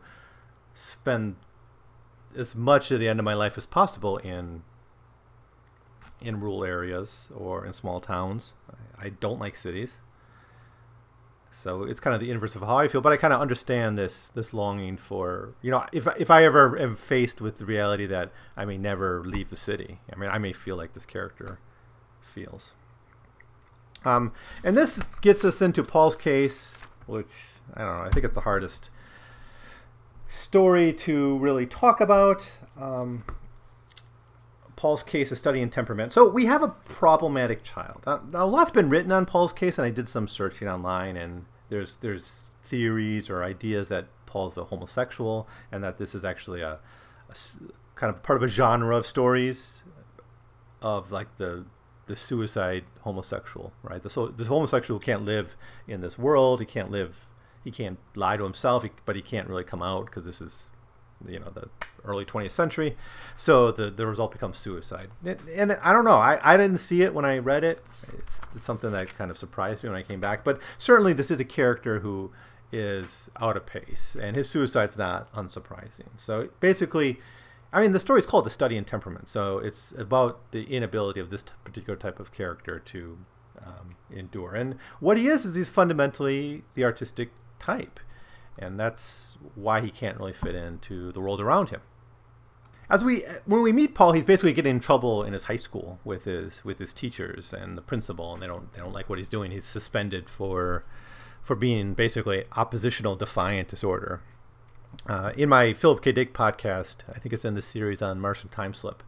spend 0.74 1.36
as 2.36 2.56
much 2.56 2.90
of 2.90 3.00
the 3.00 3.08
end 3.08 3.18
of 3.18 3.24
my 3.24 3.34
life 3.34 3.58
as 3.58 3.66
possible 3.66 4.18
in 4.18 4.62
in 6.20 6.40
rural 6.40 6.64
areas 6.64 7.28
or 7.34 7.66
in 7.66 7.72
small 7.72 8.00
towns. 8.00 8.52
I, 8.98 9.08
don't 9.08 9.40
like 9.40 9.56
cities. 9.56 10.00
So 11.50 11.82
it's 11.82 11.98
kind 11.98 12.14
of 12.14 12.20
the 12.20 12.30
inverse 12.30 12.54
of 12.54 12.62
how 12.62 12.78
I 12.78 12.86
feel, 12.86 13.00
but 13.00 13.12
I 13.12 13.16
kind 13.16 13.32
of 13.32 13.40
understand 13.40 13.98
this 13.98 14.26
this 14.26 14.54
longing 14.54 14.96
for 14.96 15.54
you 15.60 15.70
know 15.70 15.84
if 15.92 16.06
if 16.18 16.30
I 16.30 16.44
ever 16.44 16.78
am 16.78 16.94
faced 16.94 17.40
with 17.40 17.58
the 17.58 17.66
reality 17.66 18.06
that 18.06 18.30
I 18.56 18.64
may 18.64 18.78
never 18.78 19.22
leave 19.24 19.50
the 19.50 19.56
city. 19.56 19.98
I 20.12 20.16
mean, 20.16 20.30
I 20.30 20.38
may 20.38 20.52
feel 20.52 20.76
like 20.76 20.94
this 20.94 21.04
character 21.04 21.58
feels. 22.20 22.74
Um, 24.04 24.32
and 24.64 24.76
this 24.76 25.02
gets 25.20 25.44
us 25.44 25.62
into 25.62 25.82
Paul's 25.82 26.16
case, 26.16 26.76
which 27.06 27.26
I 27.74 27.82
don't 27.84 27.98
know. 27.98 28.02
I 28.04 28.10
think 28.10 28.24
it's 28.24 28.34
the 28.34 28.40
hardest 28.40 28.90
story 30.28 30.92
to 30.92 31.38
really 31.38 31.66
talk 31.66 32.00
about. 32.00 32.58
Um, 32.80 33.24
Paul's 34.76 35.02
case 35.02 35.30
is 35.30 35.38
studying 35.38 35.70
temperament. 35.70 36.12
So 36.12 36.28
we 36.28 36.46
have 36.46 36.62
a 36.62 36.68
problematic 36.68 37.62
child. 37.62 38.02
Uh, 38.06 38.18
a 38.32 38.46
lot's 38.46 38.72
been 38.72 38.88
written 38.88 39.12
on 39.12 39.26
Paul's 39.26 39.52
case, 39.52 39.78
and 39.78 39.86
I 39.86 39.90
did 39.90 40.08
some 40.08 40.26
searching 40.26 40.68
online, 40.68 41.16
and 41.16 41.44
there's 41.68 41.96
there's 42.00 42.50
theories 42.64 43.30
or 43.30 43.44
ideas 43.44 43.88
that 43.88 44.06
Paul's 44.26 44.56
a 44.56 44.64
homosexual, 44.64 45.46
and 45.70 45.84
that 45.84 45.98
this 45.98 46.14
is 46.14 46.24
actually 46.24 46.62
a, 46.62 46.78
a 47.28 47.34
kind 47.94 48.12
of 48.12 48.22
part 48.24 48.38
of 48.38 48.42
a 48.42 48.48
genre 48.48 48.96
of 48.96 49.06
stories 49.06 49.84
of 50.80 51.12
like 51.12 51.28
the 51.38 51.64
the 52.06 52.16
suicide 52.16 52.84
homosexual, 53.00 53.72
right? 53.82 54.02
The 54.02 54.10
so 54.10 54.28
this 54.28 54.46
homosexual 54.46 54.98
can't 55.00 55.24
live 55.24 55.56
in 55.86 56.00
this 56.00 56.18
world. 56.18 56.60
He 56.60 56.66
can't 56.66 56.90
live 56.90 57.26
he 57.64 57.70
can't 57.70 57.98
lie 58.14 58.36
to 58.36 58.44
himself, 58.44 58.84
but 59.04 59.16
he 59.16 59.22
can't 59.22 59.48
really 59.48 59.64
come 59.64 59.82
out 59.82 60.06
because 60.06 60.24
this 60.24 60.40
is 60.40 60.64
you 61.26 61.38
know 61.38 61.50
the 61.50 61.68
early 62.04 62.24
20th 62.24 62.50
century. 62.50 62.96
So 63.36 63.70
the 63.70 63.90
the 63.90 64.06
result 64.06 64.32
becomes 64.32 64.58
suicide. 64.58 65.10
And, 65.24 65.38
and 65.54 65.72
I 65.82 65.92
don't 65.92 66.04
know. 66.04 66.16
I, 66.16 66.40
I 66.42 66.56
didn't 66.56 66.78
see 66.78 67.02
it 67.02 67.14
when 67.14 67.24
I 67.24 67.38
read 67.38 67.64
it. 67.64 67.82
It's 68.18 68.40
something 68.56 68.90
that 68.92 69.16
kind 69.16 69.30
of 69.30 69.38
surprised 69.38 69.84
me 69.84 69.90
when 69.90 69.98
I 69.98 70.02
came 70.02 70.20
back. 70.20 70.44
But 70.44 70.60
certainly 70.78 71.12
this 71.12 71.30
is 71.30 71.40
a 71.40 71.44
character 71.44 72.00
who 72.00 72.32
is 72.72 73.30
out 73.38 73.56
of 73.56 73.66
pace, 73.66 74.16
and 74.20 74.34
his 74.34 74.48
suicide's 74.48 74.96
not 74.96 75.32
unsurprising. 75.34 76.08
So 76.16 76.48
basically, 76.58 77.20
I 77.72 77.80
mean, 77.80 77.92
the 77.92 78.00
story 78.00 78.18
is 78.18 78.26
called 78.26 78.44
"The 78.44 78.50
Study 78.50 78.76
in 78.76 78.84
Temperament," 78.84 79.28
so 79.28 79.58
it's 79.58 79.92
about 79.92 80.50
the 80.52 80.64
inability 80.64 81.20
of 81.20 81.30
this 81.30 81.42
particular 81.64 81.96
type 81.96 82.20
of 82.20 82.32
character 82.32 82.78
to 82.78 83.18
um, 83.64 83.96
endure. 84.10 84.54
And 84.54 84.76
what 85.00 85.16
he 85.16 85.28
is 85.28 85.44
is 85.46 85.56
he's 85.56 85.68
fundamentally 85.68 86.64
the 86.74 86.84
artistic 86.84 87.30
type, 87.58 87.98
and 88.58 88.78
that's 88.78 89.38
why 89.54 89.80
he 89.80 89.90
can't 89.90 90.18
really 90.18 90.32
fit 90.32 90.54
into 90.54 91.12
the 91.12 91.20
world 91.20 91.40
around 91.40 91.70
him. 91.70 91.80
As 92.90 93.02
we 93.02 93.24
when 93.46 93.62
we 93.62 93.72
meet 93.72 93.94
Paul, 93.94 94.12
he's 94.12 94.24
basically 94.24 94.52
getting 94.52 94.76
in 94.76 94.80
trouble 94.80 95.24
in 95.24 95.32
his 95.32 95.44
high 95.44 95.56
school 95.56 95.98
with 96.04 96.24
his 96.24 96.62
with 96.64 96.78
his 96.78 96.92
teachers 96.92 97.52
and 97.54 97.78
the 97.78 97.82
principal, 97.82 98.34
and 98.34 98.42
they 98.42 98.46
don't 98.46 98.70
they 98.74 98.80
don't 98.80 98.92
like 98.92 99.08
what 99.08 99.18
he's 99.18 99.30
doing. 99.30 99.50
He's 99.50 99.64
suspended 99.64 100.28
for 100.28 100.84
for 101.42 101.56
being 101.56 101.94
basically 101.94 102.44
oppositional 102.54 103.16
defiant 103.16 103.68
disorder. 103.68 104.20
Uh, 105.06 105.32
in 105.36 105.48
my 105.48 105.72
Philip 105.72 106.02
K. 106.02 106.12
Dick 106.12 106.32
podcast, 106.32 106.98
I 107.08 107.18
think 107.18 107.32
it's 107.32 107.44
in 107.44 107.54
the 107.54 107.62
series 107.62 108.00
on 108.00 108.20
Martian 108.20 108.50
time 108.50 108.74
slip, 108.74 109.02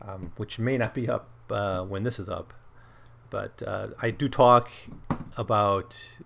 um, 0.00 0.32
which 0.36 0.58
may 0.58 0.78
not 0.78 0.94
be 0.94 1.08
up 1.08 1.28
uh, 1.50 1.82
when 1.84 2.02
this 2.02 2.18
is 2.18 2.28
up, 2.28 2.54
but 3.30 3.62
uh, 3.66 3.88
I 4.00 4.10
do 4.10 4.28
talk 4.28 4.70
about 5.36 6.18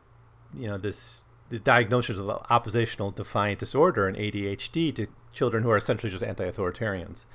you 0.54 0.68
know 0.68 0.78
this 0.78 1.24
the 1.48 1.58
diagnosis 1.58 2.18
of 2.18 2.28
oppositional 2.28 3.10
defiant 3.10 3.60
disorder 3.60 4.08
and 4.08 4.16
ADHD 4.16 4.94
to 4.96 5.06
children 5.32 5.62
who 5.62 5.70
are 5.70 5.76
essentially 5.76 6.10
just 6.10 6.24
anti-authoritarians, 6.24 7.26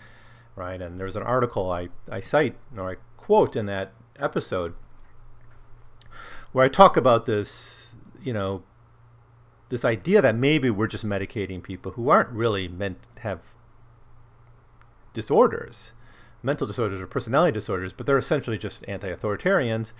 right? 0.55 0.81
And 0.81 0.99
there's 0.99 1.15
an 1.15 1.23
article 1.23 1.71
I, 1.71 1.89
I 2.09 2.19
cite 2.19 2.55
or 2.75 2.89
I 2.91 2.95
quote 3.15 3.55
in 3.55 3.67
that 3.67 3.93
episode 4.19 4.73
where 6.51 6.65
I 6.65 6.67
talk 6.67 6.97
about 6.97 7.25
this, 7.25 7.95
you 8.21 8.33
know, 8.33 8.63
this 9.72 9.86
idea 9.86 10.22
that 10.22 10.36
maybe 10.36 10.69
we're 10.69 10.86
just 10.86 11.05
medicating 11.05 11.63
people 11.63 11.93
who 11.93 12.09
aren't 12.09 12.30
really 12.30 12.67
meant 12.67 13.07
to 13.15 13.22
have 13.22 13.39
disorders, 15.13 15.93
mental 16.43 16.67
disorders 16.67 16.99
or 16.99 17.07
personality 17.07 17.53
disorders, 17.53 17.93
but 17.93 18.05
they're 18.05 18.17
essentially 18.17 18.57
just 18.57 18.84
anti-authoritarians 18.89 19.93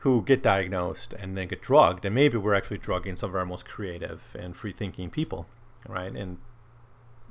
who 0.00 0.22
get 0.22 0.42
diagnosed 0.42 1.14
and 1.14 1.34
then 1.34 1.48
get 1.48 1.62
drugged. 1.62 2.04
And 2.04 2.14
maybe 2.14 2.36
we're 2.36 2.52
actually 2.52 2.76
drugging 2.76 3.16
some 3.16 3.30
of 3.30 3.36
our 3.36 3.46
most 3.46 3.64
creative 3.64 4.36
and 4.38 4.54
free-thinking 4.54 5.08
people, 5.08 5.46
right? 5.88 6.12
And 6.12 6.36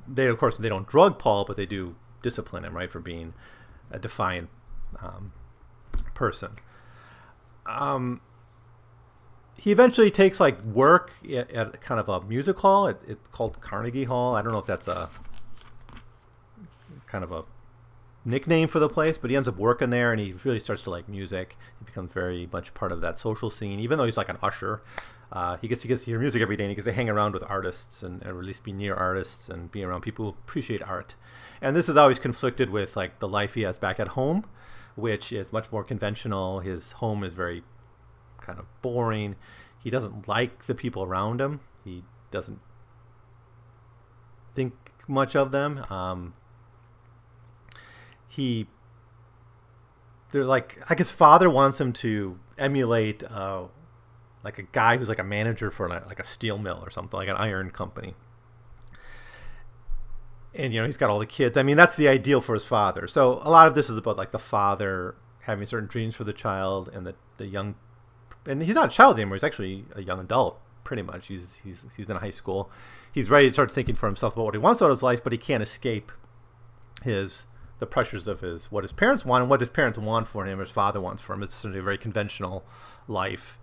they, 0.08 0.26
of 0.26 0.40
course, 0.40 0.58
they 0.58 0.70
don't 0.70 0.88
drug 0.88 1.20
Paul, 1.20 1.46
but 1.46 1.56
they 1.56 1.68
do 1.68 1.96
discipline 2.24 2.66
him, 2.66 2.76
right, 2.76 2.92
for 2.92 3.00
being 3.00 3.36
a 3.92 4.00
defiant 4.00 4.50
um, 5.00 5.34
person. 6.16 6.54
Um, 7.68 8.22
he 9.58 9.72
eventually 9.72 10.12
takes 10.12 10.40
like 10.40 10.62
work 10.64 11.12
at, 11.24 11.52
at 11.52 11.82
kind 11.82 12.00
of 12.00 12.10
a 12.10 12.22
music 12.22 12.58
hall. 12.58 12.88
It, 12.88 13.02
it's 13.08 13.28
called 13.30 13.62
Carnegie 13.62 14.04
Hall. 14.06 14.36
I 14.36 14.42
don't 14.42 14.52
know 14.52 14.60
if 14.60 14.66
that's 14.66 14.88
a 14.88 15.10
kind 17.08 17.24
of 17.24 17.32
a 17.32 17.44
nickname 18.26 18.68
for 18.68 18.80
the 18.80 18.90
place, 18.90 19.18
but 19.18 19.30
he 19.30 19.36
ends 19.36 19.48
up 19.48 19.58
working 19.58 19.92
there 19.92 20.12
and 20.12 20.20
he 20.20 20.34
really 20.44 20.60
starts 20.60 20.82
to 20.84 20.90
like 20.90 21.08
music. 21.08 21.58
He 21.80 21.86
becomes 21.86 22.12
very 22.12 22.50
much 22.52 22.74
part 22.74 22.92
of 22.92 23.02
that 23.02 23.18
social 23.18 23.50
scene, 23.50 23.80
even 23.80 23.98
though 23.98 24.06
he's 24.06 24.18
like 24.18 24.30
an 24.30 24.38
usher. 24.42 24.82
Uh, 25.32 25.58
he 25.58 25.68
gets 25.68 25.82
he 25.82 25.88
gets 25.88 26.04
to 26.04 26.12
hear 26.12 26.20
music 26.20 26.42
every 26.42 26.56
day 26.56 26.64
and 26.66 26.72
he 26.72 26.76
gets 26.76 26.86
to 26.86 26.94
hang 26.94 27.10
around 27.10 27.34
with 27.34 27.44
artists 27.48 28.04
and, 28.04 28.24
or 28.26 28.40
at 28.40 28.46
least 28.46 28.64
be 28.64 28.72
near 28.72 28.96
artists 28.96 29.50
and 29.50 29.72
be 29.72 29.84
around 29.84 30.02
people 30.02 30.26
who 30.26 30.30
appreciate 30.32 30.84
art. 30.84 31.16
And 31.62 31.76
this 31.76 31.90
is 31.90 31.98
always 31.98 32.20
conflicted 32.20 32.70
with 32.70 32.96
like 32.96 33.20
the 33.20 33.28
life 33.28 33.54
he 33.54 33.64
has 33.64 33.78
back 33.78 34.00
at 34.00 34.10
home, 34.10 34.46
which 34.96 35.32
is 35.32 35.52
much 35.52 35.72
more 35.72 35.84
conventional. 35.84 36.60
His 36.60 36.94
home 36.94 37.24
is 37.24 37.34
very 37.34 37.64
kind 38.46 38.60
of 38.60 38.66
boring. 38.82 39.36
He 39.82 39.90
doesn't 39.90 40.28
like 40.28 40.66
the 40.66 40.76
people 40.76 41.04
around 41.04 41.42
him. 41.42 41.60
He 41.84 42.04
doesn't 42.32 42.60
think 44.56 44.74
much 45.08 45.36
of 45.36 45.52
them. 45.52 45.86
Um, 45.90 46.34
he 48.28 48.68
they're 50.32 50.44
like 50.44 50.78
like 50.90 51.00
his 51.00 51.12
father 51.12 51.50
wants 51.50 51.80
him 51.80 51.94
to 51.94 52.40
emulate 52.58 53.24
uh, 53.24 53.66
like 54.44 54.58
a 54.60 54.64
guy 54.64 54.98
who's 54.98 55.10
like 55.10 55.20
a 55.20 55.24
manager 55.24 55.72
for 55.72 55.88
like 55.88 56.20
a 56.20 56.24
steel 56.24 56.58
mill 56.58 56.80
or 56.82 56.90
something 56.90 57.18
like 57.18 57.30
an 57.30 57.38
iron 57.38 57.72
company 57.72 58.16
and 60.54 60.74
you 60.74 60.80
know 60.80 60.86
he's 60.86 60.98
got 60.98 61.10
all 61.10 61.20
the 61.20 61.26
kids 61.26 61.58
i 61.58 61.64
mean 61.64 61.78
that's 61.78 61.96
the 61.96 62.08
ideal 62.08 62.42
for 62.42 62.54
his 62.54 62.66
father 62.66 63.08
so 63.08 63.34
a 63.44 63.50
lot 63.50 63.68
of 63.68 63.76
this 63.76 63.90
is 63.90 63.98
about 63.98 64.18
like 64.18 64.32
the 64.32 64.40
father 64.40 65.16
having 65.42 65.66
certain 65.66 65.88
dreams 65.88 66.16
for 66.16 66.24
the 66.24 66.34
child 66.34 66.90
and 66.94 67.06
the, 67.06 67.16
the 67.38 67.46
young 67.46 67.76
and 68.46 68.62
he's 68.64 68.76
not 68.76 68.92
a 68.92 68.96
child 68.96 69.18
anymore. 69.18 69.36
He's 69.36 69.44
actually 69.44 69.86
a 69.96 70.02
young 70.02 70.20
adult, 70.20 70.60
pretty 70.84 71.02
much. 71.02 71.28
He's 71.28 71.62
he's 71.64 71.86
he's 71.96 72.10
in 72.10 72.18
high 72.18 72.30
school. 72.32 72.70
He's 73.12 73.30
ready 73.30 73.48
to 73.48 73.54
start 73.54 73.72
thinking 73.72 73.96
for 73.96 74.08
himself 74.08 74.34
about 74.34 74.46
what 74.46 74.54
he 74.54 74.60
wants 74.60 74.82
out 74.82 74.86
of 74.86 74.92
his 74.92 75.04
life, 75.04 75.24
but 75.24 75.32
he 75.32 75.38
can't 75.38 75.64
escape 75.64 76.12
his 77.04 77.48
the 77.80 77.86
pressures 77.86 78.28
of 78.28 78.42
his 78.42 78.72
what 78.72 78.84
his 78.84 78.94
parents 78.94 79.26
want 79.26 79.42
and 79.42 79.50
what 79.50 79.60
his 79.60 79.70
parents 79.70 79.98
want 79.98 80.28
for 80.28 80.46
him, 80.46 80.60
his 80.60 80.72
father 80.72 81.02
wants 81.02 81.22
for 81.22 81.34
him. 81.34 81.44
It's 81.44 81.54
essentially 81.54 81.80
a 81.80 81.84
very 81.84 81.98
conventional 81.98 82.66
life. 83.08 83.58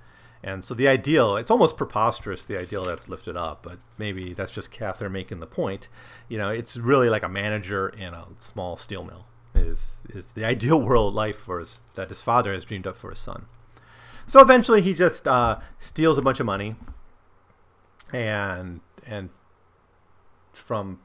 And 0.45 0.65
so 0.65 0.75
the 0.75 0.89
ideal, 0.89 1.37
it's 1.37 1.53
almost 1.53 1.77
preposterous, 1.77 2.43
the 2.43 2.59
ideal 2.59 2.85
that's 2.85 3.09
lifted 3.09 3.37
up, 3.37 3.63
but 3.63 3.79
maybe 3.97 4.35
that's 4.35 4.51
just 4.51 4.73
Cather 4.73 5.09
making 5.09 5.39
the 5.39 5.47
point. 5.47 5.89
You 6.29 6.37
know, 6.37 6.49
it's 6.49 6.77
really 6.77 7.09
like 7.09 7.23
a 7.23 7.29
manager 7.29 7.89
in 7.89 8.13
a 8.13 8.27
small 8.41 8.77
steel 8.77 9.05
mill 9.05 9.27
is 9.55 10.05
is 10.11 10.33
the 10.33 10.45
ideal 10.55 10.81
world 10.81 11.15
life 11.15 11.37
for 11.37 11.61
his, 11.61 11.81
that 11.95 12.09
his 12.09 12.21
father 12.21 12.53
has 12.53 12.65
dreamed 12.65 12.87
up 12.87 12.97
for 12.97 13.11
his 13.11 13.21
son. 13.21 13.47
So 14.27 14.41
eventually, 14.41 14.83
he 14.83 14.95
just 14.95 15.27
uh, 15.29 15.59
steals 15.79 16.19
a 16.19 16.23
bunch 16.23 16.41
of 16.41 16.47
money, 16.47 16.77
and 18.13 18.81
and 19.07 19.31
from 20.53 21.01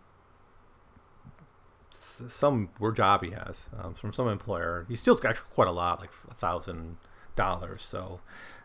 some 1.91 2.69
job 2.95 3.23
he 3.23 3.31
has 3.31 3.69
um, 3.79 3.93
from 3.93 4.11
some 4.11 4.27
employer, 4.27 4.85
he 4.89 4.95
steals 4.95 5.23
actually 5.23 5.47
quite 5.53 5.67
a 5.67 5.71
lot, 5.71 5.99
like 5.99 6.11
a 6.29 6.33
thousand 6.33 6.97
dollars. 7.35 7.83
So, 7.83 8.21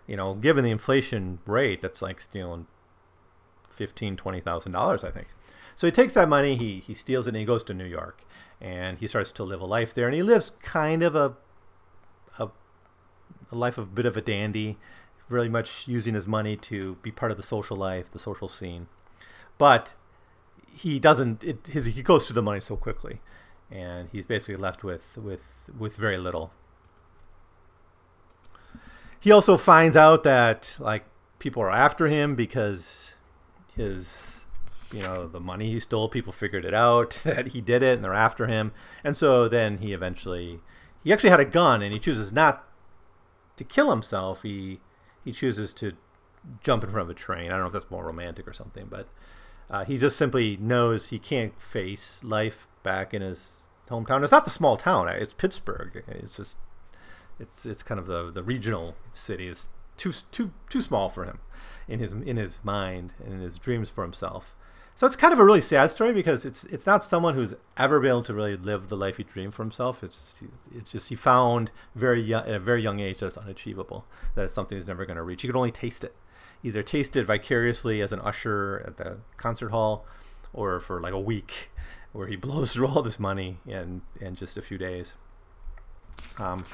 you 0.06 0.16
know, 0.16 0.34
given 0.34 0.64
the 0.64 0.70
inflation 0.70 1.38
rate, 1.46 1.80
that's 1.80 2.02
like 2.02 2.20
stealing 2.20 2.66
fifteen, 3.68 4.16
twenty 4.16 4.40
thousand 4.40 4.72
dollars, 4.72 5.04
I 5.04 5.10
think. 5.10 5.28
So 5.74 5.86
he 5.86 5.90
takes 5.90 6.12
that 6.14 6.28
money, 6.28 6.56
he 6.56 6.80
he 6.80 6.94
steals 6.94 7.26
it, 7.26 7.30
and 7.30 7.38
he 7.38 7.44
goes 7.44 7.62
to 7.64 7.74
New 7.74 7.86
York, 7.86 8.22
and 8.60 8.98
he 8.98 9.06
starts 9.06 9.30
to 9.32 9.44
live 9.44 9.60
a 9.60 9.66
life 9.66 9.94
there, 9.94 10.06
and 10.06 10.14
he 10.14 10.22
lives 10.22 10.52
kind 10.62 11.02
of 11.02 11.14
a 11.14 11.36
a 13.50 13.56
life 13.56 13.78
of 13.78 13.84
a 13.84 13.90
bit 13.90 14.06
of 14.06 14.16
a 14.16 14.20
dandy, 14.20 14.78
very 15.28 15.48
much 15.48 15.88
using 15.88 16.14
his 16.14 16.26
money 16.26 16.56
to 16.56 16.96
be 17.02 17.10
part 17.10 17.30
of 17.30 17.36
the 17.36 17.42
social 17.42 17.76
life, 17.76 18.10
the 18.10 18.18
social 18.18 18.48
scene. 18.48 18.88
But 19.58 19.94
he 20.70 20.98
doesn't. 20.98 21.44
It, 21.44 21.66
his 21.68 21.86
he 21.86 22.02
goes 22.02 22.26
through 22.26 22.34
the 22.34 22.42
money 22.42 22.60
so 22.60 22.76
quickly, 22.76 23.20
and 23.70 24.08
he's 24.12 24.26
basically 24.26 24.56
left 24.56 24.82
with 24.82 25.16
with 25.16 25.70
with 25.78 25.96
very 25.96 26.18
little. 26.18 26.52
He 29.20 29.30
also 29.30 29.56
finds 29.56 29.94
out 29.96 30.24
that 30.24 30.76
like 30.80 31.04
people 31.38 31.62
are 31.62 31.70
after 31.70 32.08
him 32.08 32.34
because 32.34 33.14
his 33.74 34.46
you 34.92 35.02
know 35.02 35.26
the 35.26 35.40
money 35.40 35.72
he 35.72 35.80
stole 35.80 36.08
people 36.08 36.32
figured 36.32 36.64
it 36.64 36.74
out 36.74 37.20
that 37.24 37.48
he 37.48 37.60
did 37.60 37.82
it 37.82 37.94
and 37.94 38.04
they're 38.04 38.12
after 38.14 38.46
him 38.46 38.72
and 39.02 39.16
so 39.16 39.48
then 39.48 39.78
he 39.78 39.92
eventually 39.92 40.60
he 41.02 41.12
actually 41.12 41.30
had 41.30 41.40
a 41.40 41.44
gun 41.44 41.82
and 41.82 41.92
he 41.92 41.98
chooses 41.98 42.32
not 42.32 42.64
to 43.56 43.64
kill 43.64 43.90
himself, 43.90 44.42
he 44.42 44.80
he 45.24 45.32
chooses 45.32 45.72
to 45.74 45.92
jump 46.60 46.82
in 46.82 46.90
front 46.90 47.08
of 47.08 47.10
a 47.10 47.18
train. 47.18 47.46
I 47.46 47.50
don't 47.50 47.60
know 47.60 47.66
if 47.66 47.72
that's 47.72 47.90
more 47.90 48.04
romantic 48.04 48.48
or 48.48 48.52
something, 48.52 48.86
but 48.90 49.08
uh, 49.70 49.84
he 49.84 49.98
just 49.98 50.16
simply 50.16 50.56
knows 50.56 51.08
he 51.08 51.18
can't 51.18 51.58
face 51.60 52.22
life 52.24 52.66
back 52.82 53.14
in 53.14 53.22
his 53.22 53.60
hometown. 53.88 54.22
It's 54.22 54.32
not 54.32 54.44
the 54.44 54.50
small 54.50 54.76
town; 54.76 55.08
it's 55.08 55.34
Pittsburgh. 55.34 56.04
It's 56.08 56.36
just 56.36 56.56
it's 57.38 57.66
it's 57.66 57.82
kind 57.82 57.98
of 57.98 58.06
the 58.06 58.30
the 58.30 58.42
regional 58.42 58.96
city. 59.12 59.48
It's 59.48 59.68
too 59.96 60.12
too 60.30 60.52
too 60.68 60.80
small 60.80 61.08
for 61.08 61.24
him 61.24 61.40
in 61.88 61.98
his 61.98 62.12
in 62.12 62.36
his 62.36 62.60
mind 62.62 63.14
and 63.22 63.34
in 63.34 63.40
his 63.40 63.58
dreams 63.58 63.88
for 63.88 64.02
himself. 64.02 64.54
So 64.94 65.06
it's 65.06 65.16
kind 65.16 65.32
of 65.32 65.38
a 65.38 65.44
really 65.44 65.60
sad 65.60 65.90
story 65.90 66.12
because 66.12 66.44
it's 66.44 66.64
it's 66.64 66.86
not 66.86 67.02
someone 67.02 67.34
who's 67.34 67.54
ever 67.76 67.98
been 67.98 68.10
able 68.10 68.22
to 68.24 68.34
really 68.34 68.56
live 68.56 68.88
the 68.88 68.96
life 68.96 69.16
he 69.16 69.24
dreamed 69.24 69.54
for 69.54 69.62
himself. 69.62 70.04
It's 70.04 70.16
just, 70.16 70.42
it's 70.74 70.92
just 70.92 71.08
he 71.08 71.14
found 71.14 71.70
very 71.94 72.20
young, 72.20 72.46
at 72.46 72.54
a 72.54 72.58
very 72.58 72.82
young 72.82 73.00
age 73.00 73.18
that's 73.18 73.38
unachievable. 73.38 74.04
That 74.34 74.44
it's 74.44 74.54
something 74.54 74.76
he's 74.76 74.86
never 74.86 75.06
going 75.06 75.16
to 75.16 75.22
reach. 75.22 75.42
He 75.42 75.48
could 75.48 75.56
only 75.56 75.70
taste 75.70 76.04
it, 76.04 76.14
either 76.62 76.82
taste 76.82 77.16
it 77.16 77.24
vicariously 77.24 78.02
as 78.02 78.12
an 78.12 78.20
usher 78.20 78.84
at 78.86 78.98
the 78.98 79.18
concert 79.38 79.70
hall, 79.70 80.04
or 80.52 80.78
for 80.78 81.00
like 81.00 81.14
a 81.14 81.20
week, 81.20 81.70
where 82.12 82.26
he 82.26 82.36
blows 82.46 82.74
through 82.74 82.88
all 82.88 83.02
this 83.02 83.18
money 83.18 83.58
in 83.66 84.02
in 84.20 84.34
just 84.34 84.58
a 84.58 84.62
few 84.62 84.76
days. 84.76 85.14
Um, 86.38 86.64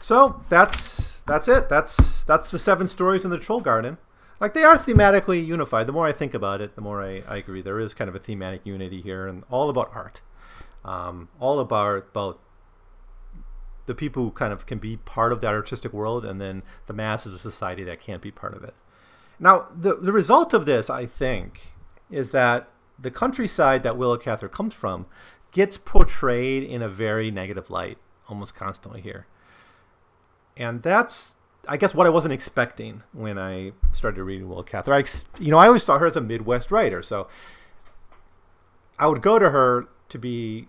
so 0.00 0.42
that's 0.48 1.18
that's 1.26 1.48
it. 1.48 1.68
That's 1.68 2.24
that's 2.24 2.50
the 2.50 2.58
seven 2.58 2.86
stories 2.86 3.24
in 3.24 3.30
the 3.30 3.38
Troll 3.38 3.60
Garden. 3.60 3.98
Like 4.40 4.54
they 4.54 4.64
are 4.64 4.76
thematically 4.76 5.44
unified. 5.44 5.86
The 5.86 5.92
more 5.92 6.06
I 6.06 6.12
think 6.12 6.34
about 6.34 6.60
it, 6.60 6.74
the 6.74 6.80
more 6.80 7.02
I, 7.02 7.22
I 7.28 7.36
agree. 7.36 7.62
There 7.62 7.78
is 7.78 7.94
kind 7.94 8.08
of 8.08 8.14
a 8.14 8.18
thematic 8.18 8.62
unity 8.64 9.00
here, 9.00 9.26
and 9.26 9.44
all 9.50 9.70
about 9.70 9.90
art, 9.94 10.22
um, 10.84 11.28
all 11.40 11.60
about 11.60 11.96
about 12.10 12.40
the 13.86 13.94
people 13.94 14.24
who 14.24 14.30
kind 14.30 14.52
of 14.52 14.66
can 14.66 14.78
be 14.78 14.96
part 14.96 15.32
of 15.32 15.40
that 15.40 15.54
artistic 15.54 15.92
world, 15.92 16.24
and 16.24 16.40
then 16.40 16.62
the 16.86 16.94
masses 16.94 17.34
of 17.34 17.40
society 17.40 17.84
that 17.84 18.00
can't 18.00 18.22
be 18.22 18.30
part 18.30 18.54
of 18.54 18.64
it. 18.64 18.74
Now, 19.38 19.68
the 19.74 19.94
the 19.94 20.12
result 20.12 20.54
of 20.54 20.66
this, 20.66 20.88
I 20.88 21.06
think, 21.06 21.72
is 22.10 22.30
that 22.30 22.68
the 22.98 23.10
countryside 23.10 23.82
that 23.82 23.96
Willa 23.96 24.18
Cather 24.18 24.48
comes 24.48 24.74
from 24.74 25.06
gets 25.50 25.78
portrayed 25.78 26.64
in 26.64 26.82
a 26.82 26.88
very 26.88 27.30
negative 27.30 27.70
light 27.70 27.98
almost 28.28 28.54
constantly 28.54 29.00
here. 29.00 29.26
And 30.56 30.82
that's, 30.82 31.36
I 31.68 31.76
guess, 31.76 31.94
what 31.94 32.06
I 32.06 32.10
wasn't 32.10 32.34
expecting 32.34 33.02
when 33.12 33.38
I 33.38 33.72
started 33.92 34.22
reading 34.22 34.48
Willa 34.48 34.64
Cather. 34.64 34.92
I, 34.92 35.04
you 35.38 35.50
know, 35.50 35.58
I 35.58 35.66
always 35.66 35.82
saw 35.82 35.98
her 35.98 36.06
as 36.06 36.16
a 36.16 36.20
Midwest 36.20 36.70
writer, 36.70 37.02
so 37.02 37.28
I 38.98 39.06
would 39.06 39.22
go 39.22 39.38
to 39.38 39.50
her 39.50 39.88
to 40.08 40.18
be, 40.18 40.68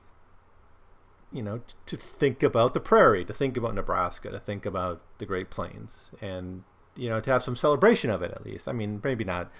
you 1.31 1.41
know, 1.41 1.57
t- 1.57 1.75
to 1.85 1.97
think 1.97 2.43
about 2.43 2.73
the 2.73 2.79
prairie, 2.79 3.25
to 3.25 3.33
think 3.33 3.57
about 3.57 3.75
Nebraska, 3.75 4.31
to 4.31 4.39
think 4.39 4.65
about 4.65 5.01
the 5.17 5.25
Great 5.25 5.49
Plains, 5.49 6.11
and 6.21 6.63
you 6.95 7.09
know, 7.09 7.19
to 7.19 7.31
have 7.31 7.43
some 7.43 7.55
celebration 7.55 8.09
of 8.09 8.21
it 8.21 8.31
at 8.31 8.45
least. 8.45 8.67
I 8.67 8.71
mean, 8.71 9.01
maybe 9.03 9.23
not 9.23 9.51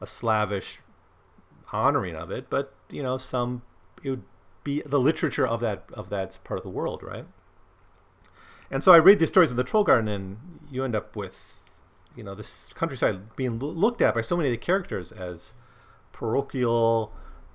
a 0.00 0.06
slavish 0.06 0.80
honoring 1.72 2.14
of 2.14 2.30
it, 2.30 2.48
but 2.48 2.72
you 2.90 3.02
know, 3.02 3.18
some 3.18 3.62
it 4.02 4.10
would 4.10 4.22
be 4.64 4.82
the 4.86 5.00
literature 5.00 5.46
of 5.46 5.60
that 5.60 5.84
of 5.92 6.08
that 6.10 6.38
part 6.44 6.58
of 6.58 6.64
the 6.64 6.70
world, 6.70 7.02
right? 7.02 7.26
And 8.70 8.82
so 8.82 8.92
I 8.92 8.96
read 8.96 9.18
these 9.18 9.28
stories 9.28 9.50
of 9.50 9.56
the 9.56 9.64
Troll 9.64 9.84
Garden, 9.84 10.08
and 10.08 10.38
you 10.70 10.84
end 10.84 10.94
up 10.94 11.16
with, 11.16 11.70
you 12.14 12.22
know, 12.22 12.34
this 12.34 12.70
countryside 12.74 13.34
being 13.36 13.58
looked 13.58 14.02
at 14.02 14.14
by 14.14 14.20
so 14.20 14.36
many 14.36 14.48
of 14.48 14.52
the 14.52 14.58
characters 14.58 15.12
as 15.12 15.52
parochial, 16.12 17.12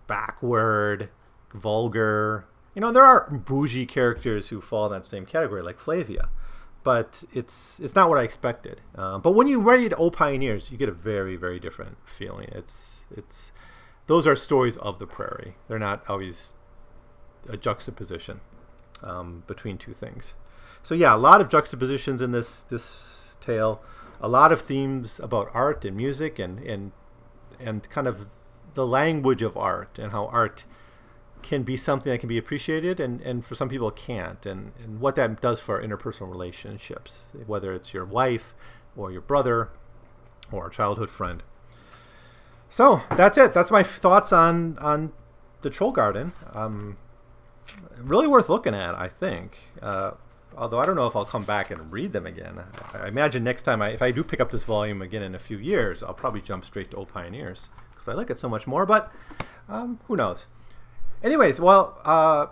backward, 0.07 1.09
vulgar. 1.53 2.45
You 2.73 2.81
know, 2.81 2.91
there 2.91 3.03
are 3.03 3.29
bougie 3.29 3.85
characters 3.85 4.49
who 4.49 4.61
fall 4.61 4.87
in 4.87 4.91
that 4.93 5.05
same 5.05 5.25
category, 5.25 5.61
like 5.61 5.79
Flavia, 5.79 6.29
but 6.83 7.23
it's 7.31 7.79
it's 7.79 7.93
not 7.93 8.09
what 8.09 8.17
I 8.17 8.23
expected. 8.23 8.81
Uh, 8.95 9.19
but 9.19 9.33
when 9.33 9.47
you 9.47 9.59
read 9.59 9.93
O 9.97 10.09
Pioneers, 10.09 10.71
you 10.71 10.77
get 10.77 10.89
a 10.89 10.93
very 10.93 11.35
very 11.35 11.59
different 11.59 11.97
feeling. 12.05 12.49
It's 12.51 12.93
it's 13.15 13.51
those 14.07 14.25
are 14.25 14.35
stories 14.35 14.77
of 14.77 14.99
the 14.99 15.07
prairie. 15.07 15.55
They're 15.67 15.79
not 15.79 16.03
always 16.09 16.53
a 17.47 17.57
juxtaposition 17.57 18.41
um, 19.03 19.43
between 19.47 19.77
two 19.77 19.93
things. 19.93 20.35
So 20.83 20.93
yeah, 20.93 21.15
a 21.15 21.17
lot 21.17 21.39
of 21.41 21.49
juxtapositions 21.49 22.21
in 22.21 22.33
this 22.33 22.61
this 22.69 23.37
tale, 23.39 23.81
a 24.21 24.27
lot 24.27 24.51
of 24.51 24.61
themes 24.61 25.19
about 25.19 25.49
art 25.53 25.85
and 25.85 25.95
music 25.95 26.37
and 26.37 26.59
and 26.59 26.91
and 27.59 27.89
kind 27.89 28.07
of 28.07 28.27
the 28.73 28.85
language 28.85 29.41
of 29.41 29.55
art 29.55 29.97
and 29.97 30.11
how 30.11 30.27
art 30.27 30.65
can 31.41 31.63
be 31.63 31.77
something 31.77 32.11
that 32.11 32.19
can 32.19 32.29
be 32.29 32.37
appreciated 32.37 32.99
and, 32.99 33.21
and 33.21 33.45
for 33.45 33.53
some 33.53 33.69
people 33.69 33.91
can't. 33.91 34.45
And, 34.45 34.71
and 34.81 34.99
what 34.99 35.15
that 35.15 35.41
does 35.41 35.59
for 35.59 35.81
interpersonal 35.81 36.29
relationships 36.29 37.31
whether 37.45 37.73
it's 37.73 37.93
your 37.93 38.05
wife 38.05 38.53
or 38.95 39.11
your 39.11 39.21
brother 39.21 39.69
or 40.51 40.67
a 40.67 40.71
childhood 40.71 41.09
friend. 41.09 41.43
So 42.67 43.01
that's 43.15 43.37
it. 43.37 43.53
That's 43.53 43.71
my 43.71 43.83
thoughts 43.83 44.33
on 44.33 44.77
on 44.79 45.13
the 45.61 45.69
troll 45.69 45.93
garden. 45.93 46.33
Um, 46.53 46.97
really 47.97 48.27
worth 48.27 48.49
looking 48.49 48.75
at, 48.75 48.95
I 48.95 49.07
think. 49.07 49.59
Uh, 49.81 50.11
although 50.57 50.79
I 50.79 50.85
don't 50.85 50.95
know 50.95 51.07
if 51.07 51.15
I'll 51.15 51.25
come 51.25 51.43
back 51.43 51.71
and 51.71 51.91
read 51.91 52.13
them 52.13 52.25
again. 52.25 52.59
I 52.93 53.07
imagine 53.07 53.43
next 53.43 53.63
time, 53.63 53.81
I, 53.81 53.89
if 53.89 54.01
I 54.01 54.11
do 54.11 54.23
pick 54.23 54.39
up 54.39 54.51
this 54.51 54.63
volume 54.63 55.01
again 55.01 55.23
in 55.23 55.35
a 55.35 55.39
few 55.39 55.57
years, 55.57 56.03
I'll 56.03 56.13
probably 56.13 56.41
jump 56.41 56.65
straight 56.65 56.91
to 56.91 56.97
O 56.97 57.05
Pioneers 57.05 57.69
because 57.91 58.07
I 58.07 58.13
like 58.13 58.29
it 58.29 58.39
so 58.39 58.49
much 58.49 58.67
more. 58.67 58.85
But 58.85 59.11
um, 59.69 59.99
who 60.07 60.15
knows? 60.15 60.47
Anyways, 61.23 61.59
well, 61.59 61.99
uh, 62.03 62.47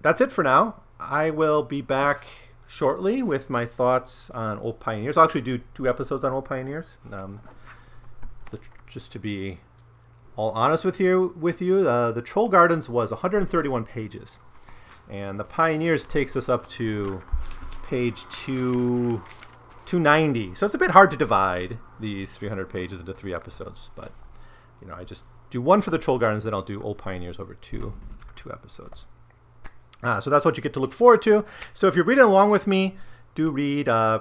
that's 0.00 0.20
it 0.20 0.32
for 0.32 0.42
now. 0.44 0.80
I 1.00 1.30
will 1.30 1.62
be 1.62 1.80
back 1.80 2.26
shortly 2.68 3.22
with 3.22 3.50
my 3.50 3.66
thoughts 3.66 4.30
on 4.30 4.58
O 4.58 4.72
Pioneers. 4.72 5.16
I'll 5.16 5.24
actually 5.24 5.42
do 5.42 5.60
two 5.74 5.88
episodes 5.88 6.24
on 6.24 6.32
Old 6.32 6.44
Pioneers, 6.44 6.96
um, 7.12 7.40
just 8.88 9.12
to 9.12 9.18
be 9.18 9.58
all 10.36 10.50
honest 10.52 10.84
with 10.84 10.98
you, 10.98 11.34
with 11.38 11.60
you, 11.60 11.88
uh, 11.88 12.12
the 12.12 12.22
Troll 12.22 12.48
Gardens 12.48 12.88
was 12.88 13.10
131 13.10 13.84
pages, 13.84 14.38
and 15.12 15.38
the 15.38 15.44
Pioneers 15.44 16.04
takes 16.04 16.34
us 16.34 16.48
up 16.48 16.68
to 16.70 17.22
page 17.86 18.24
two, 18.30 19.22
290. 19.84 20.54
So 20.54 20.64
it's 20.64 20.74
a 20.74 20.78
bit 20.78 20.92
hard 20.92 21.10
to 21.10 21.16
divide 21.18 21.76
these 22.00 22.32
300 22.32 22.70
pages 22.70 23.00
into 23.00 23.12
three 23.12 23.34
episodes, 23.34 23.90
but 23.94 24.10
you 24.80 24.88
know, 24.88 24.94
I 24.94 25.04
just 25.04 25.22
do 25.50 25.60
one 25.60 25.82
for 25.82 25.90
the 25.90 25.98
Troll 25.98 26.18
Gardens, 26.18 26.44
then 26.44 26.54
I'll 26.54 26.62
do 26.62 26.82
O 26.82 26.94
Pioneers 26.94 27.38
over 27.38 27.54
two 27.54 27.92
two 28.34 28.50
episodes. 28.50 29.04
Uh, 30.02 30.20
so 30.20 30.30
that's 30.30 30.44
what 30.44 30.56
you 30.56 30.62
get 30.62 30.72
to 30.72 30.80
look 30.80 30.94
forward 30.94 31.22
to. 31.22 31.44
So 31.74 31.86
if 31.86 31.94
you're 31.94 32.06
reading 32.06 32.24
along 32.24 32.50
with 32.50 32.66
me, 32.66 32.94
do 33.34 33.50
read 33.50 33.88
uh, 33.88 34.20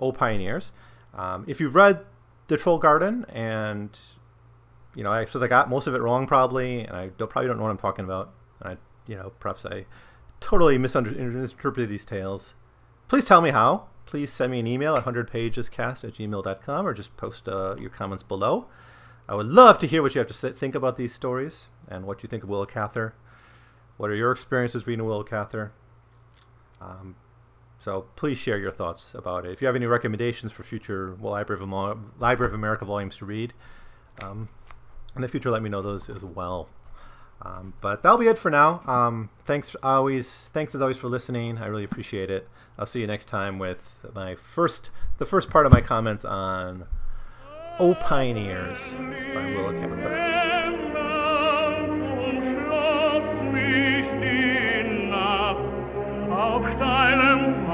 O 0.00 0.12
Pioneers. 0.12 0.72
Um, 1.14 1.44
if 1.46 1.60
you've 1.60 1.74
read 1.74 2.00
The 2.48 2.56
Troll 2.56 2.78
Garden 2.78 3.26
and 3.32 3.90
you 4.94 5.04
know, 5.04 5.12
I 5.12 5.26
suppose 5.26 5.42
I 5.42 5.46
got 5.46 5.68
most 5.68 5.86
of 5.86 5.94
it 5.94 6.00
wrong 6.00 6.26
probably, 6.26 6.80
and 6.80 6.96
I 6.96 7.10
don't, 7.18 7.30
probably 7.30 7.48
don't 7.48 7.58
know 7.58 7.64
what 7.64 7.70
I'm 7.70 7.78
talking 7.78 8.06
about. 8.06 8.30
I, 8.62 8.78
you 9.06 9.16
know, 9.16 9.30
perhaps 9.38 9.66
I 9.66 9.84
totally 10.40 10.78
misinterpreted 10.78 11.88
these 11.88 12.04
tales. 12.04 12.54
Please 13.08 13.24
tell 13.24 13.40
me 13.40 13.50
how. 13.50 13.86
Please 14.06 14.32
send 14.32 14.52
me 14.52 14.60
an 14.60 14.66
email 14.66 14.96
at 14.96 15.04
100pagescast 15.04 16.04
at 16.04 16.14
gmail.com 16.14 16.86
or 16.86 16.94
just 16.94 17.16
post 17.16 17.48
uh, 17.48 17.74
your 17.78 17.90
comments 17.90 18.22
below. 18.22 18.66
I 19.28 19.34
would 19.34 19.46
love 19.46 19.78
to 19.80 19.86
hear 19.86 20.02
what 20.02 20.14
you 20.14 20.20
have 20.20 20.28
to 20.28 20.50
think 20.50 20.74
about 20.74 20.96
these 20.96 21.12
stories 21.12 21.66
and 21.88 22.06
what 22.06 22.22
you 22.22 22.28
think 22.28 22.44
of 22.44 22.48
Willa 22.48 22.66
Cather. 22.66 23.14
What 23.96 24.10
are 24.10 24.14
your 24.14 24.30
experiences 24.30 24.86
reading 24.86 25.04
Willa 25.04 25.24
Cather? 25.24 25.72
Um, 26.80 27.16
so 27.80 28.06
please 28.14 28.38
share 28.38 28.58
your 28.58 28.70
thoughts 28.70 29.14
about 29.14 29.44
it. 29.44 29.52
If 29.52 29.60
you 29.60 29.66
have 29.66 29.76
any 29.76 29.86
recommendations 29.86 30.52
for 30.52 30.62
future 30.62 31.16
Library 31.20 31.62
of, 31.62 31.98
Library 32.20 32.50
of 32.50 32.54
America 32.54 32.84
volumes 32.84 33.16
to 33.16 33.24
read, 33.24 33.52
um, 34.22 34.48
in 35.14 35.22
the 35.22 35.28
future, 35.28 35.50
let 35.50 35.62
me 35.62 35.70
know 35.70 35.82
those 35.82 36.08
as 36.08 36.24
well. 36.24 36.68
Um, 37.42 37.74
but 37.80 38.02
that'll 38.02 38.18
be 38.18 38.28
it 38.28 38.38
for 38.38 38.50
now. 38.50 38.80
Um, 38.86 39.30
thanks 39.44 39.76
always. 39.82 40.50
Thanks 40.52 40.74
as 40.74 40.80
always 40.80 40.96
for 40.96 41.08
listening. 41.08 41.58
I 41.58 41.66
really 41.66 41.84
appreciate 41.84 42.30
it. 42.30 42.48
I'll 42.78 42.86
see 42.86 43.00
you 43.00 43.06
next 43.06 43.26
time 43.26 43.58
with 43.58 44.00
my 44.14 44.34
first, 44.34 44.90
the 45.18 45.26
first 45.26 45.48
part 45.50 45.66
of 45.66 45.72
my 45.72 45.80
comments 45.80 46.24
on 46.24 46.86
"O 47.78 47.94
Pioneers" 47.94 48.94
by 48.94 49.46
Willa 49.46 49.72
Cather. 49.74 50.32
Auf 56.28 56.68
steilem 56.70 57.65